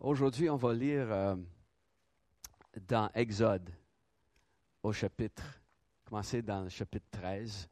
Aujourd'hui, 0.00 0.48
on 0.48 0.56
va 0.56 0.72
lire 0.74 1.10
euh, 1.10 1.34
dans 2.86 3.10
Exode 3.14 3.68
au 4.80 4.92
chapitre, 4.92 5.42
commencer 6.04 6.40
dans 6.40 6.62
le 6.62 6.68
chapitre 6.68 7.06
13. 7.10 7.68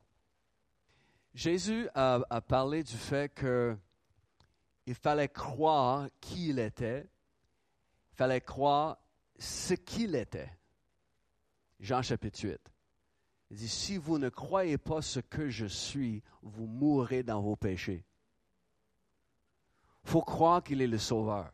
Jésus 1.35 1.89
a, 1.95 2.21
a 2.29 2.41
parlé 2.41 2.83
du 2.83 2.97
fait 2.97 3.33
qu'il 3.33 4.95
fallait 4.97 5.29
croire 5.29 6.09
qui 6.21 6.49
il 6.49 6.59
était, 6.59 7.09
il 8.13 8.17
fallait 8.17 8.41
croire 8.41 8.99
ce 9.39 9.75
qu'il 9.75 10.17
était. 10.17 10.51
Jean 11.79 12.03
chapitre 12.03 12.41
8. 12.43 12.59
Il 13.51 13.57
dit, 13.57 13.69
si 13.69 13.99
vous 13.99 14.19
ne 14.19 14.31
croyez 14.31 14.79
pas 14.79 15.01
ce 15.01 15.21
que 15.21 15.49
je 15.49 15.67
suis, 15.67 16.25
vous 16.43 16.67
mourrez 16.67 17.23
dans 17.23 17.41
vos 17.41 17.55
péchés. 17.55 18.05
Il 20.05 20.11
faut 20.11 20.23
croire 20.23 20.65
qu'il 20.65 20.83
est 20.83 20.89
le 20.89 20.99
Sauveur. 20.99 21.53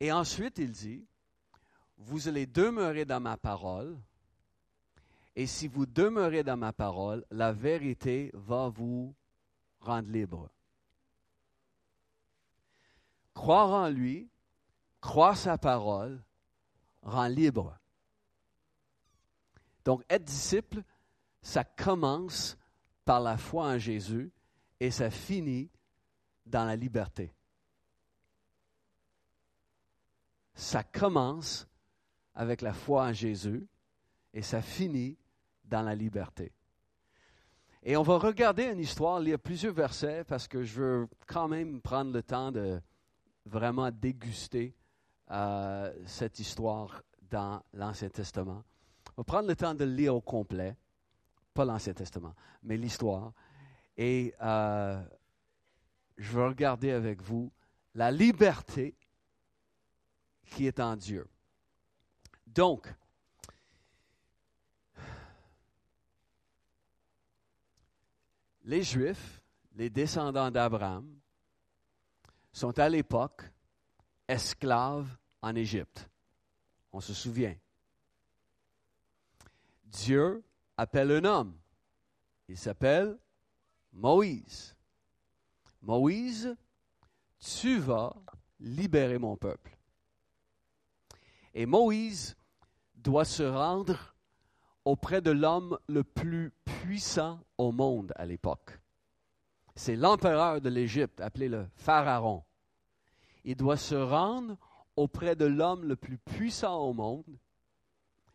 Et 0.00 0.12
ensuite, 0.12 0.58
il 0.58 0.70
dit, 0.70 1.04
vous 1.96 2.28
allez 2.28 2.46
demeurer 2.46 3.04
dans 3.04 3.20
ma 3.20 3.36
parole, 3.36 3.98
et 5.34 5.46
si 5.46 5.68
vous 5.68 5.86
demeurez 5.86 6.42
dans 6.42 6.56
ma 6.56 6.72
parole, 6.72 7.24
la 7.30 7.52
vérité 7.52 8.30
va 8.34 8.68
vous 8.68 9.14
rendre 9.80 10.10
libre. 10.10 10.50
Croire 13.34 13.70
en 13.70 13.88
lui, 13.88 14.28
croire 15.00 15.36
sa 15.36 15.58
parole, 15.58 16.20
rend 17.02 17.28
libre. 17.28 17.78
Donc, 19.84 20.02
être 20.10 20.24
disciple, 20.24 20.82
ça 21.40 21.64
commence 21.64 22.56
par 23.04 23.20
la 23.20 23.36
foi 23.36 23.66
en 23.68 23.78
Jésus 23.78 24.30
et 24.80 24.90
ça 24.90 25.10
finit 25.10 25.70
dans 26.44 26.64
la 26.64 26.76
liberté. 26.76 27.32
Ça 30.58 30.82
commence 30.82 31.68
avec 32.34 32.62
la 32.62 32.72
foi 32.72 33.04
en 33.04 33.12
Jésus 33.12 33.68
et 34.34 34.42
ça 34.42 34.60
finit 34.60 35.16
dans 35.64 35.82
la 35.82 35.94
liberté. 35.94 36.52
Et 37.84 37.96
on 37.96 38.02
va 38.02 38.18
regarder 38.18 38.64
une 38.64 38.80
histoire, 38.80 39.20
lire 39.20 39.38
plusieurs 39.38 39.72
versets 39.72 40.24
parce 40.24 40.48
que 40.48 40.64
je 40.64 40.82
veux 40.82 41.08
quand 41.28 41.46
même 41.46 41.80
prendre 41.80 42.12
le 42.12 42.24
temps 42.24 42.50
de 42.50 42.80
vraiment 43.46 43.92
déguster 43.92 44.74
euh, 45.30 45.94
cette 46.06 46.40
histoire 46.40 47.02
dans 47.30 47.62
l'Ancien 47.72 48.08
Testament. 48.08 48.64
On 49.16 49.20
va 49.20 49.24
prendre 49.24 49.46
le 49.46 49.54
temps 49.54 49.76
de 49.76 49.84
lire 49.84 50.16
au 50.16 50.20
complet, 50.20 50.76
pas 51.54 51.64
l'Ancien 51.64 51.94
Testament, 51.94 52.34
mais 52.64 52.76
l'histoire. 52.76 53.32
Et 53.96 54.34
euh, 54.42 55.00
je 56.16 56.32
veux 56.32 56.46
regarder 56.46 56.90
avec 56.90 57.22
vous 57.22 57.52
la 57.94 58.10
liberté 58.10 58.97
qui 60.50 60.66
est 60.66 60.80
en 60.80 60.96
Dieu. 60.96 61.26
Donc, 62.46 62.92
les 68.64 68.82
Juifs, 68.82 69.42
les 69.74 69.88
descendants 69.88 70.50
d'Abraham, 70.50 71.18
sont 72.52 72.78
à 72.78 72.88
l'époque 72.88 73.44
esclaves 74.26 75.08
en 75.40 75.54
Égypte. 75.54 76.08
On 76.92 77.00
se 77.00 77.14
souvient. 77.14 77.56
Dieu 79.84 80.42
appelle 80.76 81.12
un 81.12 81.24
homme. 81.24 81.58
Il 82.48 82.58
s'appelle 82.58 83.18
Moïse. 83.92 84.74
Moïse, 85.80 86.56
tu 87.38 87.78
vas 87.78 88.14
libérer 88.58 89.18
mon 89.18 89.36
peuple. 89.36 89.77
Et 91.54 91.66
Moïse 91.66 92.36
doit 92.94 93.24
se 93.24 93.42
rendre 93.42 94.14
auprès 94.84 95.20
de 95.20 95.30
l'homme 95.30 95.78
le 95.88 96.04
plus 96.04 96.52
puissant 96.64 97.40
au 97.58 97.72
monde 97.72 98.12
à 98.16 98.26
l'époque. 98.26 98.78
C'est 99.74 99.96
l'empereur 99.96 100.60
de 100.60 100.68
l'Égypte, 100.68 101.20
appelé 101.20 101.48
le 101.48 101.68
Pharaon. 101.76 102.44
Il 103.44 103.56
doit 103.56 103.76
se 103.76 103.94
rendre 103.94 104.56
auprès 104.96 105.36
de 105.36 105.44
l'homme 105.44 105.84
le 105.84 105.94
plus 105.94 106.18
puissant 106.18 106.78
au 106.80 106.92
monde 106.92 107.38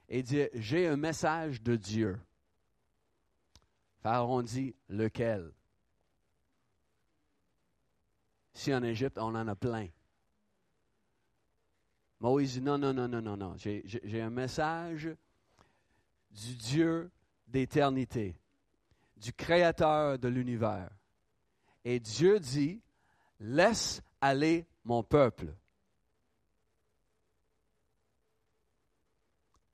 et 0.08 0.24
dire, 0.24 0.48
j'ai 0.54 0.88
un 0.88 0.96
message 0.96 1.62
de 1.62 1.76
Dieu. 1.76 2.20
Pharaon 4.02 4.42
dit, 4.42 4.76
lequel? 4.90 5.52
Si 8.54 8.74
en 8.74 8.84
Égypte, 8.84 9.18
on 9.18 9.36
en 9.36 9.48
a 9.48 9.56
plein. 9.56 9.88
Moïse 12.24 12.54
dit, 12.54 12.62
non, 12.62 12.78
non, 12.78 12.94
non, 12.94 13.10
non, 13.10 13.22
non, 13.22 13.36
non. 13.36 13.56
J'ai 13.58 14.22
un 14.22 14.30
message 14.30 15.14
du 16.32 16.56
Dieu 16.56 17.12
d'éternité, 17.46 18.40
du 19.18 19.34
Créateur 19.34 20.18
de 20.18 20.30
l'univers. 20.30 20.90
Et 21.84 22.00
Dieu 22.00 22.40
dit, 22.40 22.82
laisse 23.42 24.02
aller 24.22 24.66
mon 24.86 25.04
peuple. 25.04 25.54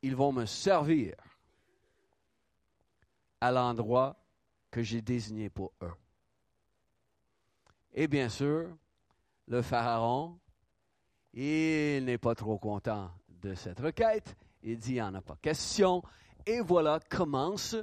Ils 0.02 0.16
vont 0.16 0.32
me 0.32 0.48
servir 0.48 1.14
à 3.42 3.52
l'endroit 3.52 4.20
que 4.72 4.82
j'ai 4.82 5.04
désigné 5.04 5.52
pour 5.52 5.72
eux. 5.84 5.94
Et 7.94 8.08
bien 8.08 8.28
sûr, 8.28 8.76
le 9.48 9.62
Pharaon, 9.62 10.40
il 11.34 12.06
n'est 12.06 12.18
pas 12.18 12.36
trop 12.36 12.58
content 12.58 13.12
de 13.42 13.54
cette 13.56 13.80
requête. 13.80 14.36
Il 14.64 14.78
dit, 14.78 14.92
il 14.92 14.94
n'y 14.96 15.02
en 15.02 15.16
a 15.16 15.22
pas 15.22 15.38
question. 15.42 16.04
Et 16.46 16.62
voilà 16.62 17.00
commencent 17.10 17.78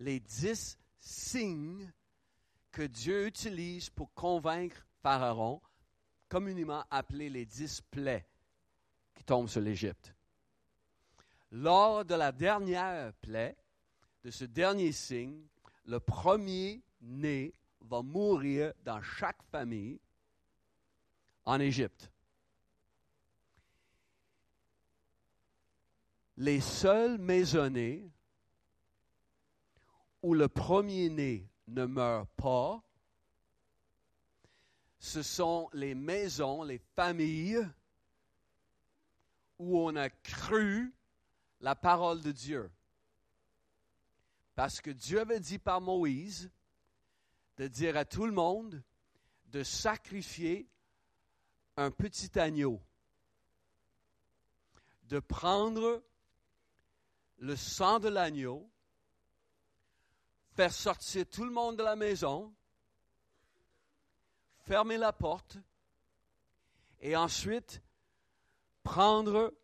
les 0.00 0.20
dix 0.20 0.78
signes 0.98 1.90
que 2.70 2.82
Dieu 2.82 3.26
utilise 3.26 3.90
pour 3.90 4.12
convaincre 4.14 4.86
Pharaon, 5.02 5.60
communément 6.28 6.84
appelés 6.90 7.30
les 7.30 7.46
dix 7.46 7.80
plaies 7.90 8.26
qui 9.14 9.24
tombent 9.24 9.48
sur 9.48 9.60
l'Égypte. 9.60 10.14
Lors 11.50 12.04
de 12.04 12.14
la 12.14 12.30
dernière 12.30 13.12
plaie, 13.14 13.56
de 14.22 14.30
ce 14.30 14.44
dernier 14.44 14.92
signe, 14.92 15.46
le 15.86 16.00
premier 16.00 16.82
né 17.00 17.54
va 17.80 18.02
mourir 18.02 18.72
dans 18.84 19.00
chaque 19.00 19.42
famille 19.50 19.98
en 21.44 21.58
Égypte. 21.60 22.10
Les 26.40 26.60
seuls 26.60 27.18
maisonnés 27.18 28.08
où 30.22 30.34
le 30.34 30.46
premier-né 30.46 31.50
ne 31.66 31.84
meurt 31.84 32.28
pas, 32.36 32.80
ce 35.00 35.20
sont 35.24 35.68
les 35.72 35.96
maisons, 35.96 36.62
les 36.62 36.78
familles 36.94 37.68
où 39.58 39.80
on 39.80 39.96
a 39.96 40.08
cru 40.08 40.94
la 41.60 41.74
parole 41.74 42.22
de 42.22 42.30
Dieu. 42.30 42.70
Parce 44.54 44.80
que 44.80 44.92
Dieu 44.92 45.20
avait 45.20 45.40
dit 45.40 45.58
par 45.58 45.80
Moïse 45.80 46.52
de 47.56 47.66
dire 47.66 47.96
à 47.96 48.04
tout 48.04 48.26
le 48.26 48.32
monde 48.32 48.80
de 49.46 49.64
sacrifier 49.64 50.68
un 51.76 51.90
petit 51.90 52.38
agneau, 52.38 52.80
de 55.02 55.18
prendre 55.18 56.00
le 57.38 57.56
sang 57.56 57.98
de 57.98 58.08
l'agneau, 58.08 58.68
faire 60.54 60.72
sortir 60.72 61.26
tout 61.26 61.44
le 61.44 61.50
monde 61.50 61.76
de 61.76 61.82
la 61.82 61.96
maison, 61.96 62.52
fermer 64.60 64.98
la 64.98 65.12
porte 65.12 65.58
et 67.00 67.16
ensuite 67.16 67.80
prendre 68.82 69.54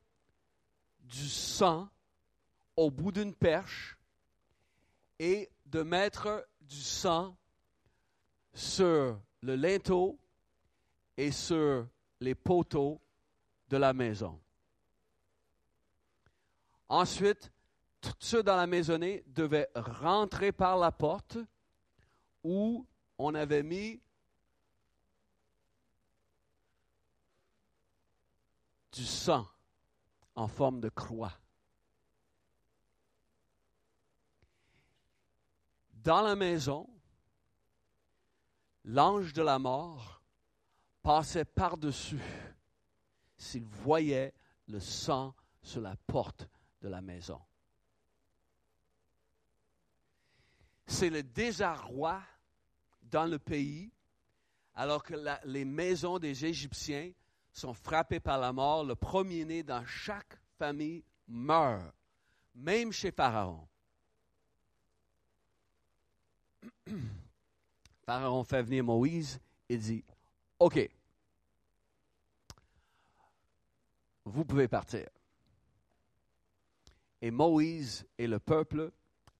du 1.00 1.28
sang 1.28 1.88
au 2.76 2.90
bout 2.90 3.12
d'une 3.12 3.34
perche 3.34 3.98
et 5.18 5.50
de 5.66 5.82
mettre 5.82 6.46
du 6.60 6.80
sang 6.80 7.36
sur 8.52 9.20
le 9.42 9.56
linteau 9.56 10.18
et 11.16 11.32
sur 11.32 11.88
les 12.20 12.34
poteaux 12.34 13.00
de 13.68 13.76
la 13.76 13.92
maison. 13.92 14.40
Ensuite, 16.88 17.50
tous 18.04 18.14
ceux 18.18 18.42
dans 18.42 18.56
la 18.56 18.66
maisonnée 18.66 19.24
devaient 19.28 19.70
rentrer 19.74 20.52
par 20.52 20.76
la 20.76 20.92
porte 20.92 21.38
où 22.42 22.86
on 23.16 23.34
avait 23.34 23.62
mis 23.62 24.00
du 28.92 29.04
sang 29.04 29.46
en 30.34 30.46
forme 30.46 30.80
de 30.80 30.88
croix. 30.88 31.32
Dans 35.94 36.20
la 36.20 36.36
maison, 36.36 36.88
l'ange 38.84 39.32
de 39.32 39.42
la 39.42 39.58
mort 39.58 40.20
passaient 41.02 41.46
par-dessus 41.46 42.20
s'ils 43.38 43.64
voyaient 43.64 44.34
le 44.68 44.80
sang 44.80 45.34
sur 45.62 45.80
la 45.80 45.96
porte 46.06 46.46
de 46.82 46.88
la 46.88 47.00
maison. 47.00 47.40
C'est 50.86 51.10
le 51.10 51.22
désarroi 51.22 52.22
dans 53.02 53.24
le 53.26 53.38
pays 53.38 53.90
alors 54.74 55.02
que 55.02 55.14
les 55.44 55.64
maisons 55.64 56.18
des 56.18 56.44
Égyptiens 56.44 57.12
sont 57.52 57.72
frappées 57.72 58.20
par 58.20 58.38
la 58.38 58.52
mort. 58.52 58.84
Le 58.84 58.96
premier-né 58.96 59.62
dans 59.62 59.84
chaque 59.86 60.38
famille 60.58 61.04
meurt, 61.28 61.94
même 62.54 62.92
chez 62.92 63.12
Pharaon. 63.12 63.66
Pharaon 68.04 68.44
fait 68.44 68.62
venir 68.62 68.84
Moïse 68.84 69.40
et 69.68 69.78
dit, 69.78 70.04
OK, 70.58 70.90
vous 74.24 74.44
pouvez 74.44 74.68
partir. 74.68 75.08
Et 77.20 77.30
Moïse 77.30 78.06
et 78.18 78.26
le 78.26 78.38
peuple, 78.38 78.90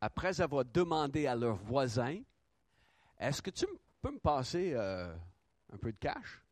après 0.05 0.43
avoir 0.43 0.67
demandé 0.67 1.27
à 1.27 1.35
leurs 1.35 1.57
voisins, 1.57 2.21
est-ce 3.19 3.41
que 3.41 3.49
tu 3.49 3.65
peux 4.03 4.11
me 4.11 4.19
passer 4.19 4.75
euh, 4.75 5.17
un 5.73 5.79
peu 5.79 5.93
de 5.93 5.97
cash? 5.97 6.43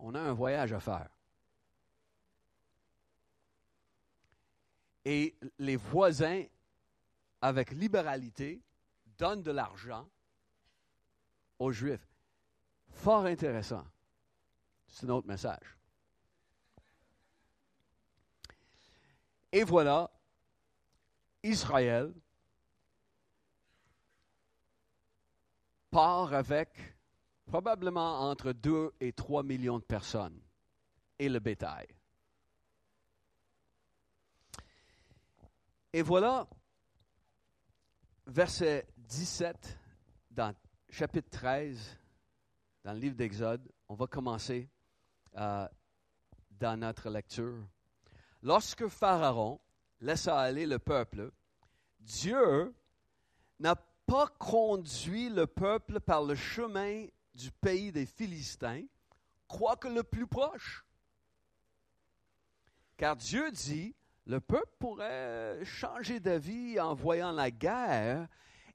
On 0.00 0.16
a 0.16 0.20
un 0.20 0.32
voyage 0.32 0.72
à 0.72 0.80
faire. 0.80 1.08
Et 5.04 5.36
les 5.60 5.76
voisins, 5.76 6.44
avec 7.40 7.70
libéralité, 7.70 8.60
donnent 9.16 9.44
de 9.44 9.52
l'argent 9.52 10.08
aux 11.60 11.70
Juifs. 11.70 12.08
Fort 12.88 13.26
intéressant. 13.26 13.86
C'est 14.88 15.06
un 15.06 15.10
autre 15.10 15.28
message. 15.28 15.78
Et 19.52 19.62
voilà, 19.62 20.10
Israël 21.44 22.12
part 25.92 26.32
avec 26.32 26.70
probablement 27.44 28.30
entre 28.30 28.52
2 28.52 28.94
et 29.00 29.12
3 29.12 29.42
millions 29.42 29.78
de 29.78 29.84
personnes 29.84 30.40
et 31.18 31.28
le 31.28 31.38
bétail. 31.38 31.86
Et 35.92 36.00
voilà, 36.00 36.48
verset 38.26 38.86
17 38.96 39.78
dans 40.30 40.54
chapitre 40.88 41.28
13, 41.30 41.98
dans 42.84 42.94
le 42.94 42.98
livre 42.98 43.14
d'Exode, 43.14 43.70
on 43.88 43.94
va 43.94 44.06
commencer 44.06 44.70
euh, 45.36 45.68
dans 46.52 46.80
notre 46.80 47.10
lecture. 47.10 47.68
Lorsque 48.42 48.88
Pharaon 48.88 49.60
laissa 50.00 50.40
aller 50.40 50.64
le 50.64 50.78
peuple, 50.78 51.30
Dieu 52.00 52.74
n'a 53.60 53.76
pas 54.06 54.26
conduit 54.38 55.28
le 55.28 55.46
peuple 55.46 56.00
par 56.00 56.22
le 56.22 56.34
chemin 56.34 57.06
du 57.34 57.50
pays 57.50 57.92
des 57.92 58.06
Philistins, 58.06 58.84
quoique 59.48 59.88
le 59.88 60.02
plus 60.02 60.26
proche. 60.26 60.84
Car 62.96 63.16
Dieu 63.16 63.50
dit, 63.50 63.94
le 64.26 64.40
peuple 64.40 64.70
pourrait 64.78 65.64
changer 65.64 66.20
d'avis 66.20 66.78
en 66.78 66.94
voyant 66.94 67.32
la 67.32 67.50
guerre 67.50 68.28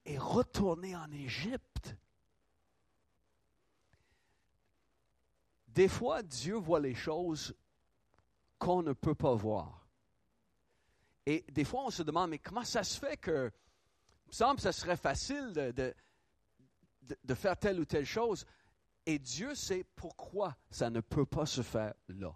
et 0.05 0.17
retourner 0.17 0.95
en 0.95 1.11
Égypte. 1.11 1.95
Des 5.67 5.87
fois, 5.87 6.23
Dieu 6.23 6.55
voit 6.55 6.79
les 6.79 6.95
choses 6.95 7.55
qu'on 8.57 8.81
ne 8.81 8.93
peut 8.93 9.15
pas 9.15 9.35
voir. 9.35 9.87
Et 11.25 11.45
des 11.51 11.63
fois, 11.63 11.83
on 11.85 11.89
se 11.89 12.03
demande, 12.03 12.31
mais 12.31 12.39
comment 12.39 12.63
ça 12.63 12.83
se 12.83 12.99
fait 12.99 13.17
que, 13.17 13.51
me 14.27 14.33
semble 14.33 14.57
que 14.57 14.61
ça 14.61 14.71
serait 14.71 14.97
facile 14.97 15.53
de, 15.53 15.93
de, 17.23 17.33
faire 17.33 17.57
telle 17.57 17.79
ou 17.79 17.85
telle 17.85 18.05
chose. 18.05 18.45
Et 19.05 19.19
Dieu 19.19 19.55
sait 19.55 19.85
pourquoi 19.95 20.57
ça 20.69 20.89
ne 20.89 20.99
peut 20.99 21.25
pas 21.25 21.45
se 21.45 21.61
faire 21.61 21.93
là. 22.09 22.35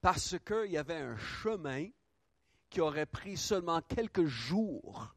Parce 0.00 0.38
qu'il 0.38 0.70
y 0.70 0.78
avait 0.78 1.00
un 1.00 1.16
chemin 1.16 1.88
qui 2.70 2.80
aurait 2.80 3.06
pris 3.06 3.36
seulement 3.36 3.82
quelques 3.82 4.26
jours 4.26 5.14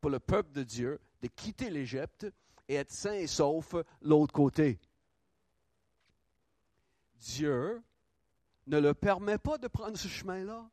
pour 0.00 0.10
le 0.10 0.20
peuple 0.20 0.52
de 0.52 0.62
Dieu 0.62 1.00
de 1.20 1.26
quitter 1.26 1.68
l'Égypte 1.68 2.26
et 2.68 2.74
être 2.74 2.92
sain 2.92 3.14
et 3.14 3.26
sauf 3.26 3.74
l'autre 4.00 4.32
côté. 4.32 4.80
Dieu 7.16 7.82
ne 8.66 8.78
le 8.78 8.94
permet 8.94 9.38
pas 9.38 9.58
de 9.58 9.68
prendre 9.68 9.96
ce 9.96 10.08
chemin-là. 10.08 10.68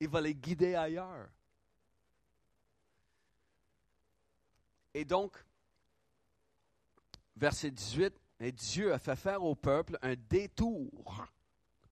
Il 0.00 0.08
va 0.08 0.20
les 0.20 0.34
guider 0.34 0.74
ailleurs. 0.74 1.28
Et 4.94 5.04
donc, 5.04 5.36
verset 7.36 7.70
18, 7.70 8.14
et 8.40 8.52
Dieu 8.52 8.92
a 8.92 8.98
fait 8.98 9.16
faire 9.16 9.42
au 9.42 9.54
peuple 9.54 9.98
un 10.02 10.14
détour 10.28 11.26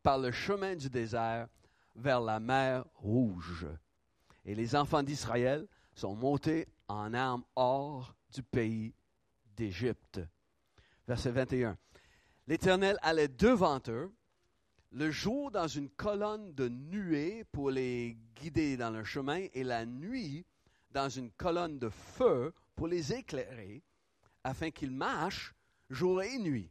par 0.03 0.19
le 0.19 0.31
chemin 0.31 0.77
du 0.77 0.89
désert 0.89 1.49
vers 1.95 2.21
la 2.21 2.39
mer 2.39 2.85
Rouge. 2.95 3.67
Et 4.45 4.55
les 4.55 4.77
enfants 4.77 5.03
d'Israël 5.03 5.67
sont 5.95 6.15
montés 6.15 6.69
en 6.89 7.13
armes 7.15 7.45
hors 7.57 8.15
du 8.33 8.43
pays 8.43 8.95
d'Égypte. 9.57 10.21
Verset 11.09 11.31
21. 11.31 11.77
L'Éternel 12.47 12.99
allait 13.03 13.29
devant 13.29 13.81
eux, 13.89 14.13
le 14.97 15.11
jour 15.11 15.51
dans 15.51 15.69
une 15.69 15.91
colonne 15.91 16.55
de 16.55 16.71
nuée 16.71 17.45
pour 17.53 17.71
les 17.71 18.17
guider 18.35 18.79
dans 18.79 18.89
le 18.89 19.05
chemin, 19.05 19.47
et 19.53 19.63
la 19.63 19.85
nuit 19.85 20.47
dans 20.91 21.11
une 21.11 21.31
colonne 21.33 21.79
de 21.79 21.91
feu 21.91 22.55
pour 22.75 22.89
les 22.89 23.13
éclairer, 23.13 23.83
afin 24.43 24.71
qu'ils 24.71 24.91
marchent 24.91 25.55
jour 25.91 26.23
et 26.23 26.39
nuit. 26.39 26.71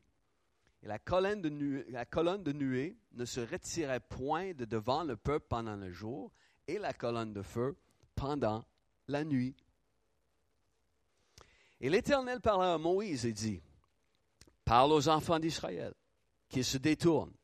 Et 0.82 0.88
la 0.88 0.98
colonne, 0.98 1.40
de 1.40 1.50
nuée, 1.50 1.86
la 1.90 2.06
colonne 2.06 2.42
de 2.42 2.52
ne 2.52 3.26
se 3.26 3.42
retirait 3.42 4.00
point 4.00 4.54
de 4.54 4.66
devant 4.66 5.04
le 5.04 5.16
peuple 5.16 5.46
pendant 5.48 5.76
le 5.76 5.92
jour, 5.92 6.32
et 6.68 6.80
la 6.80 6.94
colonne 6.94 7.32
de 7.32 7.44
feu 7.44 7.78
pendant 8.16 8.66
la 9.08 9.24
nuit. 9.24 9.56
Et 11.80 11.92
l'Éternel 11.92 12.42
parla 12.42 12.74
à 12.74 12.78
Moïse 12.80 13.28
et 13.28 13.34
dit, 13.34 13.62
parle 14.64 14.94
aux 14.94 15.10
enfants 15.10 15.38
d'Israël 15.38 15.94
qu'ils 16.50 16.66
se 16.66 16.80
détournent 16.80 17.36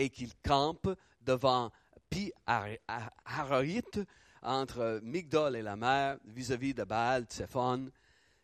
et 0.00 0.08
qu'ils 0.08 0.34
campent 0.36 0.96
devant 1.20 1.70
Pi 2.08 2.32
Haroït, 2.46 4.00
entre 4.42 4.98
Migdol 5.02 5.56
et 5.56 5.62
la 5.62 5.76
mer, 5.76 6.16
vis-à-vis 6.24 6.72
de 6.72 6.84
Baal 6.84 7.24
Tsephon. 7.24 7.90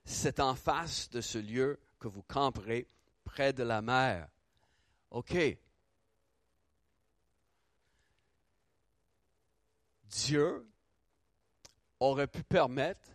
C'est 0.04 0.38
en 0.38 0.54
face 0.54 1.08
de 1.08 1.22
ce 1.22 1.38
lieu 1.38 1.80
que 1.98 2.08
vous 2.08 2.22
camperez 2.22 2.86
près 3.24 3.54
de 3.54 3.62
la 3.62 3.80
mer. 3.80 4.28
OK. 5.10 5.34
Dieu 10.04 10.70
aurait 11.98 12.26
pu 12.26 12.42
permettre 12.42 13.08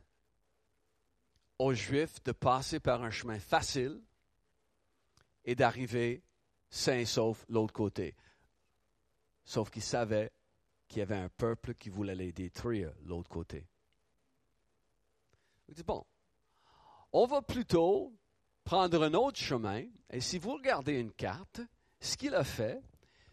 aux 1.59 1.75
Juifs 1.75 2.23
de 2.23 2.31
passer 2.31 2.79
par 2.79 3.03
un 3.03 3.11
chemin 3.11 3.39
facile 3.39 4.01
et 5.45 5.53
d'arriver 5.53 6.23
sain 6.71 6.97
et 6.97 7.05
sauf 7.05 7.45
l'autre 7.47 7.73
côté. 7.73 8.15
Sauf 9.51 9.69
qu'il 9.69 9.83
savait 9.83 10.31
qu'il 10.87 10.99
y 10.99 11.01
avait 11.01 11.17
un 11.17 11.27
peuple 11.27 11.73
qui 11.73 11.89
voulait 11.89 12.15
les 12.15 12.31
détruire 12.31 12.93
l'autre 13.03 13.29
côté. 13.29 13.67
Il 15.67 15.73
dit, 15.73 15.83
bon, 15.83 16.05
on 17.11 17.25
va 17.25 17.41
plutôt 17.41 18.13
prendre 18.63 19.03
un 19.03 19.13
autre 19.13 19.37
chemin. 19.37 19.83
Et 20.09 20.21
si 20.21 20.37
vous 20.37 20.53
regardez 20.53 20.93
une 20.93 21.11
carte, 21.11 21.59
ce 21.99 22.15
qu'il 22.15 22.33
a 22.33 22.45
fait, 22.45 22.81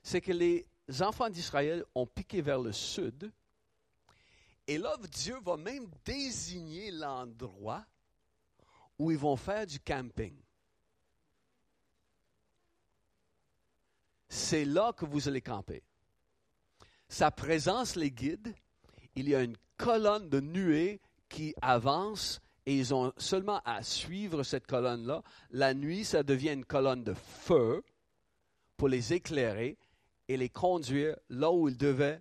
c'est 0.02 0.20
que 0.20 0.32
les 0.32 0.66
enfants 1.00 1.30
d'Israël 1.30 1.84
ont 1.94 2.08
piqué 2.08 2.42
vers 2.42 2.58
le 2.58 2.72
sud. 2.72 3.32
Et 4.66 4.76
là, 4.76 4.96
Dieu 5.12 5.38
va 5.44 5.56
même 5.56 5.86
désigner 6.04 6.90
l'endroit 6.90 7.86
où 8.98 9.12
ils 9.12 9.18
vont 9.18 9.36
faire 9.36 9.64
du 9.68 9.78
camping. 9.78 10.36
c'est 14.28 14.64
là 14.64 14.92
que 14.92 15.04
vous 15.04 15.28
allez 15.28 15.40
camper. 15.40 15.82
Sa 17.08 17.30
présence 17.30 17.96
les 17.96 18.10
guide. 18.10 18.54
Il 19.14 19.28
y 19.28 19.34
a 19.34 19.42
une 19.42 19.56
colonne 19.76 20.28
de 20.28 20.40
nuées 20.40 21.00
qui 21.28 21.54
avance 21.60 22.40
et 22.66 22.76
ils 22.76 22.94
ont 22.94 23.12
seulement 23.16 23.60
à 23.64 23.82
suivre 23.82 24.42
cette 24.42 24.66
colonne-là. 24.66 25.22
La 25.50 25.74
nuit, 25.74 26.04
ça 26.04 26.22
devient 26.22 26.52
une 26.52 26.64
colonne 26.64 27.02
de 27.02 27.14
feu 27.14 27.82
pour 28.76 28.88
les 28.88 29.12
éclairer 29.12 29.78
et 30.28 30.36
les 30.36 30.50
conduire 30.50 31.16
là 31.30 31.50
où 31.50 31.68
ils 31.68 31.76
devaient 31.76 32.20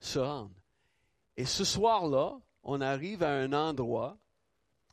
se 0.00 0.18
rendre. 0.18 0.54
Et 1.36 1.44
ce 1.44 1.64
soir-là, 1.64 2.38
on 2.62 2.80
arrive 2.80 3.22
à 3.22 3.30
un 3.30 3.52
endroit, 3.52 4.18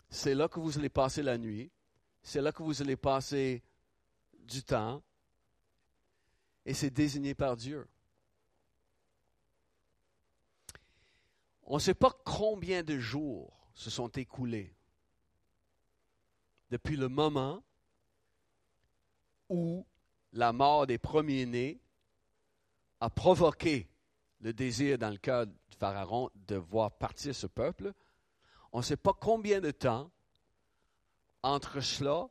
c'est 0.09 0.35
là 0.35 0.47
que 0.47 0.59
vous 0.59 0.77
allez 0.77 0.89
passer 0.89 1.23
la 1.23 1.37
nuit, 1.37 1.71
C'est 2.21 2.41
là 2.41 2.53
que 2.53 2.63
vous 2.63 2.81
allez 2.81 2.95
passer 2.95 3.61
du 4.39 4.63
temps. 4.63 5.03
Et 6.65 6.73
c'est 6.73 6.89
désigné 6.89 7.35
par 7.35 7.57
Dieu. 7.57 7.85
On 11.65 11.75
ne 11.75 11.79
sait 11.79 11.93
pas 11.93 12.11
combien 12.25 12.83
de 12.83 12.99
jours 12.99 13.51
se 13.73 13.89
sont 13.89 14.09
écoulés 14.09 14.75
depuis 16.69 16.97
le 16.97 17.07
moment 17.07 17.63
où 19.49 19.85
la 20.31 20.51
mort 20.51 20.87
des 20.87 20.97
premiers-nés 20.97 21.79
a 22.99 23.09
provoqué 23.09 23.87
le 24.41 24.53
désir 24.53 24.97
dans 24.97 25.09
le 25.09 25.17
cœur 25.17 25.45
du 25.45 25.55
Pharaon 25.77 26.29
de 26.35 26.55
voir 26.55 26.91
partir 26.91 27.35
ce 27.35 27.47
peuple. 27.47 27.93
On 28.71 28.79
ne 28.79 28.83
sait 28.83 28.97
pas 28.97 29.13
combien 29.13 29.61
de 29.61 29.71
temps 29.71 30.11
entre 31.43 31.81
cela 31.81 32.27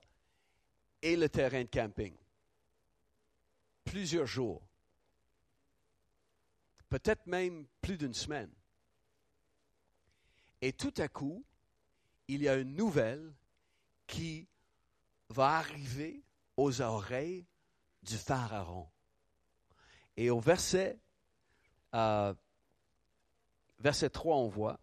et 1.00 1.16
le 1.16 1.28
terrain 1.28 1.62
de 1.62 1.68
camping. 1.68 2.16
Plusieurs 3.84 4.26
jours. 4.26 4.62
Peut-être 6.88 7.26
même 7.26 7.66
plus 7.80 7.96
d'une 7.96 8.14
semaine. 8.14 8.50
Et 10.62 10.72
tout 10.72 10.94
à 10.98 11.08
coup, 11.08 11.44
il 12.28 12.42
y 12.42 12.48
a 12.48 12.54
une 12.54 12.76
nouvelle 12.76 13.34
qui 14.06 14.48
va 15.28 15.56
arriver 15.56 16.22
aux 16.56 16.80
oreilles 16.80 17.44
du 18.02 18.16
Pharaon. 18.16 18.88
Et 20.16 20.30
au 20.30 20.38
verset, 20.38 20.98
euh, 21.94 22.32
verset 23.80 24.10
3, 24.10 24.36
on 24.36 24.48
voit, 24.48 24.78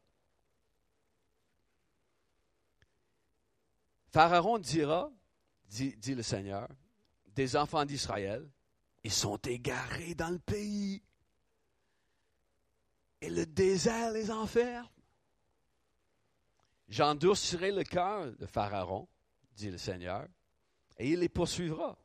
Pharaon 4.11 4.59
dira, 4.59 5.09
dit, 5.69 5.95
dit 5.95 6.15
le 6.15 6.23
Seigneur, 6.23 6.67
des 7.27 7.55
enfants 7.55 7.85
d'Israël, 7.85 8.49
ils 9.03 9.13
sont 9.13 9.37
égarés 9.37 10.13
dans 10.13 10.29
le 10.29 10.39
pays. 10.39 11.01
Et 13.21 13.29
le 13.29 13.45
désert 13.45 14.11
les 14.11 14.29
enferme. 14.29 14.89
J'endurcirai 16.89 17.71
le 17.71 17.83
cœur 17.83 18.31
de 18.31 18.47
Pharaon, 18.47 19.07
dit 19.55 19.69
le 19.69 19.77
Seigneur, 19.77 20.27
et 20.97 21.09
il 21.09 21.19
les 21.19 21.29
poursuivra. 21.29 21.97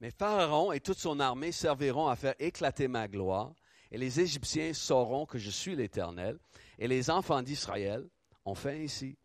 Mais 0.00 0.10
Pharaon 0.10 0.72
et 0.72 0.80
toute 0.80 0.98
son 0.98 1.20
armée 1.20 1.52
serviront 1.52 2.08
à 2.08 2.16
faire 2.16 2.34
éclater 2.38 2.88
ma 2.88 3.06
gloire, 3.08 3.52
et 3.90 3.98
les 3.98 4.20
Égyptiens 4.20 4.72
sauront 4.72 5.26
que 5.26 5.38
je 5.38 5.50
suis 5.50 5.76
l'Éternel, 5.76 6.38
et 6.78 6.88
les 6.88 7.10
enfants 7.10 7.42
d'Israël 7.42 8.08
ont 8.46 8.54
fait 8.54 8.82
ainsi. 8.82 9.18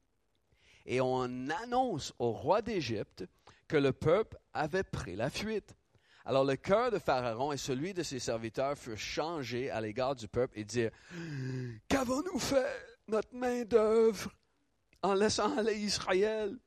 Et 0.86 1.00
on 1.00 1.50
annonce 1.50 2.14
au 2.20 2.32
roi 2.32 2.62
d'Égypte 2.62 3.26
que 3.70 3.78
le 3.78 3.94
peuple 3.94 4.38
avait 4.54 4.84
pris 4.84 5.16
la 5.16 5.30
fuite. 5.30 5.74
Alors 6.26 6.44
le 6.44 6.58
cœur 6.58 6.92
de 6.92 7.00
Pharaon 7.00 7.54
et 7.54 7.58
celui 7.58 7.94
de 7.94 8.04
ses 8.04 8.20
serviteurs 8.20 8.78
furent 8.78 8.98
changés 8.98 9.70
à 9.70 9.80
l'égard 9.80 10.16
du 10.16 10.28
peuple 10.28 10.60
et 10.60 10.66
dirent, 10.66 10.92
Qu'avons-nous 11.88 12.40
fait, 12.40 12.98
notre 13.08 13.34
main 13.34 13.64
d'œuvre 13.64 14.32
en 15.06 15.14
laissant 15.14 15.56
aller 15.56 15.76
Israël, 15.76 16.58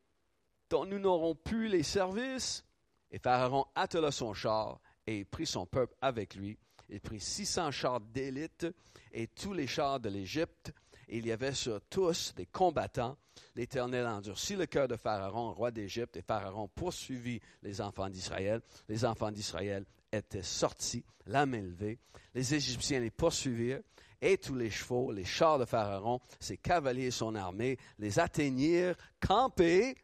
dont 0.71 0.85
nous 0.85 1.01
n'aurons 1.01 1.35
plus 1.35 1.67
les 1.69 1.83
services. 1.83 2.65
Et 3.11 3.19
Pharaon 3.19 3.67
attela 3.75 4.13
son 4.13 4.33
char 4.33 4.81
et 5.07 5.25
prit 5.25 5.47
son 5.47 5.67
peuple 5.67 5.95
avec 6.01 6.35
lui. 6.37 6.57
Il 6.89 7.01
prit 7.01 7.21
six 7.21 7.47
cents 7.47 7.73
chars 7.73 8.01
d'élite 8.01 8.67
et 9.13 9.27
tous 9.27 9.53
les 9.53 9.67
chars 9.67 9.99
de 9.99 10.09
l'Égypte. 10.09 10.73
Il 11.09 11.27
y 11.27 11.33
avait 11.33 11.55
sur 11.55 11.81
tous 11.91 12.33
des 12.37 12.47
combattants. 12.47 13.17
L'Éternel 13.57 14.07
endurcit 14.07 14.57
le 14.57 14.67
cœur 14.67 14.87
de 14.87 14.97
Pharaon, 14.97 15.53
roi 15.53 15.71
d'Égypte, 15.71 16.17
et 16.17 16.23
Pharaon 16.23 16.69
poursuivit 16.69 17.41
les 17.63 17.81
enfants 17.81 18.09
d'Israël. 18.09 18.61
Les 18.89 19.05
enfants 19.05 19.33
d'Israël 19.33 19.85
étaient 20.13 20.43
sortis, 20.43 21.05
la 21.27 21.45
main 21.47 21.63
levée. 21.63 21.99
Les 22.35 22.55
Égyptiens 22.55 23.01
les 23.01 23.11
poursuivirent 23.11 23.81
et 24.21 24.39
tous 24.39 24.55
les 24.55 24.71
chevaux, 24.71 25.13
les 25.13 25.25
chars 25.25 25.59
de 25.59 25.65
Pharaon, 25.65 26.21
ses 26.41 26.57
cavaliers 26.57 27.07
et 27.07 27.11
son 27.11 27.35
armée, 27.35 27.79
les 27.99 28.19
atteignirent 28.19 28.97
campés 29.21 29.97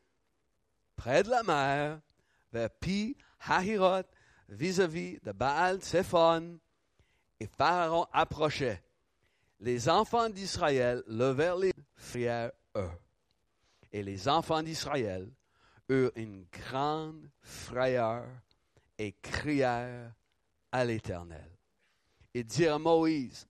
près 0.97 1.23
de 1.23 1.31
la 1.31 1.43
mer, 1.43 2.01
vers 2.53 2.71
Pi 2.71 3.17
Hahiroth, 3.41 4.07
vis-à-vis 4.49 5.19
de 5.23 5.33
Baal 5.33 5.81
Tsephon, 5.81 6.59
et 7.41 7.47
Pharaon 7.47 8.07
approchait. 8.13 8.83
Les 9.61 9.89
enfants 9.89 10.29
d'Israël 10.29 11.03
levèrent 11.07 11.57
les 11.57 11.73
frères 11.95 12.53
eux. 12.77 12.91
Et 13.93 14.03
les 14.03 14.29
enfants 14.29 14.63
d'Israël 14.63 15.31
eurent 15.89 16.13
une 16.17 16.47
grande 16.51 17.29
frayeur 17.41 18.27
et 18.99 19.13
crièrent 19.13 20.13
à 20.73 20.85
l'Éternel. 20.85 21.51
Et 22.35 22.45
dirent 22.45 22.75
à 22.75 22.79
Moïse, 22.79 23.47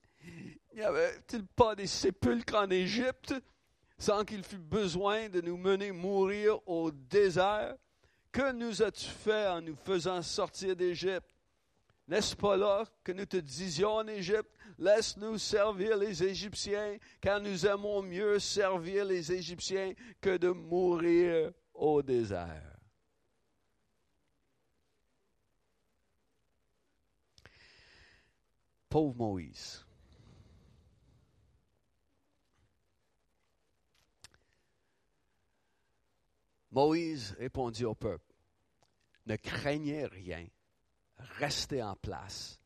n'y 0.74 0.82
avait-il 0.82 1.46
pas 1.46 1.74
des 1.74 1.86
sépulcres 1.86 2.56
en 2.56 2.70
Égypte 2.70 3.34
sans 3.98 4.24
qu'il 4.24 4.42
fût 4.42 4.58
besoin 4.58 5.28
de 5.28 5.40
nous 5.40 5.56
mener 5.56 5.92
mourir 5.92 6.58
au 6.68 6.90
désert? 6.90 7.76
Que 8.32 8.52
nous 8.52 8.82
as-tu 8.82 9.06
fait 9.06 9.46
en 9.46 9.60
nous 9.60 9.76
faisant 9.76 10.20
sortir 10.20 10.74
d'Égypte? 10.74 11.30
N'est-ce 12.06 12.36
pas 12.36 12.56
là 12.56 12.84
que 13.02 13.12
nous 13.12 13.24
te 13.24 13.38
disions 13.38 13.94
en 13.94 14.06
Égypte, 14.08 14.50
laisse-nous 14.78 15.38
servir 15.38 15.96
les 15.96 16.22
Égyptiens, 16.22 16.98
car 17.20 17.40
nous 17.40 17.64
aimons 17.64 18.02
mieux 18.02 18.38
servir 18.38 19.06
les 19.06 19.32
Égyptiens 19.32 19.94
que 20.20 20.36
de 20.36 20.50
mourir 20.50 21.52
au 21.72 22.02
désert? 22.02 22.76
Pauvre 28.90 29.16
Moïse. 29.16 29.83
Moïse 36.74 37.36
répondit 37.38 37.84
au 37.84 37.94
peuple, 37.94 38.34
ne 39.26 39.36
craignez 39.36 40.06
rien, 40.06 40.44
restez 41.38 41.80
en 41.80 41.94
place 41.94 42.60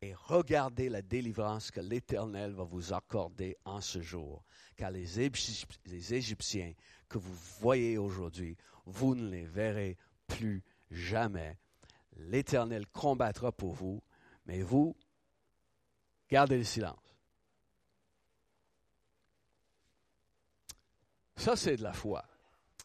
et 0.00 0.14
regardez 0.14 0.88
la 0.88 1.02
délivrance 1.02 1.70
que 1.70 1.80
l'Éternel 1.80 2.52
va 2.52 2.64
vous 2.64 2.94
accorder 2.94 3.58
en 3.66 3.82
ce 3.82 4.00
jour, 4.00 4.42
car 4.76 4.90
les, 4.90 5.20
Égyptiens 5.20 6.72
que 7.06 7.18
vous 7.18 7.34
voyez 7.60 7.98
aujourd'hui, 7.98 8.56
vous 8.86 9.14
ne 9.14 9.28
les 9.28 9.44
verrez 9.44 9.98
plus 10.26 10.64
jamais. 10.90 11.58
L'Éternel 12.16 12.86
combattra 12.86 13.52
pour 13.52 13.74
vous, 13.74 14.02
mais 14.46 14.62
vous, 14.62 14.96
gardez 16.30 16.56
le 16.56 16.64
silence. 16.64 16.96
Ça, 21.36 21.56
c'est 21.56 21.76
de 21.76 21.82
la 21.82 21.92
foi 21.92 22.29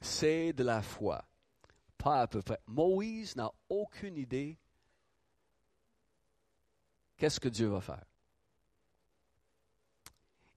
c'est 0.01 0.53
de 0.53 0.63
la 0.63 0.81
foi. 0.81 1.25
Pas 1.97 2.21
à 2.21 2.27
peu 2.27 2.41
près. 2.41 2.59
Moïse 2.67 3.35
n'a 3.35 3.51
aucune 3.69 4.17
idée 4.17 4.57
qu'est-ce 7.17 7.39
que 7.39 7.49
Dieu 7.49 7.67
va 7.67 7.81
faire. 7.81 8.03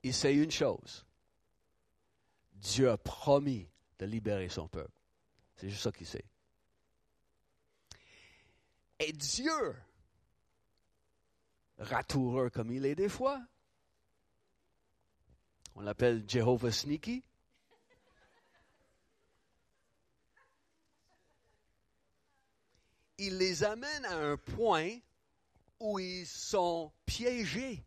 Il 0.03 0.15
sait 0.15 0.35
une 0.35 0.51
chose. 0.51 1.07
Dieu 2.55 2.91
a 2.91 2.99
promis 2.99 3.69
de 3.99 4.07
libérer 4.07 4.49
son 4.49 4.69
peuple. 4.69 4.93
C'est 5.57 5.69
juste 5.69 5.83
ça 5.83 5.93
qu'il 5.93 6.07
sait. 6.07 6.25
Et 9.01 9.13
Dieu, 9.13 9.77
ratoureux 11.79 12.51
comme 12.51 12.71
il 12.73 12.85
est 12.85 12.95
des 12.95 13.09
fois, 13.09 13.41
on 15.75 15.81
l'appelle 15.81 16.25
Jehovah 16.29 16.73
Sneaky, 16.73 17.23
il 23.19 23.37
les 23.37 23.65
amène 23.65 24.05
à 24.05 24.17
un 24.17 24.37
point 24.37 24.97
où 25.81 25.99
ils 25.99 26.27
sont 26.27 26.93
piégés. 27.05 27.85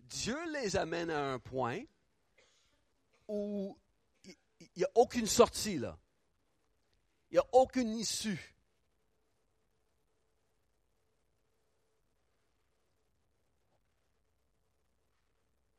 Dieu 0.00 0.38
les 0.52 0.76
amène 0.76 1.10
à 1.10 1.32
un 1.32 1.38
point 1.38 1.82
où 3.26 3.76
il 4.24 4.36
n'y 4.76 4.84
a 4.84 4.90
aucune 4.94 5.26
sortie 5.26 5.78
là. 5.78 5.98
Il 7.30 7.34
n'y 7.34 7.38
a 7.38 7.46
aucune 7.52 7.94
issue. 7.94 8.54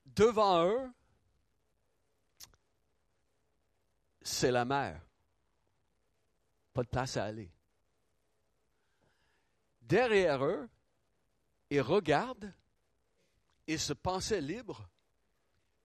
Devant 0.05 0.65
eux, 0.65 0.91
c'est 4.21 4.51
la 4.51 4.65
mer 4.65 5.08
de 6.83 6.89
place 6.89 7.17
à 7.17 7.25
aller. 7.25 7.51
Derrière 9.81 10.45
eux, 10.45 10.69
ils 11.69 11.81
regardent, 11.81 12.53
ils 13.67 13.79
se 13.79 13.93
pensaient 13.93 14.41
libres, 14.41 14.87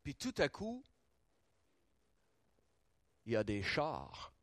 puis 0.03 0.15
tout 0.15 0.35
à 0.39 0.49
coup, 0.49 0.85
il 3.27 3.33
y 3.33 3.37
a 3.37 3.45
des 3.45 3.63
chars 3.63 4.35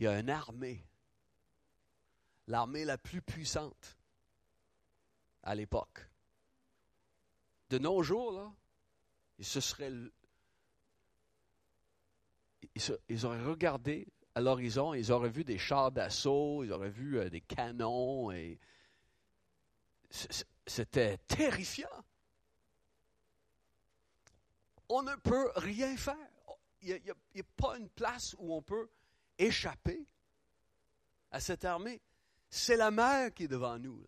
il 0.00 0.04
y 0.04 0.06
a 0.06 0.18
une 0.18 0.30
armée, 0.30 0.82
l'armée 2.46 2.86
la 2.86 2.96
plus 2.96 3.20
puissante 3.20 3.98
à 5.42 5.54
l'époque. 5.54 6.08
De 7.68 7.76
nos 7.76 8.02
jours, 8.02 8.32
là, 8.32 8.50
ils 9.38 9.44
se 9.44 9.60
seraient. 9.60 9.92
Ils, 13.10 13.26
auraient 13.26 13.44
regardé 13.44 14.08
à 14.34 14.40
l'horizon, 14.40 14.94
ils 14.94 15.10
auraient 15.12 15.30
vu 15.30 15.44
des 15.44 15.58
chars 15.58 15.90
d'assaut, 15.90 16.62
ils 16.64 16.72
auraient 16.72 16.90
vu 16.90 17.18
euh, 17.18 17.28
des 17.30 17.40
canons, 17.40 18.30
et 18.30 18.58
c'était 20.66 21.18
terrifiant. 21.18 21.88
On 24.88 25.02
ne 25.02 25.14
peut 25.16 25.50
rien 25.56 25.96
faire. 25.96 26.16
Il 26.82 27.00
n'y 27.34 27.40
a, 27.40 27.44
pas 27.56 27.76
une 27.76 27.88
place 27.88 28.34
où 28.38 28.54
on 28.54 28.62
peut 28.62 28.88
échapper 29.38 30.04
à 31.30 31.38
cette 31.38 31.64
armée. 31.64 32.00
C'est 32.48 32.76
la 32.76 32.90
mer 32.90 33.32
qui 33.32 33.44
est 33.44 33.48
devant 33.48 33.78
nous. 33.78 34.04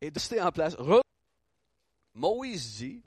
Et 0.00 0.10
de 0.10 0.18
rester 0.18 0.40
en 0.40 0.52
place. 0.52 0.76
Moïse 2.14 2.76
dit, 2.76 3.02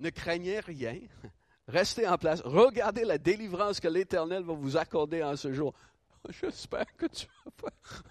ne 0.00 0.10
craignez 0.10 0.60
rien, 0.60 1.00
restez 1.68 2.06
en 2.06 2.18
place, 2.18 2.40
regardez 2.42 3.04
la 3.04 3.18
délivrance 3.18 3.80
que 3.80 3.88
l'Éternel 3.88 4.42
va 4.42 4.54
vous 4.54 4.76
accorder 4.76 5.22
en 5.22 5.36
ce 5.36 5.52
jour. 5.52 5.74
J'espère 6.28 6.96
que 6.96 7.06
tu 7.06 7.26
vas 7.44 7.50
pas. 7.52 7.72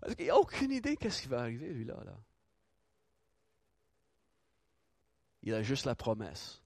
Parce 0.00 0.14
qu'il 0.14 0.26
n'a 0.26 0.36
aucune 0.36 0.72
idée 0.72 0.96
qu'est-ce 0.96 1.22
qui 1.22 1.28
va 1.28 1.40
arriver, 1.40 1.72
lui-là. 1.72 1.96
Là. 2.04 2.18
Il 5.42 5.54
a 5.54 5.62
juste 5.62 5.86
la 5.86 5.94
promesse 5.94 6.62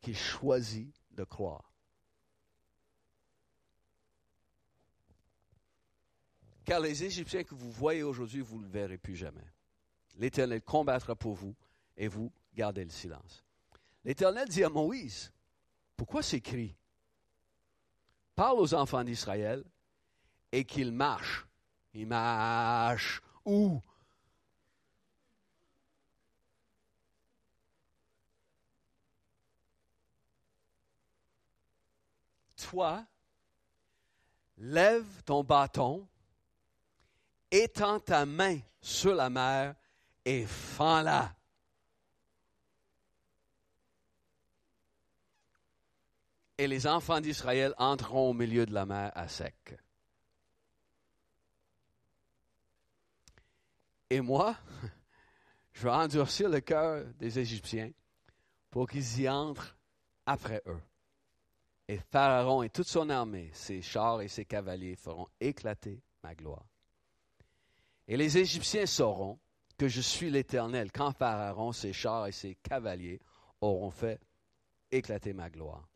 qu'il 0.00 0.16
choisit 0.16 0.94
de 1.10 1.24
croire. 1.24 1.70
Car 6.64 6.80
les 6.80 7.04
Égyptiens 7.04 7.42
que 7.42 7.54
vous 7.54 7.70
voyez 7.70 8.02
aujourd'hui, 8.02 8.40
vous 8.40 8.58
ne 8.58 8.64
le 8.64 8.70
verrez 8.70 8.98
plus 8.98 9.16
jamais. 9.16 9.44
L'Éternel 10.16 10.62
combattra 10.62 11.16
pour 11.16 11.34
vous 11.34 11.56
et 11.96 12.06
vous 12.06 12.32
gardez 12.54 12.84
le 12.84 12.90
silence. 12.90 13.44
L'Éternel 14.04 14.48
dit 14.48 14.64
à 14.64 14.68
Moïse, 14.68 15.32
pourquoi 15.96 16.22
s'écrit 16.22 16.74
Parle 18.34 18.58
aux 18.58 18.74
enfants 18.74 19.04
d'Israël 19.04 19.64
et 20.50 20.64
qu'ils 20.64 20.92
marchent. 20.92 21.46
Ils 21.92 22.06
marchent 22.06 23.20
où? 23.44 23.82
Toi, 32.56 33.04
lève 34.56 35.22
ton 35.24 35.42
bâton, 35.42 36.06
étends 37.50 37.98
ta 37.98 38.24
main 38.24 38.60
sur 38.80 39.14
la 39.14 39.28
mer 39.28 39.74
et 40.24 40.46
fends-la. 40.46 41.34
Et 46.60 46.66
les 46.66 46.86
enfants 46.86 47.22
d'Israël 47.22 47.72
entreront 47.78 48.28
au 48.28 48.32
milieu 48.34 48.66
de 48.66 48.74
la 48.74 48.84
mer 48.84 49.10
à 49.14 49.28
sec. 49.28 49.74
Et 54.10 54.20
moi, 54.20 54.54
je 55.72 55.84
vais 55.84 55.90
endurcir 55.90 56.50
le 56.50 56.60
cœur 56.60 57.06
des 57.18 57.38
Égyptiens 57.38 57.90
pour 58.68 58.86
qu'ils 58.86 59.22
y 59.22 59.26
entrent 59.26 59.74
après 60.26 60.62
eux. 60.66 60.82
Et 61.88 61.96
Pharaon 61.96 62.62
et 62.62 62.68
toute 62.68 62.88
son 62.88 63.08
armée, 63.08 63.50
ses 63.54 63.80
chars 63.80 64.20
et 64.20 64.28
ses 64.28 64.44
cavaliers 64.44 64.96
feront 64.96 65.28
éclater 65.40 66.02
ma 66.22 66.34
gloire. 66.34 66.66
Et 68.06 68.18
les 68.18 68.36
Égyptiens 68.36 68.84
sauront 68.84 69.38
que 69.78 69.88
je 69.88 70.02
suis 70.02 70.28
l'Éternel 70.28 70.92
quand 70.92 71.12
Pharaon, 71.12 71.72
ses 71.72 71.94
chars 71.94 72.26
et 72.26 72.32
ses 72.32 72.54
cavaliers 72.56 73.18
auront 73.62 73.90
fait 73.90 74.20
éclater 74.90 75.32
ma 75.32 75.48
gloire. 75.48 75.90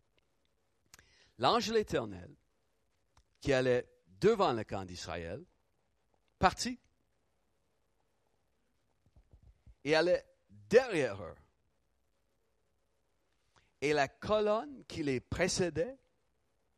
L'ange 1.38 1.68
de 1.68 1.75
l'Éternel, 1.75 2.31
qui 3.40 3.53
allait 3.53 3.88
devant 4.20 4.53
le 4.53 4.64
camp 4.64 4.85
d'Israël, 4.85 5.44
partit 6.38 6.79
et 9.85 9.94
allait 9.94 10.25
derrière 10.49 11.23
eux. 11.23 11.37
Et 13.81 13.92
la 13.92 14.09
colonne 14.09 14.85
qui 14.87 15.03
les 15.03 15.20
précédait 15.20 15.99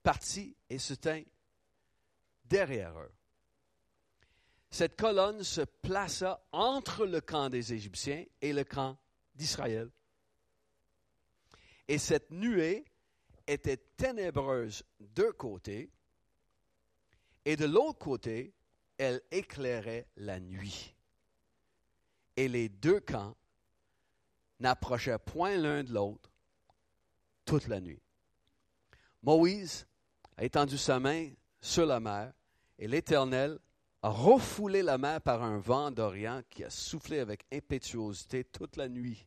partit 0.03 0.57
et 0.69 0.79
se 0.79 0.95
tint 0.95 1.23
derrière 2.45 2.99
eux 2.99 3.13
cette 4.77 4.97
colonne 4.97 5.43
se 5.43 5.63
plaça 5.63 6.47
entre 6.53 7.07
le 7.07 7.23
camp 7.23 7.49
des 7.49 7.73
Égyptiens 7.73 8.25
et 8.43 8.53
le 8.53 8.63
camp 8.63 8.99
d'Israël. 9.35 9.91
Et 11.89 11.97
cette 11.97 12.31
nuée 12.31 12.85
était 13.47 13.79
ténébreuse 13.97 14.83
d'un 15.01 15.33
côté, 15.33 15.91
et 17.45 17.57
de 17.57 17.65
l'autre 17.65 17.99
côté, 17.99 18.53
elle 18.99 19.23
éclairait 19.31 20.09
la 20.17 20.41
nuit. 20.41 20.95
Et 22.37 22.49
les 22.49 22.69
deux 22.69 23.01
camps 23.01 23.37
n'approchaient 24.59 25.19
point 25.19 25.57
l'un 25.57 25.85
de 25.85 25.93
l'autre 25.93 26.31
toute 27.45 27.69
la 27.69 27.81
nuit. 27.81 28.03
Moïse 29.23 29.87
a 30.37 30.45
étendu 30.45 30.77
sa 30.77 30.99
main 30.99 31.31
sur 31.61 31.87
la 31.87 32.01
mer, 32.01 32.33
et 32.79 32.89
l'Éternel 32.89 33.59
a 34.03 34.09
refoulé 34.09 34.83
la 34.83 34.99
mer 34.99 35.21
par 35.21 35.43
un 35.43 35.59
vent 35.59 35.91
d'Orient 35.91 36.43
qui 36.51 36.63
a 36.65 36.71
soufflé 36.71 37.19
avec 37.19 37.45
impétuosité 37.53 38.45
toute 38.45 38.77
la 38.77 38.89
nuit. 38.89 39.27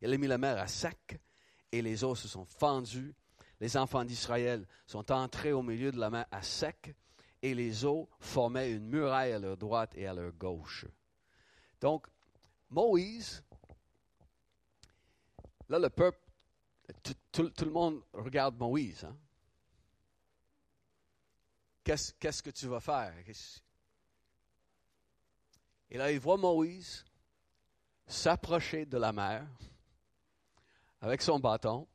Il 0.00 0.12
a 0.12 0.18
mis 0.18 0.26
la 0.26 0.38
mer 0.38 0.58
à 0.58 0.68
sec 0.68 1.18
et 1.72 1.82
les 1.82 2.04
eaux 2.04 2.14
se 2.14 2.28
sont 2.28 2.44
fendues. 2.44 3.14
Les 3.60 3.76
enfants 3.76 4.04
d'Israël 4.04 4.66
sont 4.86 5.10
entrés 5.10 5.52
au 5.52 5.62
milieu 5.62 5.90
de 5.90 5.98
la 5.98 6.10
mer 6.10 6.26
à 6.30 6.42
sec 6.42 6.94
et 7.42 7.54
les 7.54 7.84
eaux 7.84 8.08
formaient 8.20 8.72
une 8.72 8.86
muraille 8.86 9.32
à 9.32 9.38
leur 9.38 9.56
droite 9.56 9.92
et 9.94 10.06
à 10.06 10.14
leur 10.14 10.32
gauche. 10.32 10.86
Donc, 11.80 12.06
Moïse, 12.70 13.42
là 15.68 15.78
le 15.78 15.90
peuple, 15.90 16.18
tout, 17.32 17.52
le 17.60 17.70
monde 17.70 18.02
regarde 18.12 18.56
Moïse. 18.56 19.04
Hein? 19.04 19.16
Qu'est-ce 21.84 22.42
que 22.42 22.50
tu 22.50 22.66
vas 22.66 22.80
faire? 22.80 23.14
Et 25.88 25.98
là, 25.98 26.10
il 26.10 26.18
voit 26.18 26.36
Moïse 26.36 27.04
s'approcher 28.06 28.86
de 28.86 28.98
la 28.98 29.12
mer 29.12 29.46
avec 31.00 31.22
son 31.22 31.38
bâton. 31.38 31.86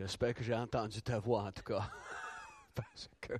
J'espère 0.00 0.32
que 0.32 0.42
j'ai 0.42 0.54
entendu 0.54 1.02
ta 1.02 1.18
voix 1.18 1.42
en 1.42 1.52
tout 1.52 1.62
cas. 1.62 1.90
Parce 2.74 3.10
que. 3.20 3.34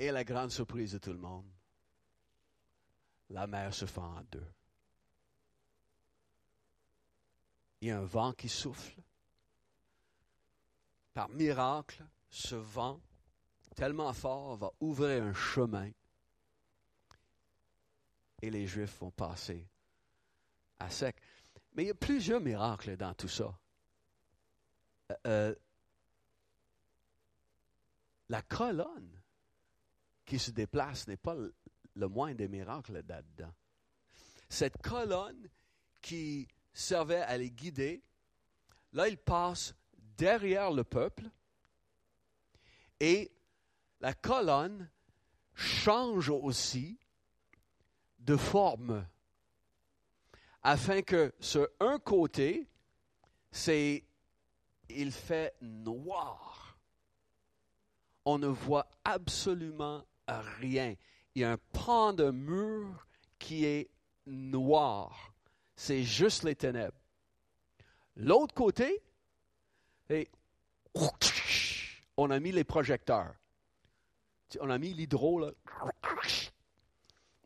Et 0.00 0.10
la 0.10 0.24
grande 0.24 0.50
surprise 0.50 0.92
de 0.92 0.98
tout 0.98 1.12
le 1.12 1.18
monde, 1.18 1.48
la 3.28 3.46
mer 3.46 3.72
se 3.72 3.86
fend 3.86 4.16
en 4.16 4.22
deux. 4.32 4.52
il 7.80 7.88
y 7.88 7.90
a 7.92 7.98
un 7.98 8.04
vent 8.04 8.32
qui 8.32 8.48
souffle. 8.48 9.00
Par 11.14 11.28
miracle, 11.28 12.04
ce 12.28 12.56
vent 12.56 13.00
tellement 13.76 14.12
fort 14.12 14.56
va 14.56 14.72
ouvrir 14.80 15.22
un 15.22 15.32
chemin 15.32 15.90
et 18.42 18.50
les 18.50 18.66
Juifs 18.66 18.98
vont 18.98 19.12
passer 19.12 19.68
à 20.80 20.90
sec. 20.90 21.16
Mais 21.80 21.84
il 21.84 21.88
y 21.88 21.92
a 21.92 21.94
plusieurs 21.94 22.42
miracles 22.42 22.94
dans 22.98 23.14
tout 23.14 23.26
ça. 23.26 23.58
Euh, 25.10 25.14
euh, 25.26 25.54
la 28.28 28.42
colonne 28.42 29.18
qui 30.26 30.38
se 30.38 30.50
déplace 30.50 31.08
n'est 31.08 31.16
pas 31.16 31.34
le, 31.34 32.06
moindre 32.06 32.36
des 32.36 32.48
miracles 32.48 33.02
là-dedans. 33.08 33.54
Cette 34.50 34.76
colonne 34.82 35.48
qui 36.02 36.46
servait 36.74 37.22
à 37.22 37.38
les 37.38 37.50
guider. 37.50 38.02
Là, 38.92 39.08
il 39.08 39.16
passe 39.16 39.74
derrière 40.18 40.72
le 40.72 40.84
peuple 40.84 41.30
et 43.00 43.32
la 44.02 44.12
colonne 44.12 44.86
change 45.54 46.28
aussi 46.28 47.00
de 48.18 48.36
forme 48.36 49.02
afin 50.62 51.02
que 51.02 51.32
sur 51.40 51.68
un 51.80 51.98
côté, 51.98 52.66
il 54.88 55.12
fait 55.12 55.54
noir. 55.60 56.78
On 58.24 58.38
ne 58.38 58.48
voit 58.48 58.88
absolument 59.04 60.04
rien. 60.28 60.94
Il 61.34 61.42
y 61.42 61.44
a 61.44 61.52
un 61.52 61.58
pan 61.72 62.12
de 62.12 62.30
mur 62.30 63.06
qui 63.38 63.64
est 63.64 63.90
noir. 64.26 65.32
C'est 65.74 66.02
juste 66.02 66.42
les 66.44 66.54
ténèbres. 66.54 66.98
L'autre 68.16 68.54
côté, 68.54 69.02
on 72.16 72.30
a 72.30 72.38
mis 72.38 72.52
les 72.52 72.64
projecteurs. 72.64 73.34
On 74.60 74.68
a 74.68 74.78
mis 74.78 74.92
l'hydro. 74.92 75.50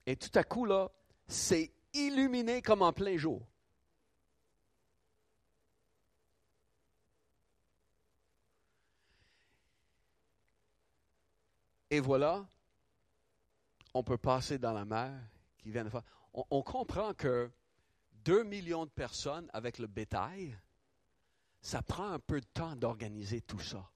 Et 0.07 0.16
tout 0.16 0.31
à 0.35 0.42
coup, 0.42 0.64
là, 0.64 0.90
c'est 1.29 1.70
illuminé 1.94 2.61
comme 2.61 2.83
en 2.83 2.92
plein 2.92 3.16
jour. 3.16 3.46
Et 11.90 12.00
voilà, 12.00 12.44
on 13.94 14.02
peut 14.02 14.18
passer 14.18 14.59
dans 14.59 14.72
la 14.72 14.85
mer 14.85 15.12
qui 15.59 15.70
vient 15.70 15.85
de 15.85 15.88
faire. 15.88 16.02
On, 16.33 16.62
comprend 16.62 17.14
que 17.14 17.48
2 18.24 18.42
millions 18.42 18.85
de 18.85 18.90
personnes 18.90 19.48
avec 19.52 19.78
le 19.78 19.87
bétail, 19.87 20.59
ça 21.61 21.83
prend 21.83 22.09
un 22.09 22.18
peu 22.18 22.40
de 22.40 22.46
temps 22.46 22.74
d'organiser 22.74 23.40
tout 23.40 23.61
ça. 23.61 23.88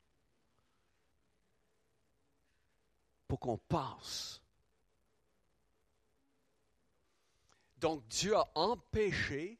Pour 3.26 3.40
qu'on 3.40 3.58
passe. 3.58 4.40
Donc 7.80 8.06
Dieu 8.08 8.36
a 8.36 8.48
empêché 8.54 9.58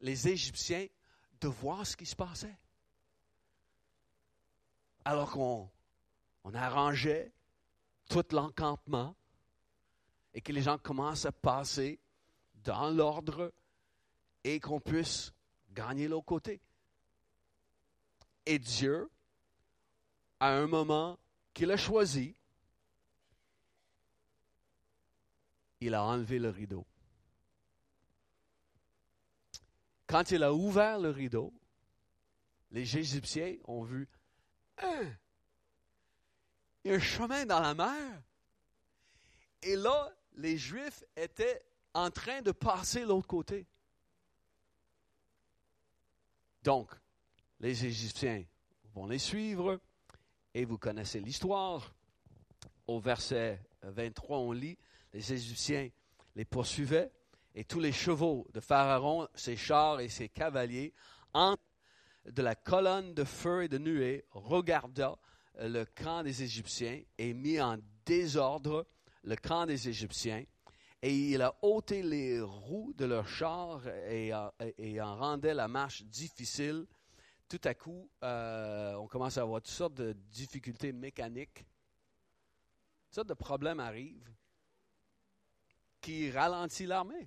les 0.00 0.28
Égyptiens 0.28 0.86
de 1.40 1.48
voir 1.48 1.86
ce 1.86 1.96
qui 1.96 2.06
se 2.06 2.16
passait. 2.16 2.56
Alors 5.04 5.30
qu'on 5.30 5.70
on 6.44 6.54
arrangeait 6.54 7.32
tout 8.08 8.24
l'encampement 8.32 9.14
et 10.34 10.40
que 10.40 10.52
les 10.52 10.62
gens 10.62 10.78
commencent 10.78 11.26
à 11.26 11.32
passer 11.32 11.98
dans 12.64 12.90
l'ordre 12.90 13.52
et 14.44 14.60
qu'on 14.60 14.80
puisse 14.80 15.32
gagner 15.72 16.08
l'autre 16.08 16.26
côté. 16.26 16.60
Et 18.44 18.58
Dieu, 18.58 19.10
à 20.40 20.50
un 20.50 20.66
moment 20.66 21.18
qu'il 21.54 21.70
a 21.70 21.76
choisi, 21.76 22.37
il 25.80 25.94
a 25.94 26.02
enlevé 26.02 26.38
le 26.38 26.50
rideau. 26.50 26.86
Quand 30.06 30.30
il 30.30 30.42
a 30.42 30.52
ouvert 30.52 30.98
le 30.98 31.10
rideau, 31.10 31.52
les 32.70 32.96
Égyptiens 32.96 33.56
ont 33.64 33.82
vu 33.82 34.08
a 34.78 34.90
un 36.86 36.98
chemin 36.98 37.44
dans 37.44 37.60
la 37.60 37.74
mer. 37.74 38.22
Et 39.62 39.76
là, 39.76 40.12
les 40.36 40.56
Juifs 40.56 41.04
étaient 41.16 41.62
en 41.94 42.10
train 42.10 42.42
de 42.42 42.52
passer 42.52 43.04
l'autre 43.04 43.26
côté. 43.26 43.66
Donc, 46.62 46.90
les 47.60 47.84
Égyptiens 47.84 48.44
vont 48.94 49.06
les 49.06 49.18
suivre 49.18 49.80
et 50.54 50.64
vous 50.64 50.78
connaissez 50.78 51.20
l'histoire. 51.20 51.92
Au 52.86 53.00
verset 53.00 53.60
23, 53.82 54.38
on 54.38 54.52
lit, 54.52 54.78
les 55.12 55.32
Égyptiens 55.32 55.88
les 56.34 56.44
poursuivaient 56.44 57.10
et 57.54 57.64
tous 57.64 57.80
les 57.80 57.92
chevaux 57.92 58.46
de 58.52 58.60
Pharaon, 58.60 59.26
ses 59.34 59.56
chars 59.56 60.00
et 60.00 60.08
ses 60.08 60.28
cavaliers, 60.28 60.92
en 61.34 61.56
de 62.24 62.42
la 62.42 62.54
colonne 62.54 63.14
de 63.14 63.24
feu 63.24 63.64
et 63.64 63.68
de 63.68 63.78
nuée, 63.78 64.24
regardaient 64.30 65.16
le 65.58 65.84
camp 65.84 66.22
des 66.22 66.42
Égyptiens 66.42 67.02
et 67.16 67.32
mis 67.32 67.60
en 67.60 67.78
désordre 68.04 68.86
le 69.24 69.34
camp 69.36 69.66
des 69.66 69.88
Égyptiens. 69.88 70.44
Et 71.02 71.14
il 71.32 71.42
a 71.42 71.54
ôté 71.62 72.02
les 72.02 72.40
roues 72.40 72.92
de 72.96 73.04
leurs 73.04 73.28
chars 73.28 73.86
et, 74.08 74.32
en 74.32 75.16
rendait 75.16 75.54
la 75.54 75.68
marche 75.68 76.02
difficile. 76.04 76.86
Tout 77.48 77.60
à 77.64 77.74
coup, 77.74 78.10
euh, 78.22 78.94
on 78.94 79.06
commence 79.06 79.38
à 79.38 79.42
avoir 79.42 79.62
toutes 79.62 79.72
sortes 79.72 79.94
de 79.94 80.12
difficultés 80.12 80.92
mécaniques. 80.92 81.64
Toutes 83.06 83.14
sortes 83.14 83.28
de 83.28 83.34
problèmes 83.34 83.80
arrivent 83.80 84.30
qui 86.08 86.30
ralentissent 86.30 86.88
l'armée. 86.88 87.26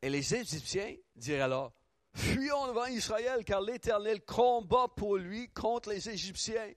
Et 0.00 0.08
les 0.08 0.34
Égyptiens 0.34 0.94
dirent 1.14 1.44
alors, 1.44 1.74
Fuyons 2.14 2.68
devant 2.68 2.86
Israël, 2.86 3.44
car 3.44 3.60
l'Éternel 3.60 4.24
combat 4.24 4.88
pour 4.96 5.18
lui 5.18 5.50
contre 5.50 5.90
les 5.90 6.08
Égyptiens. 6.08 6.72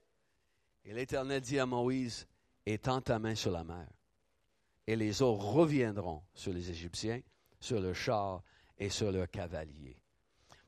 Et 0.84 0.94
l'Éternel 0.94 1.40
dit 1.40 1.58
à 1.58 1.66
Moïse, 1.66 2.28
étends 2.66 3.00
ta 3.00 3.18
main 3.18 3.36
sur 3.36 3.52
la 3.52 3.64
mer, 3.64 3.88
et 4.86 4.98
les 4.98 5.22
eaux 5.22 5.36
reviendront 5.36 6.22
sur 6.34 6.52
les 6.52 6.70
Égyptiens, 6.70 7.22
sur 7.62 7.80
leurs 7.80 7.96
chars 7.96 8.44
et 8.78 8.90
sur 8.90 9.10
leurs 9.10 9.30
cavaliers. 9.30 10.02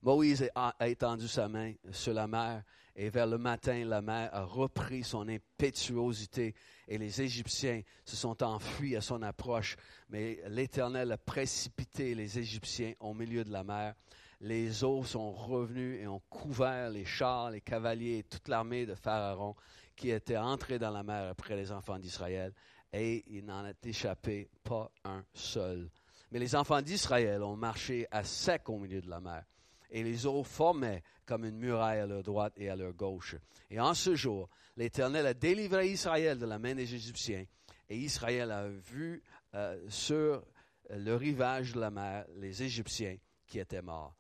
Moïse 0.02 0.50
a 0.56 0.74
étendu 0.88 1.28
sa 1.28 1.50
main 1.50 1.74
sur 1.92 2.14
la 2.14 2.26
mer, 2.26 2.64
et 2.96 3.10
vers 3.10 3.28
le 3.28 3.38
matin, 3.38 3.86
la 3.86 4.02
mer 4.02 4.30
a 4.34 4.44
repris 4.44 5.04
son 5.04 5.28
impétuosité, 5.28 6.54
et 6.88 6.98
les 6.98 7.22
Égyptiens 7.22 7.82
se 8.06 8.16
sont 8.16 8.44
enfuis 8.44 8.96
à 8.96 9.02
son 9.02 9.22
approche. 9.24 9.78
Mais 10.10 10.40
l'Éternel 10.48 11.12
a 11.12 11.18
précipité 11.18 12.14
les 12.14 12.38
Égyptiens 12.38 12.94
au 13.00 13.14
milieu 13.14 13.44
de 13.44 13.52
la 13.52 13.64
mer, 13.64 13.96
les 14.42 14.84
eaux 14.84 15.04
sont 15.04 15.32
revenues 15.32 16.00
et 16.00 16.08
ont 16.08 16.22
couvert 16.30 16.90
les 16.90 17.06
chars, 17.06 17.52
les 17.52 17.62
cavaliers 17.62 18.20
et 18.20 18.24
toute 18.24 18.50
l'armée 18.50 18.86
de 18.86 18.94
Pharaon 18.94 19.56
qui 19.96 20.10
était 20.10 20.38
entrée 20.38 20.80
dans 20.80 20.92
la 20.92 21.04
mer 21.04 21.30
après 21.30 21.56
les 21.56 21.72
enfants 21.72 22.00
d'Israël, 22.00 22.54
et 22.92 23.24
il 23.28 23.46
n'en 23.46 23.66
est 23.66 23.86
échappé 23.86 24.50
pas 24.64 24.92
un 25.04 25.24
seul. 25.34 25.90
Mais 26.32 26.40
les 26.40 26.56
enfants 26.56 26.82
d'Israël 26.82 27.42
ont 27.44 27.56
marché 27.56 28.08
à 28.12 28.24
sec 28.24 28.70
au 28.70 28.78
milieu 28.78 29.02
de 29.02 29.10
la 29.10 29.20
mer, 29.20 29.44
et 29.90 30.04
les 30.04 30.26
eaux 30.26 30.44
formaient 30.44 31.04
comme 31.26 31.46
une 31.46 31.58
muraille 31.58 32.00
à 32.00 32.06
leur 32.06 32.24
droite 32.24 32.54
et 32.58 32.70
à 32.70 32.76
leur 32.76 32.94
gauche. 32.94 33.36
Et 33.70 33.80
en 33.80 33.94
ce 33.94 34.16
jour, 34.16 34.50
l'Éternel 34.76 35.26
a 35.26 35.34
délivré 35.34 35.90
Israël 35.90 36.38
de 36.38 36.46
la 36.46 36.60
main 36.60 36.76
des 36.76 36.94
Égyptiens, 36.94 37.46
et 37.90 37.98
Israël 37.98 38.52
a 38.52 38.68
vu 38.68 39.22
euh, 39.56 39.80
sur 39.90 40.44
le 40.90 41.16
rivage 41.16 41.74
de 41.74 41.80
la 41.80 41.92
mer 41.92 42.26
les 42.36 42.64
Égyptiens 42.64 43.18
qui 43.48 43.60
étaient 43.60 43.82
morts. 43.82 44.16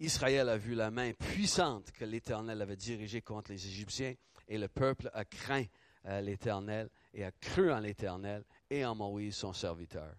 Israël 0.00 0.48
a 0.48 0.56
vu 0.56 0.74
la 0.74 0.90
main 0.90 1.12
puissante 1.12 1.92
que 1.92 2.04
l'Éternel 2.04 2.60
avait 2.60 2.76
dirigée 2.76 3.22
contre 3.22 3.52
les 3.52 3.66
Égyptiens, 3.66 4.14
et 4.48 4.58
le 4.58 4.68
peuple 4.68 5.10
a 5.14 5.24
craint 5.24 5.64
euh, 6.06 6.20
l'Éternel 6.20 6.90
et 7.14 7.24
a 7.24 7.30
cru 7.30 7.72
en 7.72 7.80
l'Éternel 7.80 8.44
et 8.68 8.84
en 8.84 8.94
Moïse, 8.94 9.36
son 9.36 9.52
serviteur. 9.52 10.14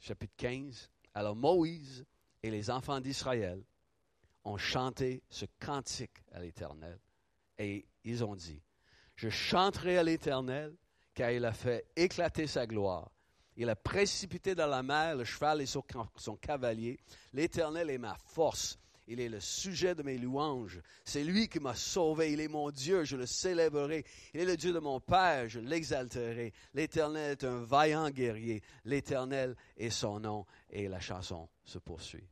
Chapitre 0.00 0.34
15. 0.36 0.90
Alors 1.14 1.36
Moïse 1.36 2.04
et 2.42 2.50
les 2.50 2.70
enfants 2.70 3.00
d'Israël 3.00 3.62
ont 4.48 4.56
chanté 4.56 5.22
ce 5.28 5.44
cantique 5.60 6.22
à 6.32 6.40
l'Éternel, 6.40 6.98
et 7.58 7.86
ils 8.04 8.24
ont 8.24 8.34
dit, 8.34 8.62
je 9.16 9.28
chanterai 9.28 9.98
à 9.98 10.02
l'Éternel, 10.02 10.74
car 11.14 11.30
il 11.30 11.44
a 11.44 11.52
fait 11.52 11.86
éclater 11.96 12.46
sa 12.46 12.66
gloire. 12.66 13.10
Il 13.56 13.68
a 13.68 13.76
précipité 13.76 14.54
dans 14.54 14.68
la 14.68 14.84
mer 14.84 15.16
le 15.16 15.24
cheval 15.24 15.60
et 15.60 15.66
son, 15.66 15.82
cavalier. 16.40 17.00
L'Éternel 17.32 17.90
est 17.90 17.98
ma 17.98 18.16
force. 18.26 18.78
Il 19.08 19.20
est 19.20 19.28
le 19.28 19.40
sujet 19.40 19.96
de 19.96 20.04
mes 20.04 20.16
louanges. 20.16 20.80
C'est 21.04 21.24
lui 21.24 21.48
qui 21.48 21.58
m'a 21.58 21.74
sauvé. 21.74 22.32
Il 22.32 22.40
est 22.40 22.46
mon 22.46 22.70
Dieu, 22.70 23.02
je 23.02 23.16
le 23.16 23.26
célébrerai. 23.26 24.04
Il 24.32 24.40
est 24.40 24.44
le 24.44 24.56
Dieu 24.56 24.72
de 24.72 24.78
mon 24.78 25.00
Père, 25.00 25.48
je 25.48 25.58
l'exalterai. 25.58 26.52
L'Éternel 26.72 27.32
est 27.32 27.44
un 27.44 27.64
vaillant 27.64 28.10
guerrier. 28.10 28.62
L'Éternel 28.84 29.56
est 29.76 29.90
son 29.90 30.20
nom. 30.20 30.46
Et 30.70 30.86
la 30.86 31.00
chanson 31.00 31.48
se 31.64 31.78
poursuit. 31.78 32.28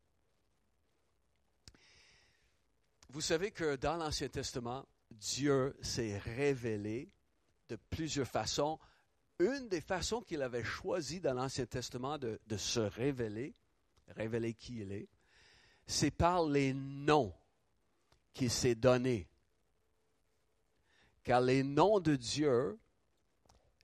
Vous 3.11 3.21
savez 3.21 3.51
que 3.51 3.77
dans 3.77 3.97
l'Ancien 3.97 4.29
Testament, 4.29 4.87
Dieu 5.11 5.77
s'est 5.81 6.19
révélé 6.19 7.11
de 7.69 7.77
plusieurs 7.91 8.29
façons 8.29 8.79
une 9.39 9.69
des 9.69 9.81
façons 9.81 10.23
qu'il 10.23 10.43
avait 10.43 10.65
choisi 10.65 11.21
dans 11.21 11.35
l'Ancien 11.35 11.67
Testament 11.67 12.19
de, 12.19 12.39
se 12.57 12.81
révéler, 12.81 13.55
révéler 14.09 14.55
qui 14.55 14.81
il 14.81 14.93
est, 14.93 15.09
c'est 15.87 16.11
par 16.11 16.47
les 16.47 16.73
noms 16.73 17.35
qu'il 18.33 18.51
s'est 18.51 18.75
donnés. 18.75 19.29
Car 21.23 21.41
les 21.41 21.63
noms 21.63 22.01
de 22.01 22.17
Dieu 22.17 22.79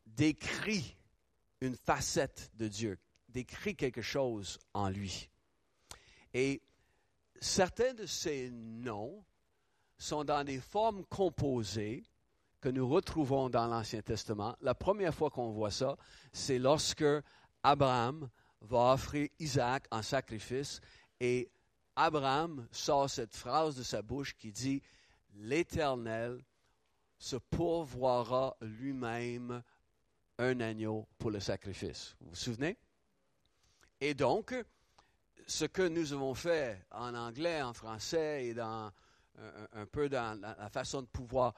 décrivent 0.06 0.94
une 1.60 1.76
facette 1.76 2.50
de 2.54 2.68
Dieu, 2.68 2.98
décrit 3.28 3.76
quelque 3.76 4.02
chose 4.02 4.58
en 4.74 4.88
lui. 4.88 5.28
Et 6.34 6.62
certains 7.42 7.92
de 7.94 8.06
ces 8.06 8.50
noms 8.50 9.24
sont 9.98 10.24
dans 10.24 10.44
des 10.44 10.60
formes 10.60 11.04
composées 11.06 12.04
que 12.60 12.68
nous 12.68 12.88
retrouvons 12.88 13.50
dans 13.50 13.66
l'Ancien 13.66 14.00
Testament. 14.02 14.56
La 14.60 14.74
première 14.74 15.14
fois 15.14 15.30
qu'on 15.30 15.50
voit 15.50 15.72
ça, 15.72 15.96
c'est 16.32 16.58
lorsque 16.58 17.04
Abraham 17.62 18.28
va 18.60 18.92
offrir 18.92 19.28
Isaac 19.40 19.86
en 19.90 20.02
sacrifice 20.02 20.80
et 21.18 21.50
Abraham 21.96 22.66
sort 22.70 23.10
cette 23.10 23.34
phrase 23.34 23.76
de 23.76 23.82
sa 23.82 24.02
bouche 24.02 24.34
qui 24.36 24.52
dit, 24.52 24.80
l'Éternel 25.34 26.40
se 27.18 27.36
pourvoira 27.36 28.56
lui-même 28.60 29.62
un 30.38 30.60
agneau 30.60 31.08
pour 31.18 31.30
le 31.30 31.40
sacrifice. 31.40 32.16
Vous 32.20 32.30
vous 32.30 32.36
souvenez? 32.36 32.76
Et 34.00 34.14
donc, 34.14 34.54
ce 35.46 35.64
que 35.64 35.82
nous 35.82 36.12
avons 36.12 36.34
fait 36.34 36.84
en 36.90 37.14
anglais, 37.14 37.62
en 37.62 37.72
français 37.72 38.46
et 38.46 38.54
dans 38.54 38.90
un, 39.72 39.86
peu 39.86 40.08
dans 40.08 40.40
la 40.40 40.68
façon 40.68 41.02
de 41.02 41.06
pouvoir 41.06 41.54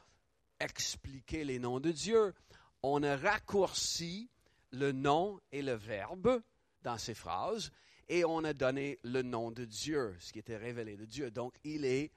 expliquer 0.61 1.45
les 1.45 1.59
noms 1.59 1.81
de 1.81 1.91
Dieu, 1.91 2.35
on 2.83 3.03
a 3.03 3.17
raccourci 3.17 4.31
le 4.71 4.93
nom 4.93 5.41
et 5.53 5.63
le 5.63 5.73
verbe 5.73 6.43
dans 6.83 6.99
ces 6.99 7.15
phrases 7.15 7.71
et 8.09 8.25
on 8.25 8.45
a 8.45 8.53
donné 8.53 8.99
le 9.03 9.23
nom 9.23 9.51
de 9.51 9.65
Dieu, 9.65 10.17
ce 10.21 10.33
qui 10.33 10.39
était 10.39 10.57
révélé 10.57 10.97
de 10.97 11.05
Dieu. 11.05 11.31
Donc, 11.31 11.55
il 11.65 11.85
est 11.85 12.13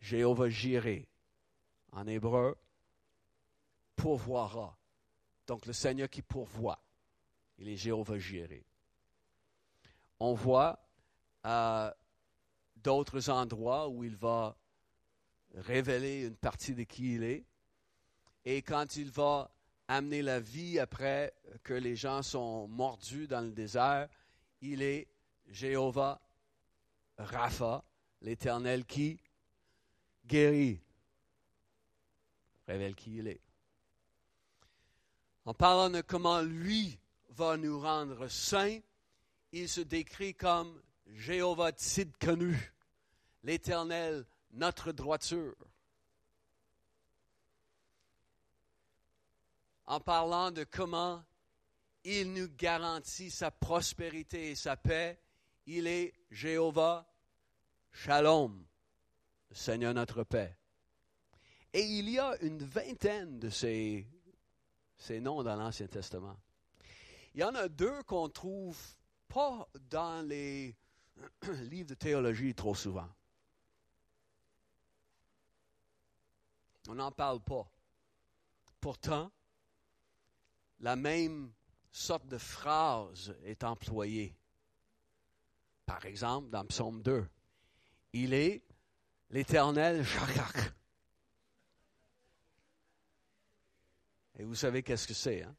Jéhovah 0.00 0.48
Jireh. 0.48 1.08
En 1.92 2.06
hébreu, 2.06 2.56
pourvoira. 3.96 4.78
Donc, 5.46 5.66
le 5.66 5.72
Seigneur 5.72 6.08
qui 6.08 6.22
pourvoit. 6.22 6.82
Il 7.58 7.68
est 7.68 7.76
Jéhovah 7.76 8.18
Jireh. 8.18 8.65
On 10.20 10.34
voit 10.34 10.78
à 11.42 11.94
d'autres 12.76 13.30
endroits 13.30 13.88
où 13.88 14.04
il 14.04 14.16
va 14.16 14.56
révéler 15.54 16.22
une 16.26 16.36
partie 16.36 16.74
de 16.74 16.84
qui 16.84 17.14
il 17.14 17.24
est. 17.24 17.44
Et 18.44 18.62
quand 18.62 18.96
il 18.96 19.10
va 19.10 19.50
amener 19.88 20.22
la 20.22 20.40
vie 20.40 20.78
après 20.78 21.34
que 21.62 21.74
les 21.74 21.96
gens 21.96 22.22
sont 22.22 22.68
mordus 22.68 23.26
dans 23.26 23.40
le 23.40 23.52
désert, 23.52 24.08
il 24.60 24.82
est 24.82 25.08
Jéhovah 25.48 26.20
Rapha, 27.18 27.84
l'Éternel 28.20 28.84
qui 28.84 29.18
guérit. 30.26 30.80
Révèle 32.66 32.94
qui 32.94 33.16
il 33.16 33.28
est. 33.28 33.40
En 35.44 35.54
parlant 35.54 35.90
de 35.90 36.00
comment 36.00 36.42
lui 36.42 36.98
va 37.30 37.56
nous 37.56 37.80
rendre 37.80 38.26
saints, 38.28 38.80
il 39.52 39.68
se 39.68 39.80
décrit 39.80 40.34
comme 40.34 40.82
Jéhovah 41.06 41.70
Tzidkenu, 41.70 42.72
l'Éternel, 43.42 44.26
notre 44.52 44.92
droiture. 44.92 45.56
En 49.86 50.00
parlant 50.00 50.50
de 50.50 50.64
comment 50.64 51.22
il 52.06 52.32
nous 52.32 52.48
garantit 52.48 53.30
sa 53.30 53.50
prospérité 53.50 54.50
et 54.50 54.54
sa 54.54 54.76
paix. 54.76 55.18
Il 55.66 55.88
est 55.88 56.14
Jéhovah 56.30 57.04
Shalom, 57.90 58.64
Seigneur 59.50 59.92
notre 59.92 60.22
paix. 60.22 60.56
Et 61.72 61.82
il 61.82 62.08
y 62.08 62.20
a 62.20 62.40
une 62.42 62.62
vingtaine 62.62 63.40
de 63.40 63.50
ces, 63.50 64.06
ces 64.96 65.18
noms 65.18 65.42
dans 65.42 65.56
l'Ancien 65.56 65.88
Testament. 65.88 66.36
Il 67.34 67.40
y 67.40 67.44
en 67.44 67.56
a 67.56 67.68
deux 67.68 68.02
qu'on 68.04 68.28
trouve 68.28 68.78
pas 69.28 69.68
dans 69.90 70.26
les 70.26 70.76
livres 71.70 71.88
de 71.88 71.94
théologie 71.94 72.54
trop 72.54 72.74
souvent. 72.74 73.08
On 76.88 76.94
n'en 76.94 77.10
parle 77.10 77.40
pas. 77.40 77.68
Pourtant, 78.80 79.30
la 80.80 80.96
même 80.96 81.52
sorte 81.90 82.26
de 82.26 82.38
phrase 82.38 83.34
est 83.44 83.64
employée. 83.64 84.36
Par 85.84 86.04
exemple, 86.04 86.50
dans 86.50 86.64
Psaume 86.66 87.02
2, 87.02 87.26
il 88.12 88.34
est 88.34 88.62
l'éternel 89.30 90.04
Shachak. 90.04 90.72
Et 94.38 94.44
vous 94.44 94.54
savez 94.54 94.82
qu'est-ce 94.82 95.06
que 95.06 95.14
c'est, 95.14 95.42
hein? 95.42 95.56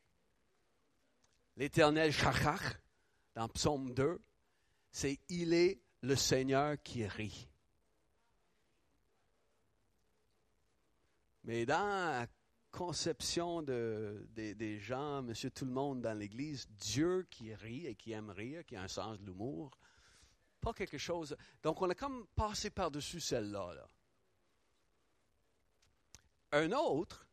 L'éternel 1.56 2.12
Shachak, 2.12 2.80
dans 3.38 3.48
Psaume 3.50 3.94
2, 3.94 4.20
c'est 4.90 5.20
il 5.30 5.54
est 5.54 5.80
le 6.02 6.16
Seigneur 6.16 6.76
qui 6.82 7.06
rit. 7.06 7.48
Mais 11.44 11.64
dans 11.68 12.28
conception 12.72 13.62
de, 13.62 14.28
des 14.34 14.80
gens, 14.80 15.22
monsieur 15.22 15.52
tout 15.52 15.66
le 15.66 15.72
monde 15.72 16.02
dans 16.02 16.18
l'Église, 16.18 16.68
Dieu 16.80 17.28
qui 17.30 17.54
rit 17.54 17.86
et 17.86 17.94
qui 17.94 18.12
aime 18.14 18.32
rire, 18.32 18.66
qui 18.66 18.76
a 18.76 18.82
un 18.82 18.88
sens 18.88 19.20
de 19.20 19.26
l'humour, 19.28 19.78
pas 20.60 20.74
quelque 20.74 20.98
chose. 20.98 21.38
Donc 21.62 21.80
on 21.84 21.90
a 21.92 21.96
comme 21.96 22.26
passé 22.30 22.72
par-dessus 22.72 23.20
celle-là. 23.20 23.76
Là. 23.76 23.88
Un 26.54 26.72
autre, 26.72 27.28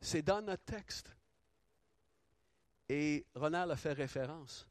c'est 0.00 0.22
dans 0.22 0.40
notre 0.40 0.64
texte. 0.64 1.12
Et 2.88 3.26
Ronald 3.34 3.72
a 3.72 3.76
fait 3.76 3.92
référence. 3.92 4.68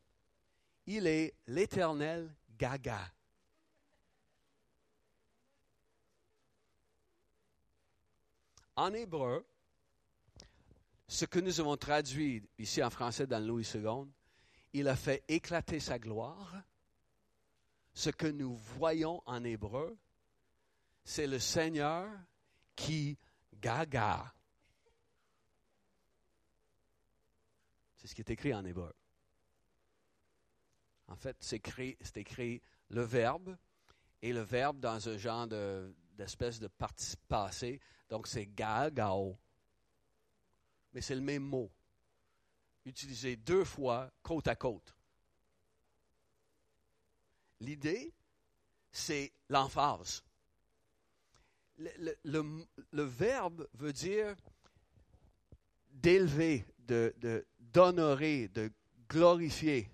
Il 0.88 1.08
est 1.08 1.36
l'éternel 1.48 2.34
Gaga. 2.58 3.12
En 8.76 8.94
hébreu, 8.94 9.46
ce 11.08 11.26
que 11.26 11.40
nous 11.40 11.60
avons 11.60 11.78
traduit 11.78 12.42
ici 12.58 12.82
en 12.82 12.90
français 12.90 13.28
dans 13.28 13.46
Louis 13.46 13.68
II, 13.76 14.08
il 14.74 14.88
a 14.88 14.96
fait 14.96 15.24
éclater 15.28 15.80
sa 15.80 16.00
gloire. 16.00 16.64
Ce 17.94 18.10
que 18.10 18.28
nous 18.28 18.56
voyons 18.56 19.22
en 19.26 19.44
hébreu, 19.44 19.98
c'est 21.04 21.28
le 21.28 21.40
Seigneur 21.40 22.10
qui 22.76 23.18
gaga. 23.54 24.34
C'est 27.98 28.08
ce 28.08 28.16
qui 28.16 28.22
est 28.22 28.32
écrit 28.32 28.54
en 28.54 28.64
hébreu. 28.64 28.94
En 31.12 31.16
fait, 31.16 31.36
c'est 31.40 31.58
écrit, 32.18 32.62
le 32.90 33.02
verbe 33.02 33.56
et 34.22 34.34
le 34.34 34.42
verbe 34.42 34.80
dans 34.80 35.10
un 35.10 35.18
genre 35.18 35.48
d'espèce 36.18 36.60
de, 36.60 36.68
participe 36.68 37.22
passé. 37.28 37.80
Donc, 38.10 38.28
c'est 38.28 38.48
gagao 38.48 39.38
mais 40.94 41.02
c'est 41.02 41.16
le 41.16 41.22
même 41.22 41.44
mot, 41.44 41.72
utilisé 42.86 43.36
deux 43.36 43.64
fois 43.64 44.12
côte 44.22 44.48
à 44.48 44.56
côte. 44.56 44.96
L'idée, 47.60 48.14
c'est 48.92 49.32
l'emphase. 49.50 50.24
Le, 51.78 53.04
verbe 53.04 53.68
veut 53.74 53.94
dire 53.94 54.36
d'élever, 55.90 56.66
de, 56.80 57.46
d'honorer, 57.60 58.48
de 58.50 58.72
glorifier. 59.08 59.90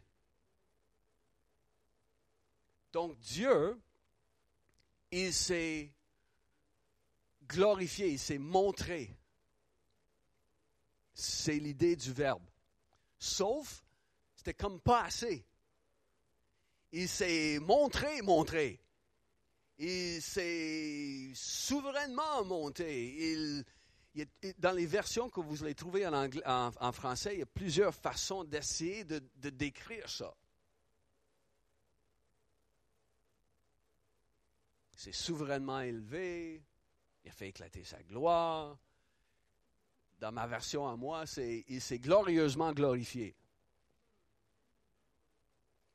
Donc 2.98 3.16
Dieu, 3.20 3.80
il 5.12 5.32
s'est 5.32 5.94
glorifié, 7.48 8.08
il 8.08 8.18
s'est 8.18 8.40
montré 8.40 9.16
c'est 11.14 11.60
l'idée 11.60 11.96
du 11.96 12.12
verbe. 12.12 12.42
Sauf, 13.20 13.86
c'était 14.36 14.56
comme 14.56 14.80
pas 14.80 15.04
assez. 15.04 15.46
Il 16.92 17.08
s'est 17.08 17.60
montré, 17.60 18.24
montré. 18.24 18.80
Il 19.78 20.20
s'est 20.20 21.32
souverainement 21.36 22.44
monté. 22.46 23.32
Il, 23.32 24.26
dans 24.58 24.72
les 24.72 24.88
versions 24.88 25.30
que 25.30 25.40
vous 25.40 25.64
allez 25.64 25.76
trouver 25.76 26.08
en, 26.08 26.92
français, 26.92 27.36
il 27.36 27.40
y 27.42 27.44
a 27.44 27.46
plusieurs 27.46 27.94
façons 27.94 28.44
d'essayer 28.44 29.04
de, 29.04 29.22
de 29.36 29.52
décrire 29.52 30.10
ça. 30.10 30.36
C'est 34.98 35.14
souverainement 35.14 35.80
élevé, 35.80 36.64
il 37.24 37.30
a 37.30 37.32
fait 37.32 37.50
éclater 37.50 37.84
sa 37.84 38.02
gloire, 38.02 38.80
dans 40.20 40.32
ma 40.32 40.48
version 40.48 40.88
à 40.88 40.96
moi, 40.96 41.26
il 41.38 41.80
s'est 41.80 42.00
glorieusement 42.00 42.74
glorifié. 42.74 43.36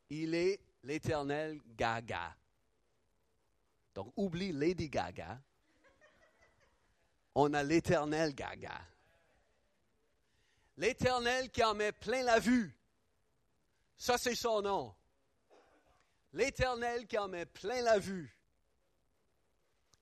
Il 0.09 0.37
est 0.37 0.61
l'éternel 0.85 1.61
Gaga. 1.77 2.37
Donc, 3.93 4.13
oublie 4.17 4.53
Lady 4.53 4.89
Gaga. 4.89 5.43
On 7.35 7.53
a 7.55 7.65
l'éternel 7.65 8.33
Gaga. 8.37 8.81
L'éternel 10.77 11.51
qui 11.51 11.65
en 11.65 11.75
met 11.75 11.91
plein 11.91 12.23
la 12.23 12.39
vue. 12.39 12.73
Ça, 13.97 14.17
c'est 14.17 14.37
son 14.37 14.63
nom. 14.63 14.95
L'éternel 16.33 17.09
qui 17.09 17.19
en 17.19 17.27
met 17.27 17.47
plein 17.47 17.83
la 17.83 17.99
vue. 17.99 18.33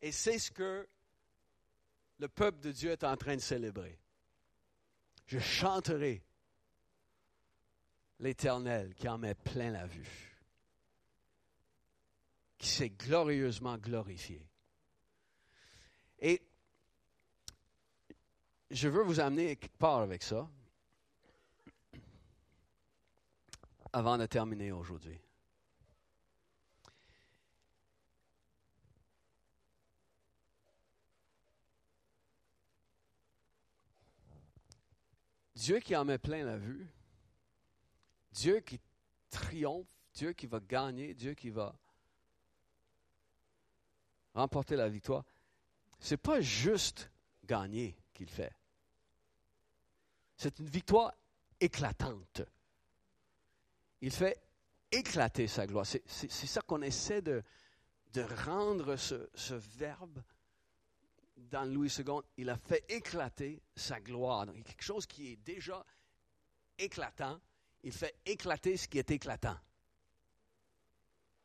Et 0.03 0.13
c'est 0.13 0.39
ce 0.39 0.51
que 0.51 0.89
le 2.19 2.29
peuple 2.29 2.61
de 2.61 2.73
Dieu 2.73 2.91
est 2.91 3.05
en 3.05 3.17
train 3.17 3.37
de 3.37 3.41
célébrer 3.41 4.01
je 5.31 5.39
chanterai 5.39 6.25
l'Éternel 8.19 8.93
qui 8.95 9.09
en 9.09 9.17
met 9.17 9.37
plein 9.37 9.71
la 9.71 9.87
vue, 9.87 10.37
qui 12.59 12.69
s'est 12.69 12.91
glorieusement 12.91 13.79
glorifié. 13.79 14.45
Et 16.19 16.43
je 18.73 18.89
veux 18.89 19.05
vous 19.05 19.21
amener 19.21 19.55
quelque 19.55 19.79
part 19.79 20.01
avec 20.01 20.25
ça, 20.25 20.51
avant 23.93 24.19
de 24.19 24.27
terminer 24.27 24.73
aujourd'hui. 24.73 25.21
Dieu 35.61 35.79
qui 35.81 35.95
en 35.95 36.07
met 36.07 36.17
plein 36.17 36.43
la 36.43 36.57
vue, 36.57 36.89
Dieu 38.33 38.61
qui 38.61 38.81
triomphe, 39.29 39.87
Dieu 40.15 40.33
qui 40.33 40.47
va 40.47 40.59
gagner, 40.59 41.13
Dieu 41.13 41.35
qui 41.35 41.51
va 41.51 41.79
remporter 44.33 44.75
la 44.75 44.89
victoire, 44.89 45.23
c'est 45.99 46.17
pas 46.17 46.41
juste 46.41 47.11
gagner 47.45 47.95
qu'il 48.15 48.31
fait. 48.31 48.55
C'est 50.39 50.59
une 50.61 50.71
victoire 50.71 51.13
éclatante. 51.61 52.41
Il 54.01 54.13
fait 54.13 54.41
éclater 54.91 55.47
sa 55.47 55.67
gloire. 55.67 55.85
C'est 55.85 56.31
ça 56.31 56.63
qu'on 56.63 56.81
essaie 56.81 57.21
de, 57.21 57.43
de 58.15 58.23
rendre 58.47 58.97
ce, 58.97 59.29
ce 59.35 59.53
verbe 59.53 60.23
dans 61.51 61.65
Louis 61.65 61.93
II, 61.99 62.21
il 62.37 62.51
a 62.51 62.57
fait 62.57 62.85
éclater 62.89 63.63
sa 63.75 64.01
gloire. 64.01 64.47
Donc, 64.47 64.57
il 64.57 64.59
y 64.59 64.63
a 64.63 64.65
quelque 64.65 64.83
chose 64.83 65.07
qui 65.07 65.33
est 65.33 65.37
déjà 65.37 65.85
éclatant, 66.79 67.41
il 67.83 67.93
fait 67.93 68.15
éclater 68.27 68.77
ce 68.77 68.89
qui 68.89 68.99
est 68.99 69.11
éclatant. 69.11 69.59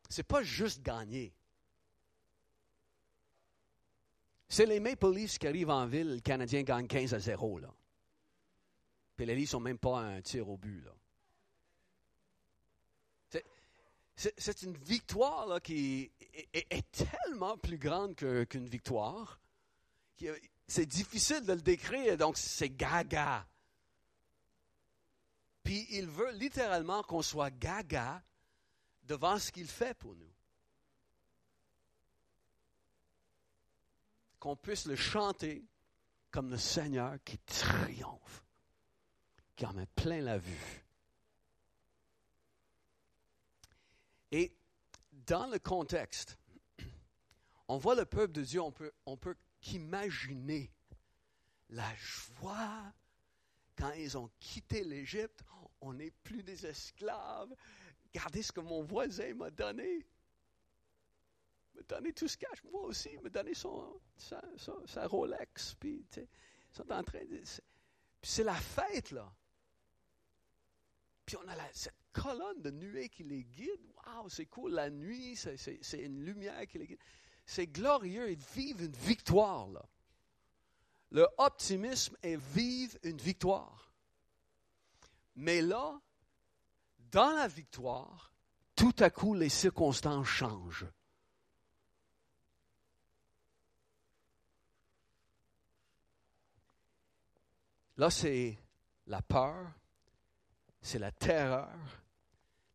C'est 0.10 0.24
pas 0.24 0.44
juste 0.44 0.82
gagner. 0.82 1.34
C'est 4.48 4.66
les 4.66 4.80
Maple 4.80 5.12
Leafs 5.12 5.38
qui 5.38 5.48
arrivent 5.48 5.72
en 5.72 5.86
ville, 5.88 6.16
le 6.16 6.22
Canadien 6.22 6.62
gagne 6.62 6.88
15 6.88 7.14
à 7.14 7.20
0. 7.20 7.60
Là. 7.60 7.74
Puis 9.16 9.26
les 9.26 9.36
Leafs 9.36 9.50
sont 9.50 9.60
même 9.60 9.80
pas 9.80 10.00
un 10.00 10.22
tir 10.22 10.48
au 10.48 10.58
but. 10.58 10.82
Là. 10.82 10.92
C'est, 14.18 14.62
une 14.62 14.78
victoire 14.78 15.46
là, 15.46 15.60
qui 15.60 16.10
est, 16.54 16.92
tellement 16.94 17.58
plus 17.58 17.78
grande 17.78 18.16
qu'une 18.16 18.66
victoire 18.66 19.42
c'est 20.68 20.86
difficile 20.86 21.46
de 21.46 21.54
le 21.54 21.62
décrire, 21.62 22.18
donc 22.18 22.38
c'est 22.38 22.70
gaga. 22.70 23.48
Puis 25.64 25.88
il 25.92 26.08
veut 26.08 26.32
littéralement 26.34 27.04
qu'on 27.04 27.22
soit 27.22 27.52
gaga 27.52 28.24
devant 29.04 29.40
ce 29.40 29.52
qu'il 29.52 29.68
fait 29.68 29.94
pour 29.96 30.16
nous. 30.16 30.32
Qu'on 34.40 34.56
puisse 34.56 34.86
le 34.86 34.96
chanter 34.96 35.66
comme 36.30 36.52
le 36.52 36.58
Seigneur 36.58 37.18
qui 37.24 37.38
triomphe, 37.40 38.44
qui 39.56 39.66
en 39.66 39.74
met 39.74 39.88
plein 39.88 40.22
la 40.22 40.38
vue. 40.38 40.86
Et 44.32 44.56
dans 45.12 45.48
le 45.48 45.58
contexte, 45.58 46.38
on 47.68 47.78
voit 47.78 47.96
le 47.96 48.06
peuple 48.06 48.34
de 48.34 48.44
Dieu, 48.44 48.62
on 48.62 48.72
peut, 48.72 48.92
on 49.06 49.18
peut 49.18 49.36
qu'imaginer 49.66 50.72
la 51.70 51.96
joie 51.96 52.94
quand 53.76 53.92
ils 53.94 54.16
ont 54.16 54.30
quitté 54.40 54.84
l'Égypte. 54.84 55.44
On 55.82 55.94
n'est 55.94 56.12
plus 56.12 56.44
des 56.44 56.66
esclaves. 56.66 57.54
Regardez 58.14 58.44
ce 58.44 58.52
que 58.52 58.62
mon 58.62 58.84
voisin 58.84 59.34
m'a 59.34 59.50
donné. 59.50 60.06
M'a 61.74 61.82
donné 61.82 62.14
tout 62.14 62.28
ce 62.28 62.38
cash. 62.38 62.64
Moi 62.64 62.82
aussi, 62.84 63.18
m'a 63.18 63.30
donné 63.30 63.56
son, 63.56 64.00
sa, 64.18 65.08
Rolex. 65.08 65.76
Puis, 65.76 66.06
ils 66.16 66.28
sont 66.72 66.92
en 66.92 67.04
train 67.04 67.26
de. 67.26 67.42
C'est 68.22 68.44
la 68.44 68.56
fête, 68.56 69.12
là. 69.12 69.34
Puis 71.26 71.38
on 71.38 71.48
a 71.48 71.56
cette 71.74 71.96
colonne 72.14 72.62
de 72.62 72.70
nuée 72.70 73.10
qui 73.10 73.24
les 73.24 73.44
guide. 73.44 73.82
Waouh, 74.06 74.30
c'est 74.30 74.46
cool. 74.46 74.74
La 74.74 74.92
nuit, 74.92 75.36
c'est 75.36 76.04
une 76.04 76.24
lumière 76.24 76.68
qui 76.68 76.78
les 76.78 76.88
guide 76.88 77.00
c'est 77.46 77.68
glorieux. 77.68 78.32
Ils 78.32 78.44
vivent 78.56 78.84
une 78.84 78.96
victoire. 78.96 79.68
Là. 79.68 79.86
Le 81.12 81.28
optimisme 81.38 82.16
est 82.24 82.38
vivre 82.38 82.98
une 83.04 83.18
victoire. 83.18 83.92
Mais 85.36 85.62
là, 85.62 86.00
dans 87.12 87.32
la 87.36 87.48
victoire, 87.48 88.34
tout 88.76 88.96
à 89.00 89.10
coup, 89.10 89.34
les 89.34 89.50
circonstances 89.50 90.28
changent. 90.28 90.88
Là, 97.98 98.10
c'est 98.10 98.58
la 99.08 99.22
peur, 99.22 99.72
c'est 100.82 101.00
la 101.00 101.12
terreur, 101.12 101.70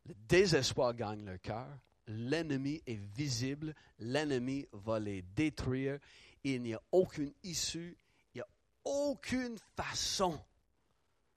le 0.05 0.15
désespoir 0.15 0.95
gagne 0.95 1.25
le 1.25 1.37
cœur, 1.37 1.77
l'ennemi 2.07 2.81
est 2.85 2.95
visible, 2.95 3.75
l'ennemi 3.99 4.67
va 4.71 4.99
les 4.99 5.21
détruire, 5.21 5.99
il 6.43 6.61
n'y 6.61 6.73
a 6.73 6.81
aucune 6.91 7.33
issue, 7.43 7.97
il 8.33 8.37
n'y 8.37 8.41
a 8.41 8.47
aucune 8.83 9.57
façon 9.75 10.43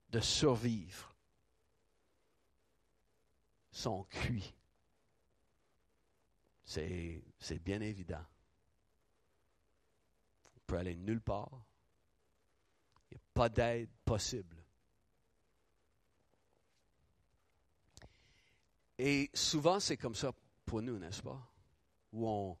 de 0.09 0.19
survivre. 0.19 1.13
Sont 3.71 4.03
cuits. 4.03 4.53
C'est, 6.63 7.21
c'est 7.39 7.59
bien 7.59 7.81
évident. 7.81 8.25
On 10.55 10.59
peut 10.65 10.77
aller 10.77 10.95
nulle 10.95 11.21
part. 11.21 11.51
Il 13.11 13.15
n'y 13.15 13.17
a 13.17 13.23
pas 13.33 13.49
d'aide 13.49 13.89
possible. 14.03 14.55
Et 18.97 19.29
souvent, 19.33 19.79
c'est 19.79 19.97
comme 19.97 20.15
ça 20.15 20.31
pour 20.65 20.81
nous, 20.81 20.99
n'est-ce 20.99 21.21
pas? 21.21 21.39
Où 22.11 22.27
on, 22.27 22.57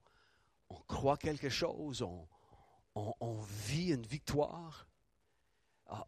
croit 0.87 1.17
quelque 1.17 1.49
chose, 1.49 2.01
on, 2.95 3.41
vit 3.65 3.91
une 3.91 4.05
victoire. 4.05 4.87
Ah, 5.87 6.05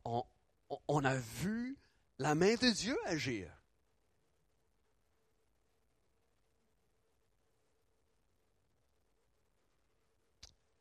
on, 0.88 1.06
a 1.06 1.16
vu 1.16 1.78
la 2.18 2.36
main 2.36 2.56
de 2.56 2.74
Dieu 2.74 2.98
agir. 3.06 3.52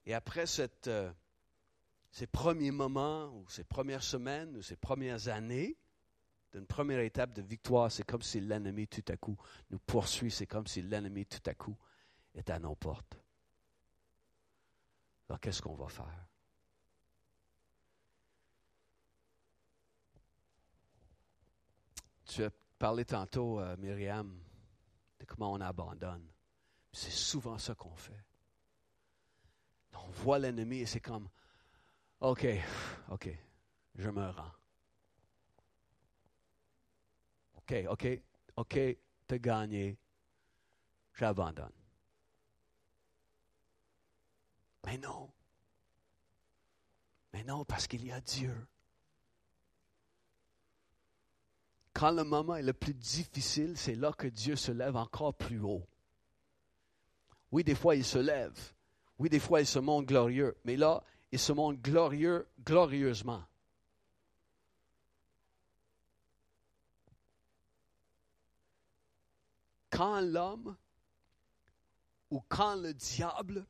Et 0.06 0.14
après 0.14 0.44
euh, 0.86 1.12
ces 2.12 2.26
premiers 2.26 2.70
moments, 2.70 3.26
ou 3.34 3.48
ces 3.48 3.64
premières 3.64 4.04
semaines, 4.04 4.56
ou 4.56 4.62
ces 4.62 4.76
premières 4.76 5.28
années, 5.28 5.76
une 6.54 6.66
première 6.66 7.00
étape 7.00 7.32
de 7.32 7.42
victoire, 7.42 7.90
c'est 7.90 8.04
comme 8.04 8.22
si 8.22 8.40
l'ennemi 8.40 8.86
tout 8.88 9.04
à 9.08 9.16
coup 9.16 9.36
nous 9.70 9.78
poursuit, 9.78 10.30
c'est 10.30 10.46
comme 10.46 10.66
si 10.66 10.82
l'ennemi 10.82 11.26
tout 11.26 11.42
à 11.46 11.54
coup 11.54 11.76
est 12.34 12.48
à 12.50 12.58
nos 12.58 12.74
portes. 12.74 13.18
Alors 15.28 15.40
qu'est-ce 15.40 15.60
qu'on 15.60 15.74
va 15.74 15.88
faire? 15.88 16.26
Tu 22.26 22.44
as 22.44 22.50
parlé 22.78 23.04
tantôt, 23.04 23.60
euh, 23.60 23.76
Myriam, 23.76 24.38
de 25.18 25.24
comment 25.24 25.52
on 25.52 25.60
abandonne. 25.60 26.26
C'est 26.92 27.12
souvent 27.12 27.58
ça 27.58 27.74
qu'on 27.74 27.94
fait. 27.94 28.24
On 29.94 30.10
voit 30.10 30.38
l'ennemi 30.38 30.78
et 30.78 30.86
c'est 30.86 31.00
comme, 31.00 31.28
OK, 32.20 32.46
OK, 33.10 33.28
je 33.96 34.10
me 34.10 34.28
rends. 34.28 34.52
OK, 37.68 37.86
OK, 37.90 38.22
OK, 38.56 38.78
t'as 39.26 39.38
gagné, 39.38 39.98
j'abandonne. 41.14 41.72
Mais 44.84 44.98
non. 44.98 45.30
Mais 47.32 47.42
non, 47.42 47.64
parce 47.64 47.88
qu'il 47.88 48.06
y 48.06 48.12
a 48.12 48.20
Dieu. 48.20 48.54
Quand 51.92 52.12
le 52.12 52.24
moment 52.24 52.54
est 52.54 52.62
le 52.62 52.72
plus 52.72 52.94
difficile, 52.94 53.76
c'est 53.76 53.94
là 53.94 54.12
que 54.12 54.28
Dieu 54.28 54.54
se 54.54 54.70
lève 54.70 54.96
encore 54.96 55.34
plus 55.34 55.60
haut. 55.60 55.86
Oui, 57.50 57.64
des 57.64 57.74
fois, 57.74 57.96
il 57.96 58.04
se 58.04 58.18
lève. 58.18 58.58
Oui, 59.18 59.28
des 59.28 59.40
fois, 59.40 59.60
il 59.60 59.66
se 59.66 59.78
montre 59.78 60.06
glorieux. 60.06 60.56
Mais 60.64 60.76
là, 60.76 61.02
il 61.32 61.38
se 61.38 61.52
montre 61.52 61.80
glorieux, 61.80 62.46
glorieusement. 62.64 63.42
Quand 69.96 70.20
l'homme 70.20 70.76
ou 72.30 72.42
quand 72.48 72.74
le 72.76 72.92
diable 72.92 73.66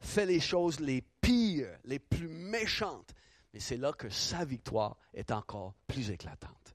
fait 0.00 0.26
les 0.26 0.40
choses 0.40 0.80
les 0.80 1.02
pires, 1.20 1.78
les 1.84 2.00
plus 2.00 2.26
méchantes, 2.26 3.14
mais 3.52 3.60
c'est 3.60 3.76
là 3.76 3.92
que 3.92 4.10
sa 4.10 4.44
victoire 4.44 4.96
est 5.14 5.30
encore 5.30 5.74
plus 5.86 6.10
éclatante. 6.10 6.74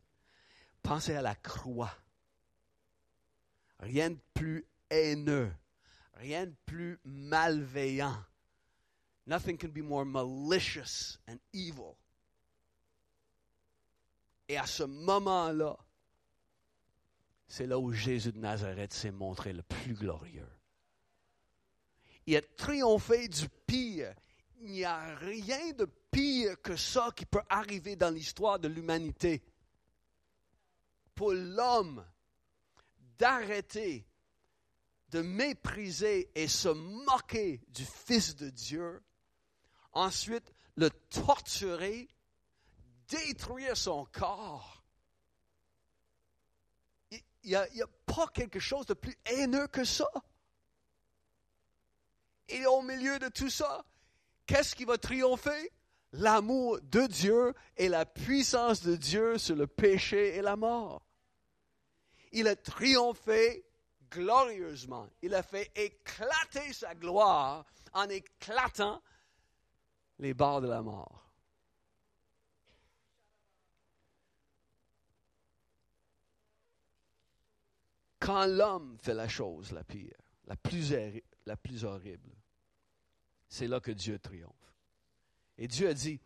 Pensez 0.84 1.16
à 1.16 1.22
la 1.22 1.36
croix. 1.36 1.91
Rien 3.80 4.12
de 4.12 4.20
plus 4.34 4.66
haineux, 4.89 5.51
rien 6.14 6.45
de 6.45 6.56
plus 6.66 6.97
malveillant. 7.03 8.24
Nothing 9.28 9.58
can 9.58 9.70
be 9.70 9.82
more 9.82 10.06
malicious 10.06 11.18
and 11.28 11.39
evil. 11.51 11.97
Et 14.47 14.58
à 14.58 14.66
ce 14.66 14.84
moment-là, 14.84 15.78
c'est 17.48 17.68
là 17.68 17.78
où 17.80 17.91
Jésus 17.91 18.32
de 18.32 18.39
Nazareth 18.39 18.93
s'est 18.93 19.12
montré 19.12 19.54
le 19.54 19.64
plus 19.64 19.93
glorieux. 19.93 20.50
Il 22.26 22.36
a 22.36 22.41
triomphé 22.41 23.28
du 23.28 23.48
pire. 23.68 24.14
Il 24.62 24.72
n'y 24.72 24.84
a 24.84 25.16
rien 25.16 25.74
de 25.74 25.86
pire 26.12 26.60
que 26.62 26.76
ça 26.76 27.12
qui 27.16 27.26
peut 27.26 27.43
arriver 27.50 27.96
dans 27.96 28.10
l'histoire 28.10 28.60
de 28.60 28.68
l'humanité. 28.68 29.43
Pour 31.14 31.34
l'homme 31.34 32.04
d'arrêter, 33.18 34.08
de 35.10 35.22
mépriser 35.22 36.32
et 36.36 36.48
se 36.48 36.70
moquer 36.70 37.62
du 37.70 37.86
Fils 37.86 38.36
de 38.36 38.50
Dieu, 38.50 39.02
ensuite 39.93 40.52
le 40.76 40.89
torturer, 40.89 42.10
détruire 43.08 43.78
son 43.78 44.06
corps. 44.12 44.74
Il 47.46 47.50
n'y 47.50 47.56
a, 47.56 47.62
a, 47.62 47.88
pas 48.06 48.28
quelque 48.34 48.60
chose 48.60 48.86
de 48.88 48.93
plus 48.93 49.16
haineux 49.26 49.68
que 49.68 49.84
ça. 49.84 50.10
Et 52.50 52.66
au 52.66 52.82
milieu 52.82 53.20
de 53.20 53.30
tout 53.30 53.50
ça, 53.50 53.86
qu'est-ce 54.46 54.76
qui 54.76 54.86
va 54.86 54.98
triompher? 54.98 55.72
L'amour 56.14 56.80
de 56.82 57.08
Dieu 57.08 57.54
et 57.78 57.89
la 57.89 58.06
puissance 58.06 58.82
de 58.82 58.96
Dieu 58.96 59.38
sur 59.38 59.56
le 59.56 59.68
péché 59.68 60.36
et 60.36 60.41
la 60.41 60.56
mort. 60.56 61.06
Il 62.32 62.48
a 62.48 62.56
triomphé 62.56 63.66
glorieusement. 64.10 65.10
Il 65.22 65.36
a 65.36 65.43
fait 65.43 65.72
éclater 65.76 66.74
sa 66.74 66.96
gloire 66.96 67.66
en 67.93 68.08
éclatant 68.10 69.02
les 70.20 70.34
barres 70.34 70.62
de 70.62 70.68
la 70.68 70.82
mort. 70.82 71.24
Quand 78.26 78.47
l'homme 78.47 78.97
fait 78.99 79.13
la 79.13 79.28
chose 79.28 79.71
la 79.71 79.84
pire, 79.84 80.15
la 80.47 80.55
plus, 81.55 81.86
horrible, 81.86 82.32
c'est 83.47 83.67
là 83.67 83.80
que 83.80 83.91
Dieu 83.91 84.17
triomphe. 84.17 84.73
Et 85.59 85.67
Dieu 85.67 85.89
a 85.89 85.93
dit, 85.93 86.19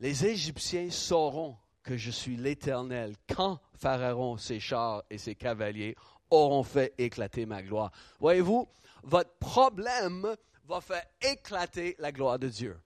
les 0.00 0.26
Égyptiens 0.26 0.90
sauront 0.90 1.56
que 1.84 1.96
je 1.96 2.10
suis 2.10 2.36
l'Éternel 2.36 3.14
quand 3.32 3.60
Pharaon, 3.74 4.38
ses 4.38 4.58
chars 4.58 5.04
et 5.08 5.18
ses 5.18 5.36
cavaliers 5.36 5.94
auront 6.30 6.64
fait 6.64 6.92
éclater 6.98 7.46
ma 7.46 7.62
gloire. 7.62 7.92
Voyez-vous, 8.18 8.66
votre 9.04 9.36
problème 9.38 10.34
va 10.64 10.80
faire 10.80 11.06
éclater 11.20 11.94
la 12.00 12.10
gloire 12.10 12.40
de 12.40 12.48
Dieu. 12.48 12.76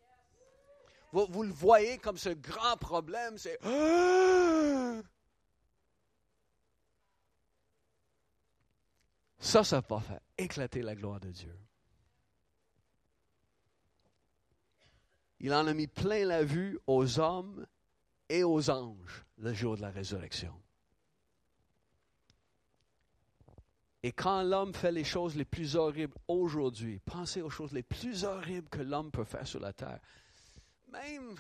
Vous, 1.12 1.26
vous 1.30 1.44
le 1.44 1.52
voyez 1.52 1.96
comme 1.96 2.18
ce 2.18 2.28
grand 2.28 2.76
problème, 2.76 3.38
c'est... 3.38 3.58
Ça, 9.38 9.62
ça 9.62 9.82
va 9.88 10.00
faire 10.00 10.20
éclater 10.36 10.82
la 10.82 10.94
gloire 10.94 11.20
de 11.20 11.30
Dieu. 11.30 11.56
Il 15.40 15.54
en 15.54 15.66
a 15.66 15.74
mis 15.74 15.86
plein 15.86 16.24
la 16.24 16.42
vue 16.42 16.78
aux 16.86 17.20
hommes 17.20 17.66
et 18.28 18.42
aux 18.42 18.70
anges 18.70 19.24
le 19.36 19.54
jour 19.54 19.76
de 19.76 19.82
la 19.82 19.90
résurrection. 19.90 20.52
Et 24.02 24.12
quand 24.12 24.42
l'homme 24.42 24.74
fait 24.74 24.92
les 24.92 25.04
choses 25.04 25.36
les 25.36 25.44
plus 25.44 25.76
horribles 25.76 26.16
aujourd'hui, 26.28 27.00
pensez 27.04 27.42
aux 27.42 27.50
choses 27.50 27.72
les 27.72 27.82
plus 27.82 28.24
horribles 28.24 28.68
que 28.68 28.80
l'homme 28.80 29.10
peut 29.10 29.24
faire 29.24 29.46
sur 29.46 29.60
la 29.60 29.72
terre. 29.72 30.00
Même 30.88 31.34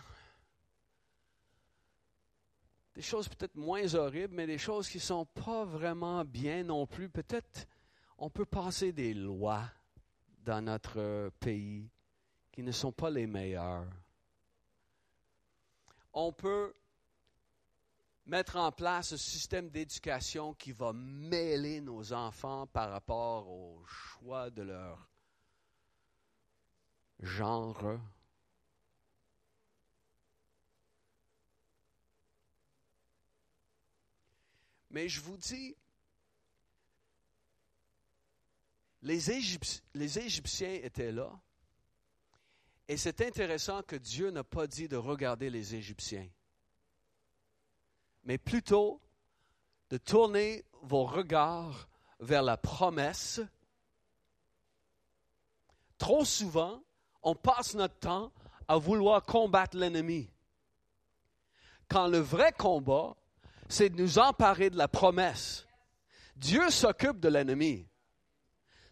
des 2.94 3.02
choses 3.02 3.28
peut-être 3.28 3.54
moins 3.54 3.94
horribles, 3.94 4.34
mais 4.34 4.46
des 4.46 4.58
choses 4.58 4.88
qui 4.88 4.96
ne 4.98 5.02
sont 5.02 5.24
pas 5.24 5.64
vraiment 5.64 6.24
bien 6.24 6.64
non 6.64 6.84
plus. 6.84 7.08
Peut-être 7.08 7.66
on 8.18 8.30
peut 8.30 8.44
passer 8.44 8.92
des 8.92 9.14
lois 9.14 9.64
dans 10.44 10.60
notre 10.60 11.30
pays 11.40 11.88
qui 12.50 12.62
ne 12.62 12.72
sont 12.72 12.92
pas 12.92 13.10
les 13.10 13.26
meilleures. 13.26 13.88
On 16.12 16.32
peut 16.32 16.74
mettre 18.26 18.56
en 18.56 18.72
place 18.72 19.12
un 19.12 19.16
système 19.16 19.70
d'éducation 19.70 20.52
qui 20.54 20.72
va 20.72 20.92
mêler 20.92 21.80
nos 21.80 22.12
enfants 22.12 22.66
par 22.66 22.90
rapport 22.90 23.48
au 23.48 23.84
choix 23.86 24.50
de 24.50 24.62
leur 24.62 25.08
genre. 27.20 28.00
Mais 34.90 35.08
je 35.08 35.20
vous 35.20 35.36
dis, 35.36 35.76
les, 39.02 39.30
Égyptiens 39.30 40.80
étaient 40.82 41.12
là. 41.12 41.30
Et 42.88 42.96
c'est 42.96 43.20
intéressant 43.20 43.82
que 43.82 43.96
Dieu 43.96 44.30
n'a 44.30 44.44
pas 44.44 44.66
dit 44.66 44.88
de 44.88 44.96
regarder 44.96 45.50
les 45.50 45.74
Égyptiens, 45.74 46.28
mais 48.24 48.38
plutôt 48.38 49.00
de 49.90 49.98
tourner 49.98 50.64
vos 50.82 51.04
regards 51.04 51.88
vers 52.20 52.42
la 52.42 52.56
promesse. 52.56 53.40
Trop 55.98 56.24
souvent, 56.24 56.82
on 57.22 57.34
passe 57.34 57.74
notre 57.74 57.98
temps 57.98 58.32
à 58.68 58.76
vouloir 58.76 59.22
combattre 59.22 59.76
l'ennemi. 59.76 60.30
Quand 61.88 62.06
le 62.06 62.18
vrai 62.18 62.52
combat, 62.52 63.16
c'est 63.68 63.90
de 63.90 64.00
nous 64.00 64.18
emparer 64.18 64.70
de 64.70 64.76
la 64.76 64.88
promesse. 64.88 65.66
Dieu 66.36 66.70
s'occupe 66.70 67.18
de 67.20 67.28
l'ennemi. 67.28 67.86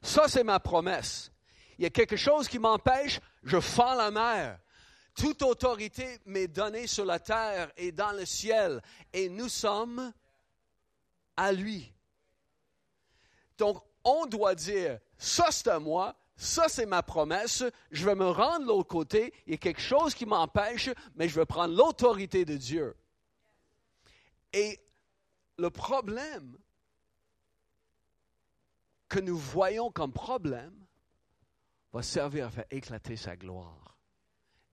Ça, 0.02 0.28
c'est 0.28 0.44
ma 0.44 0.60
promesse. 0.60 1.30
Il 1.78 1.82
y 1.82 1.86
a 1.86 1.90
quelque 1.90 2.16
chose 2.16 2.48
qui 2.48 2.58
m'empêche, 2.58 3.20
je 3.42 3.60
fends 3.60 3.94
la 3.94 4.10
mer. 4.10 4.58
Toute 5.14 5.42
autorité 5.42 6.18
m'est 6.26 6.48
donnée 6.48 6.86
sur 6.86 7.04
la 7.04 7.18
terre 7.18 7.70
et 7.76 7.92
dans 7.92 8.12
le 8.12 8.26
ciel, 8.26 8.82
et 9.12 9.28
nous 9.28 9.48
sommes 9.48 10.12
à 11.36 11.52
lui. 11.52 11.92
Donc, 13.58 13.82
on 14.04 14.26
doit 14.26 14.54
dire, 14.54 14.98
ça 15.16 15.46
c'est 15.50 15.68
à 15.68 15.78
moi, 15.78 16.14
ça 16.36 16.68
c'est 16.68 16.86
ma 16.86 17.02
promesse, 17.02 17.64
je 17.90 18.04
vais 18.04 18.14
me 18.14 18.28
rendre 18.28 18.60
de 18.60 18.66
l'autre 18.66 18.88
côté, 18.88 19.32
il 19.46 19.52
y 19.52 19.54
a 19.54 19.58
quelque 19.58 19.80
chose 19.80 20.14
qui 20.14 20.26
m'empêche, 20.26 20.90
mais 21.14 21.28
je 21.28 21.34
vais 21.34 21.46
prendre 21.46 21.74
l'autorité 21.74 22.44
de 22.44 22.56
Dieu. 22.56 22.94
Et 24.52 24.78
le 25.58 25.70
problème 25.70 26.56
que 29.08 29.20
nous 29.20 29.38
voyons 29.38 29.90
comme 29.90 30.12
problème 30.12 30.74
va 31.92 32.02
servir 32.02 32.46
à 32.46 32.50
faire 32.50 32.66
éclater 32.70 33.16
sa 33.16 33.36
gloire. 33.36 33.96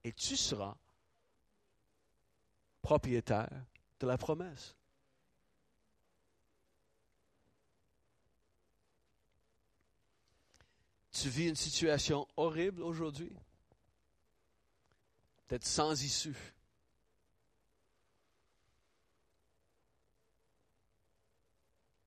Et 0.02 0.12
tu 0.12 0.36
seras 0.36 0.76
propriétaire 2.82 3.64
de 4.00 4.06
la 4.06 4.18
promesse. 4.18 4.76
Tu 11.12 11.28
vis 11.28 11.48
une 11.48 11.56
situation 11.56 12.26
horrible 12.36 12.82
aujourd'hui, 12.82 13.32
peut-être 15.46 15.64
sans 15.64 16.02
issue. 16.02 16.53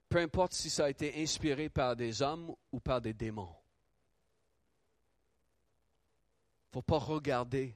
Peu 0.09 0.19
importe 0.19 0.53
si 0.53 0.69
ça 0.69 0.85
a 0.85 0.89
été 0.89 1.21
inspiré 1.21 1.69
par 1.69 1.95
des 1.95 2.21
hommes 2.21 2.55
ou 2.71 2.79
par 2.79 3.01
des 3.01 3.13
démons. 3.13 3.53
Il 6.63 6.69
ne 6.69 6.73
faut 6.73 6.81
pas 6.81 6.99
regarder 6.99 7.75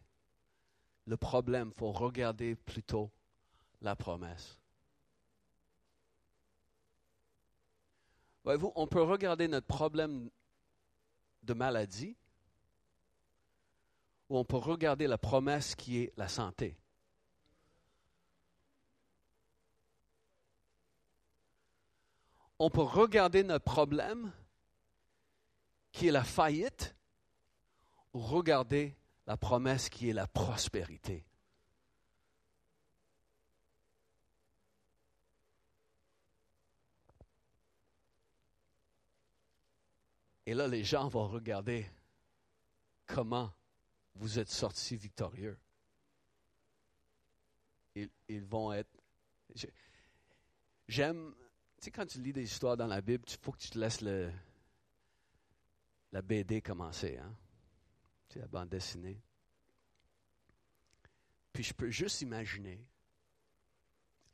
le 1.06 1.18
problème, 1.18 1.72
il 1.74 1.78
faut 1.78 1.92
regarder 1.92 2.56
plutôt 2.56 3.12
la 3.82 3.96
promesse. 3.96 4.58
Voyez-vous, 8.44 8.72
on 8.76 8.88
peut 8.88 9.02
regarder 9.02 9.48
notre 9.48 9.68
problème 9.68 10.30
de 11.44 11.54
maladie 11.54 12.16
ou 14.30 14.38
on 14.38 14.46
peut 14.46 14.58
regarder 14.58 15.08
la 15.08 15.18
promesse 15.18 15.76
qui 15.76 16.00
est 16.00 16.14
la 16.18 16.28
santé. 16.28 16.78
on 22.62 22.70
peut 22.70 22.84
regarder 22.84 23.42
notre 23.42 23.66
problème, 23.66 24.32
qui 25.92 26.10
est 26.10 26.12
la 26.12 26.24
faillite, 26.24 26.96
ou 28.14 28.20
regarder 28.20 28.96
la 29.26 29.36
promesse 29.36 29.90
qui 29.90 30.12
est 30.12 30.14
la 30.14 30.28
prospérité. 30.28 31.26
Et 40.46 40.54
là, 40.54 40.68
les 40.68 40.84
gens 40.84 41.08
vont 41.08 41.28
regarder 41.28 41.90
comment 43.08 43.52
vous 44.14 44.38
êtes 44.38 44.50
sortis 44.50 44.98
victorieux. 44.98 45.58
Ils, 47.96 48.10
ils 48.28 48.46
vont 48.46 48.72
être... 48.72 48.92
J'aime 50.88 51.34
tu 51.82 51.86
sais, 51.86 51.92
quand 51.92 52.06
tu 52.06 52.22
lis 52.22 52.32
des 52.32 52.44
histoires 52.44 52.78
dans 52.78 52.86
la 52.86 53.02
Bible, 53.02 53.24
il 53.28 53.38
faut 53.42 53.52
que 53.52 53.58
tu 53.58 53.72
te 53.72 53.80
laisses 53.80 54.02
le, 54.02 54.32
la 56.12 56.22
BD 56.22 56.62
commencer, 56.62 57.18
hein? 57.18 57.36
Tu 58.30 58.36
sais, 58.36 58.40
la 58.40 58.48
bande 58.48 58.70
dessinée. 58.70 59.20
Puis 61.52 61.64
je 61.64 61.74
peux 61.74 61.90
juste 61.90 62.22
imaginer 62.22 62.86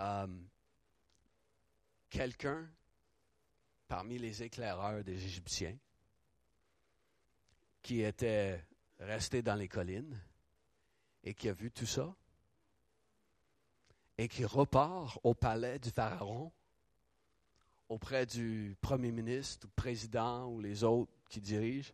euh, 0.02 0.28
quelqu'un 2.10 2.70
parmi 3.88 4.18
les 4.18 4.44
éclaireurs 4.44 5.06
des 5.06 5.24
Égyptiens 5.24 5.78
qui 7.82 8.02
était 8.02 8.62
resté 9.00 9.42
dans 9.42 9.56
les 9.56 9.70
collines 9.70 10.20
et 11.24 11.34
qui 11.34 11.48
a 11.48 11.54
vu 11.54 11.72
tout 11.72 11.86
ça 11.86 12.14
et 14.18 14.28
qui 14.28 14.44
repart 14.44 15.18
au 15.24 15.34
palais 15.34 15.80
du 15.80 15.92
Pharaon 15.92 16.52
auprès 17.90 18.26
du 18.26 18.76
premier 18.82 19.12
ministre 19.12 19.68
ou 19.68 19.72
président 19.76 20.48
ou 20.48 20.62
les 20.62 20.84
autres 20.84 21.12
qui 21.30 21.42
dirigent. 21.42 21.94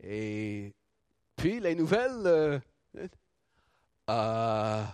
Et 0.00 0.74
puis 1.36 1.60
les 1.60 1.74
nouvelles, 1.74 2.26
euh, 2.26 2.58
euh, 4.10 4.84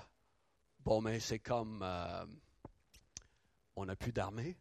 bon, 0.80 1.00
mais 1.00 1.20
c'est 1.20 1.38
comme 1.38 1.82
euh, 1.82 2.26
on 3.76 3.86
n'a 3.86 3.96
plus 3.96 4.12
d'armée. 4.12 4.56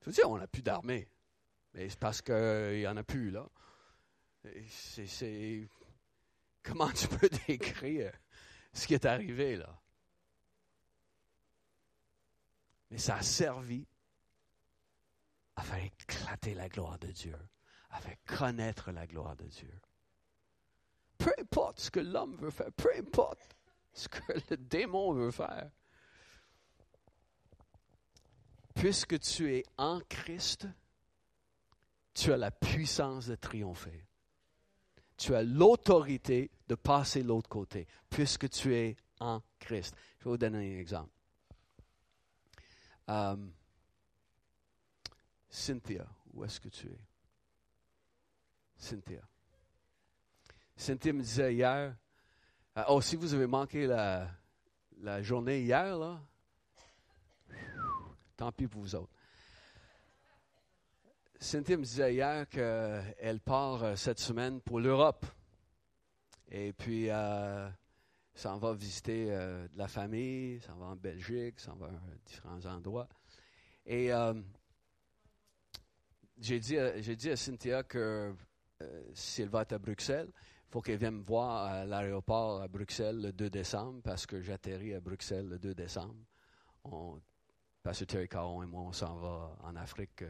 Je 0.00 0.06
veux 0.06 0.12
dire, 0.12 0.30
on 0.30 0.38
n'a 0.38 0.46
plus 0.46 0.62
d'armée, 0.62 1.08
mais 1.74 1.88
c'est 1.88 1.98
parce 1.98 2.22
qu'il 2.22 2.78
n'y 2.78 2.86
en 2.86 2.96
a 2.96 3.02
plus 3.02 3.30
là. 3.30 3.46
Comment 6.62 6.90
tu 6.90 7.08
peux 7.08 7.28
décrire 7.46 8.12
ce 8.72 8.86
qui 8.86 8.94
est 8.94 9.04
arrivé 9.04 9.56
là? 9.56 9.78
Mais 12.90 12.98
ça 12.98 13.16
a 13.16 13.22
servi 13.22 13.86
à 15.56 15.62
faire 15.62 15.84
éclater 15.84 16.54
la 16.54 16.68
gloire 16.68 16.98
de 16.98 17.08
Dieu, 17.08 17.36
à 17.90 18.00
faire 18.00 18.16
connaître 18.26 18.90
la 18.90 19.06
gloire 19.06 19.36
de 19.36 19.46
Dieu. 19.46 19.72
Peu 21.18 21.32
importe 21.38 21.80
ce 21.80 21.90
que 21.90 22.00
l'homme 22.00 22.36
veut 22.36 22.50
faire, 22.50 22.72
peu 22.72 22.90
importe 22.96 23.56
ce 23.92 24.08
que 24.08 24.32
le 24.50 24.56
démon 24.56 25.12
veut 25.12 25.30
faire, 25.30 25.70
puisque 28.74 29.18
tu 29.20 29.54
es 29.54 29.64
en 29.76 30.00
Christ, 30.08 30.66
tu 32.14 32.32
as 32.32 32.36
la 32.36 32.50
puissance 32.50 33.26
de 33.26 33.34
triompher. 33.34 34.06
Tu 35.16 35.34
as 35.34 35.42
l'autorité 35.42 36.50
de 36.66 36.74
passer 36.74 37.22
l'autre 37.22 37.50
côté, 37.50 37.86
puisque 38.08 38.48
tu 38.48 38.74
es 38.74 38.96
en 39.20 39.42
Christ. 39.58 39.94
Je 40.18 40.24
vais 40.24 40.30
vous 40.30 40.38
donner 40.38 40.58
un 40.58 40.80
exemple. 40.80 41.12
Um, 43.10 43.52
Cynthia, 45.48 46.06
où 46.32 46.44
est-ce 46.44 46.60
que 46.60 46.68
tu 46.68 46.86
es? 46.86 47.00
Cynthia. 48.76 49.20
Cynthia 50.76 51.12
me 51.12 51.20
disait 51.20 51.54
hier, 51.54 51.96
euh, 52.76 52.84
oh, 52.86 53.00
si 53.00 53.16
vous 53.16 53.34
avez 53.34 53.48
manqué 53.48 53.88
la, 53.88 54.30
la 55.00 55.22
journée 55.22 55.60
hier, 55.62 55.98
là, 55.98 56.20
tant 58.36 58.52
pis 58.52 58.68
pour 58.68 58.80
vous 58.80 58.94
autres. 58.94 59.12
Cynthia 61.40 61.76
me 61.78 61.82
disait 61.82 62.14
hier 62.14 62.48
qu'elle 62.48 63.40
part 63.40 63.82
euh, 63.82 63.96
cette 63.96 64.20
semaine 64.20 64.60
pour 64.60 64.78
l'Europe. 64.78 65.26
Et 66.48 66.72
puis, 66.72 67.10
euh, 67.10 67.68
s'en 68.34 68.58
va 68.58 68.72
visiter 68.72 69.26
euh, 69.30 69.68
de 69.68 69.78
la 69.78 69.88
famille, 69.88 70.60
s'en 70.60 70.76
va 70.76 70.86
en 70.86 70.96
Belgique, 70.96 71.60
s'en 71.60 71.76
va 71.76 71.86
à 71.86 72.16
différents 72.24 72.64
endroits. 72.66 73.08
Et 73.84 74.12
euh, 74.12 74.34
j'ai 76.38 76.60
dit, 76.60 76.76
j'ai 76.98 77.16
dit 77.16 77.30
à 77.30 77.36
Cynthia 77.36 77.82
que 77.82 78.34
euh, 78.82 79.02
si 79.14 79.42
elle 79.42 79.48
va 79.48 79.64
à 79.68 79.78
Bruxelles, 79.78 80.30
il 80.32 80.72
faut 80.72 80.80
qu'elle 80.80 80.98
vienne 80.98 81.18
me 81.18 81.24
voir 81.24 81.64
à 81.64 81.84
l'aéroport 81.84 82.62
à 82.62 82.68
Bruxelles 82.68 83.20
le 83.20 83.32
2 83.32 83.50
décembre, 83.50 84.00
parce 84.02 84.26
que 84.26 84.40
j'atterris 84.40 84.94
à 84.94 85.00
Bruxelles 85.00 85.48
le 85.48 85.58
2 85.58 85.74
décembre. 85.74 86.24
On, 86.84 87.20
Pasteur 87.82 88.06
Terry 88.06 88.28
Caron 88.28 88.62
et 88.62 88.66
moi, 88.66 88.82
on 88.82 88.92
s'en 88.92 89.16
va 89.16 89.56
en 89.62 89.74
Afrique 89.74 90.22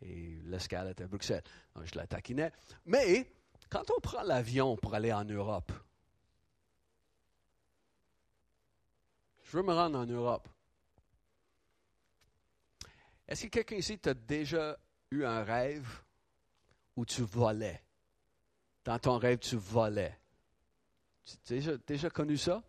et 0.00 0.40
l'escale 0.44 0.88
est 0.88 1.00
à 1.00 1.06
Bruxelles. 1.06 1.42
Donc, 1.74 1.86
je 1.86 1.94
la 1.94 2.06
taquinais. 2.06 2.52
Mais 2.84 3.30
quand 3.70 3.84
on 3.96 4.00
prend 4.00 4.22
l'avion 4.22 4.76
pour 4.76 4.94
aller 4.94 5.12
en 5.12 5.24
Europe, 5.24 5.72
Je 9.48 9.56
veux 9.56 9.62
me 9.62 9.72
rendre 9.72 9.98
en 9.98 10.04
Europe. 10.04 10.46
Est-ce 13.26 13.44
que 13.44 13.48
quelqu'un 13.48 13.76
ici 13.76 13.98
t'a 13.98 14.12
déjà 14.12 14.78
eu 15.10 15.24
un 15.24 15.42
rêve 15.42 15.88
où 16.94 17.06
tu 17.06 17.22
volais? 17.22 17.82
Dans 18.84 18.98
ton 18.98 19.16
rêve, 19.16 19.38
tu 19.38 19.56
volais. 19.56 20.18
Tu 21.46 21.56
as 21.56 21.78
déjà, 21.78 22.10
connu 22.10 22.36
ça? 22.36 22.62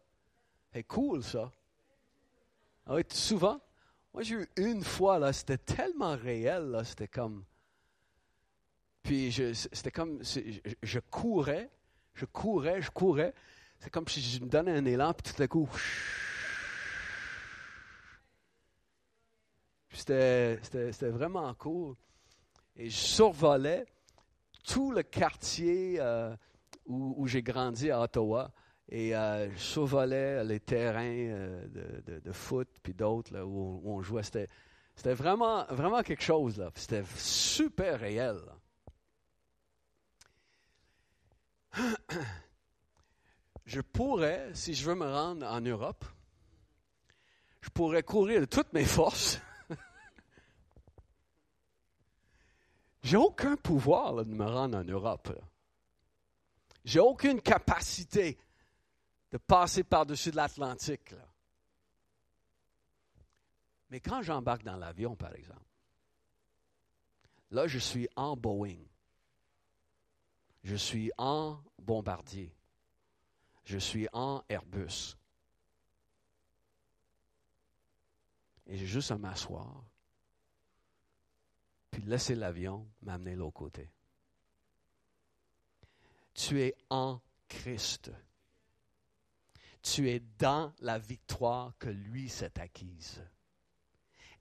C'est 0.72 0.84
cool, 0.84 1.22
ça. 1.22 1.52
Ah 2.86 2.96
oui, 2.96 3.04
souvent? 3.10 3.60
Moi, 4.14 4.24
j'ai 4.24 4.36
eu 4.36 4.50
une 4.56 4.84
fois, 4.84 5.20
là, 5.20 5.34
c'était 5.34 5.58
tellement 5.58 6.16
réel, 6.16 6.64
là, 6.72 6.86
c'était 6.86 7.10
comme... 7.10 7.44
Puis, 9.04 9.34
c'était 9.54 9.92
comme... 9.92 10.24
Je, 10.24 10.62
je, 10.82 11.00
courais, 11.00 11.70
je 12.14 12.24
courais, 12.24 12.82
je 12.82 12.90
courais. 12.90 13.34
C'est 13.80 13.90
comme 13.90 14.08
si 14.08 14.22
je 14.22 14.42
me 14.42 14.48
donnais 14.48 14.78
un 14.78 14.86
élan, 14.86 15.14
puis 15.14 15.34
tout 15.34 15.44
à 15.44 15.48
coup... 15.50 15.70
C'était 20.00 21.10
vraiment 21.10 21.54
cool. 21.56 21.96
Et 22.78 22.90
je 22.90 22.96
survolais 22.96 23.86
tout 24.64 24.92
le 24.92 25.04
quartier 25.04 25.98
euh, 26.00 26.34
où, 26.86 27.28
j'ai 27.28 27.44
grandi 27.44 27.92
à 27.92 28.02
Ottawa. 28.02 28.52
Et 28.88 29.14
euh, 29.16 29.52
je 29.52 29.58
survolais 29.58 30.44
les 30.46 30.62
terrains 30.62 31.04
euh, 31.04 31.68
de, 32.24 32.32
foot 32.32 32.70
puis 32.82 32.94
d'autres 32.94 33.42
où, 33.42 33.82
on 33.84 34.02
jouait. 34.02 34.24
C'était 34.24 35.14
vraiment, 35.14 35.66
vraiment 35.66 36.02
quelque 36.02 36.24
chose. 36.24 36.66
C'était 36.76 37.04
super 37.18 38.00
réel. 38.00 38.40
Je 43.66 43.82
pourrais, 43.82 44.50
si 44.56 44.74
je 44.74 44.84
veux 44.90 44.96
me 44.96 45.06
rendre 45.06 45.46
en 45.46 45.62
Europe, 45.62 46.04
je 47.62 47.70
pourrais 47.70 48.02
courir 48.02 48.42
de 48.42 48.46
toutes 48.46 48.74
mes 48.74 48.84
forces 48.84 49.40
J'ai 53.02 53.18
aucun 53.18 53.56
pouvoir 53.56 54.14
de 54.26 54.34
me 54.34 54.46
rendre 54.46 54.78
en 54.78 54.84
Europe. 54.84 55.30
J'ai 56.84 57.00
aucune 57.00 57.42
capacité 57.42 58.38
de 59.32 59.38
passer 59.38 59.84
par-dessus 59.84 60.32
de 60.32 60.36
l'Atlantique. 60.36 61.14
Mais 63.90 64.00
quand 64.00 64.22
j'embarque 64.22 64.64
dans 64.64 64.76
l'avion, 64.76 65.16
par 65.16 65.34
exemple, 65.34 65.66
là, 67.52 67.68
je 67.68 67.80
suis 67.80 68.08
en 68.16 68.36
Boeing. 68.36 68.80
Je 70.64 70.76
suis 70.76 71.12
en 71.18 71.60
Bombardier. 71.80 72.54
Je 73.64 73.78
suis 73.78 74.08
en 74.14 74.44
Airbus. 74.50 75.16
Et 78.68 78.78
j'ai 78.78 78.86
juste 78.86 79.12
à 79.12 79.18
m'asseoir 79.18 79.84
puis 82.00 82.10
laisser 82.10 82.36
l'avion 82.36 82.88
m'amener 83.02 83.36
l'autre 83.36 83.56
côté. 83.56 83.90
Tu 86.34 86.62
es 86.62 86.76
en 86.90 87.20
Christ. 87.50 88.12
Tu 89.82 90.10
es 90.10 90.22
dans 90.38 90.74
la 90.80 90.98
victoire 90.98 91.74
que 91.78 91.90
lui 91.90 92.30
s'est 92.30 92.60
acquise. 92.60 93.22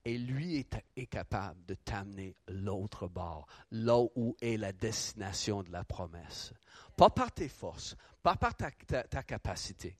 Et 0.04 0.18
lui 0.18 0.56
est, 0.56 1.06
capable 1.06 1.64
de 1.66 1.74
t'amener 1.74 2.36
l'autre 2.46 3.08
bord, 3.08 3.46
là 3.72 4.00
où 4.14 4.36
est 4.40 4.56
la 4.56 4.72
destination 4.72 5.62
de 5.62 5.72
la 5.72 5.84
promesse. 5.84 6.52
Pas 6.96 7.10
par 7.10 7.32
tes 7.32 7.48
forces, 7.48 7.96
pas 8.22 8.36
par 8.36 8.54
ta, 8.54 8.70
ta 8.70 9.22
capacité, 9.22 9.98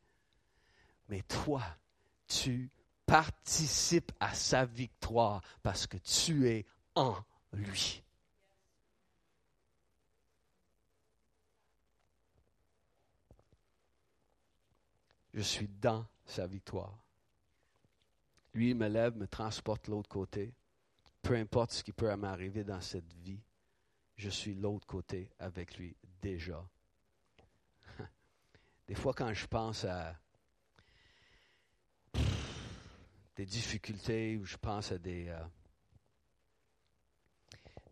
mais 1.09 1.23
toi, 1.23 1.63
tu 2.27 2.71
participes 3.05 4.13
à 4.21 4.33
sa 4.35 4.65
victoire 4.65 5.43
parce 5.63 5.87
que 5.87 5.97
tu 5.99 6.49
es 6.49 6.65
en 6.95 7.17
lui. 7.53 8.03
Je 15.35 15.43
suis 15.43 15.69
dans 15.69 16.07
sa 16.25 16.47
victoire. 16.47 16.99
Lui 18.55 18.75
me 18.75 18.89
lève, 18.89 19.17
me 19.17 19.29
transporte 19.29 19.87
de 19.87 19.93
l'autre 19.93 20.09
côté. 20.09 20.53
Peu 21.23 21.37
importe 21.37 21.73
ce 21.73 21.85
qui 21.85 21.93
peut 21.93 22.15
m'arriver 22.17 22.65
dans 22.65 22.81
cette 22.81 23.13
vie, 23.13 23.41
je 24.17 24.31
suis 24.31 24.55
l'autre 24.55 24.87
côté 24.87 25.31
avec 25.39 25.77
lui 25.77 25.97
déjà. 26.21 26.67
Des 28.89 28.95
fois, 28.95 29.13
quand 29.15 29.33
je 29.33 29.47
pense 29.47 29.85
à 29.85 30.19
des 33.37 33.47
difficultés 33.47 34.37
ou 34.37 34.45
je 34.45 34.57
pense 34.57 34.91
à 34.91 34.99
des, 34.99 35.29
euh, 35.29 35.39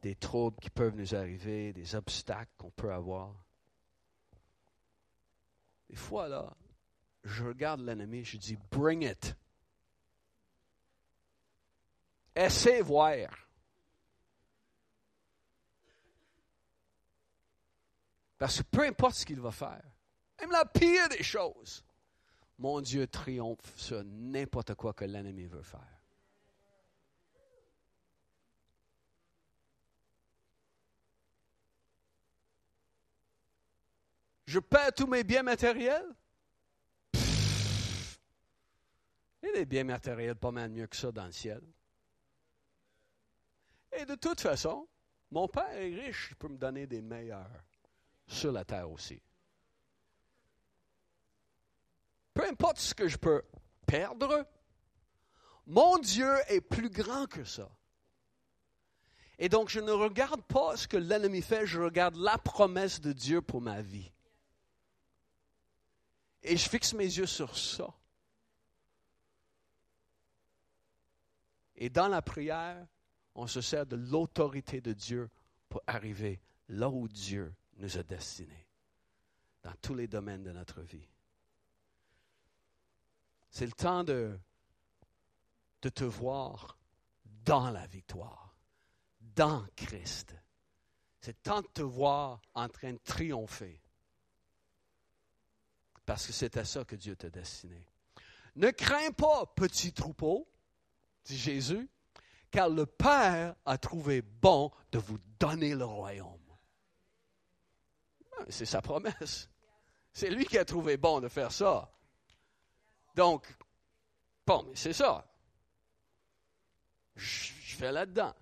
des 0.03 0.15
troubles 0.15 0.59
qui 0.61 0.71
peuvent 0.71 0.95
nous 0.95 1.15
arriver, 1.15 1.73
des 1.73 1.95
obstacles 1.95 2.53
qu'on 2.59 2.71
peut 2.71 2.93
avoir, 2.93 3.35
des 5.89 5.97
fois, 5.97 6.29
là, 6.29 6.57
je 7.23 7.45
regarde 7.45 7.81
l'ennemi, 7.81 8.25
je 8.25 8.37
dis, 8.37 8.57
bring 8.71 9.03
it. 9.03 9.37
Essaie 12.35 12.83
voir. 12.83 13.29
Parce 18.39 18.59
que 18.59 18.63
peu 18.65 18.85
importe 18.87 19.17
ce 19.17 19.27
qu'il 19.27 19.41
va 19.41 19.51
faire, 19.51 19.83
même 20.41 20.51
la 20.51 20.67
pire 20.67 21.09
des 21.09 21.23
choses, 21.23 21.83
mon 22.59 22.81
Dieu 22.81 23.07
triomphe 23.07 23.77
sur 23.77 24.05
n'importe 24.05 24.75
quoi 24.75 24.93
que 24.93 25.05
l'ennemi 25.05 25.47
veut 25.47 25.63
faire. 25.63 25.96
Je 34.47 34.61
perds 34.61 34.95
tous 34.95 35.07
mes 35.07 35.25
biens 35.25 35.43
matériels? 35.43 36.07
Il 39.43 39.49
y 39.49 39.49
a 39.49 39.53
des 39.53 39.67
biens 39.67 39.85
matériels 39.85 40.37
pas 40.37 40.53
mal 40.53 40.71
mieux 40.71 40.87
que 40.87 40.97
ça 40.97 41.11
dans 41.13 41.27
le 41.27 41.33
ciel. 41.33 41.63
Et 43.93 44.05
de 44.05 44.15
toute 44.15 44.41
façon, 44.41 44.89
mon 45.31 45.49
Père 45.49 45.73
est 45.73 45.95
riche, 45.95 46.29
il 46.31 46.37
peut 46.37 46.49
me 46.49 46.59
donner 46.59 46.87
des 46.87 47.03
meilleurs 47.03 47.65
sur 48.27 48.53
la 48.53 48.65
terre 48.65 48.91
aussi. 48.91 49.21
Peu 52.35 52.47
importe 52.47 52.79
ce 52.79 52.95
que 52.95 53.09
je 53.09 53.17
peux 53.17 53.43
perdre, 53.87 54.47
mon 55.67 55.99
Dieu 55.99 56.31
est 56.49 56.61
plus 56.61 56.91
grand 56.91 57.27
que 57.27 57.45
ça. 57.45 57.69
Et 59.39 59.49
donc, 59.49 59.69
je 59.69 59.81
ne 59.81 59.91
regarde 59.91 60.43
pas 60.43 60.77
ce 60.77 60.87
que 60.87 60.97
l'ennemi 60.97 61.43
fait, 61.43 61.67
je 61.67 61.81
regarde 61.81 62.17
la 62.17 62.39
promesse 62.39 63.01
de 63.01 63.13
Dieu 63.13 63.43
pour 63.43 63.61
ma 63.61 63.83
vie. 63.83 64.13
Et 66.43 66.57
je 66.57 66.69
fixe 66.69 66.95
mes 66.95 67.05
yeux 67.05 67.27
sur 67.27 67.57
ça. 67.57 67.93
Et 71.77 71.91
dans 71.91 72.09
la 72.09 72.23
prière, 72.23 72.87
on 73.35 73.47
se 73.47 73.61
sert 73.61 73.87
de 73.87 73.97
l'autorité 73.97 74.81
de 74.81 74.93
Dieu 74.93 75.31
pour 75.69 75.83
arriver 75.87 76.41
là 76.69 76.89
où 76.89 77.07
Dieu 77.07 77.55
nous 77.77 77.99
a 77.99 78.03
destinés, 78.03 78.67
dans 79.63 79.75
tous 79.83 79.95
les 79.95 80.09
domaines 80.09 80.43
de 80.43 80.53
notre 80.53 80.81
vie. 80.81 81.09
C'est 83.51 83.67
le 83.67 83.73
temps 83.73 84.05
de, 84.05 84.39
te 85.81 86.05
voir 86.05 86.77
dans 87.25 87.71
la 87.71 87.87
victoire, 87.87 88.57
dans 89.21 89.65
Christ. 89.77 90.35
C'est 91.21 91.31
le 91.33 91.43
temps 91.43 91.61
de 91.61 91.69
te 91.69 91.83
voir 91.83 92.41
en 92.55 92.69
train 92.69 92.95
de 92.95 92.99
triompher. 93.05 93.81
Parce 96.07 96.27
que 96.27 96.33
c'est 96.33 96.57
à 96.57 96.65
ça 96.65 96.85
que 96.85 96.95
Dieu 96.95 97.17
t'a 97.17 97.29
destiné. 97.29 97.85
Ne 98.55 98.71
crains 98.71 99.11
pas, 99.11 99.45
petit 99.55 99.93
troupeau, 99.93 100.49
dit 101.25 101.37
Jésus, 101.37 101.91
car 102.51 102.69
le 102.69 102.87
Père 102.87 103.55
a 103.67 103.77
trouvé 103.77 104.23
bon 104.23 104.71
de 104.93 104.99
vous 104.99 105.19
donner 105.39 105.75
le 105.75 105.85
royaume. 105.85 106.41
C'est 108.49 108.67
sa 108.67 108.81
promesse. 108.81 109.51
C'est 110.13 110.31
lui 110.31 110.47
qui 110.47 110.57
a 110.57 110.65
trouvé 110.65 110.97
bon 110.97 111.21
de 111.21 111.29
faire 111.29 111.53
ça. 111.53 111.91
Donc, 113.15 113.47
bon, 114.47 114.63
mais 114.69 114.77
c'est 114.77 114.93
ça. 114.93 115.27
Je, 117.17 117.53
je 117.61 117.77
fais 117.77 117.93
là-dedans. 117.93 118.35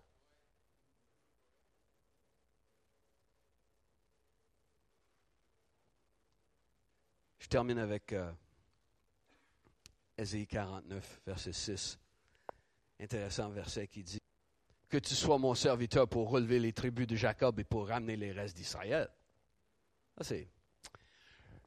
Je 7.45 7.49
termine 7.51 7.77
avec 7.77 8.15
euh, 8.15 8.33
Ésaïe 10.17 10.47
49, 10.47 11.21
verset 11.27 11.53
6 11.53 11.99
intéressant 12.99 13.51
verset 13.51 13.87
qui 13.87 14.03
dit 14.03 14.23
Que 14.89 14.97
tu 14.97 15.15
sois 15.15 15.37
mon 15.37 15.55
serviteur 15.55 16.09
pour 16.09 16.31
relever 16.31 16.59
les 16.59 16.73
tribus 16.73 17.07
de 17.07 17.17
Jacob 17.17 17.61
et 17.61 17.65
pour 17.65 17.89
ramener 17.89 18.17
les 18.17 18.33
restes 18.33 18.57
d'Israël. 18.57 19.11
Ça, 20.17 20.25
c'est 20.25 20.49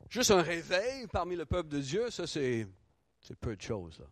juste 0.10 0.32
un 0.32 0.42
réveil 0.42 1.06
parmi 1.14 1.36
le 1.36 1.46
peuple 1.46 1.70
de 1.70 1.80
Dieu. 1.80 2.10
Ça, 2.10 2.26
c'est, 2.26 2.68
c'est 3.22 3.38
peu 3.38 3.56
de 3.56 3.62
choses. 3.62 4.04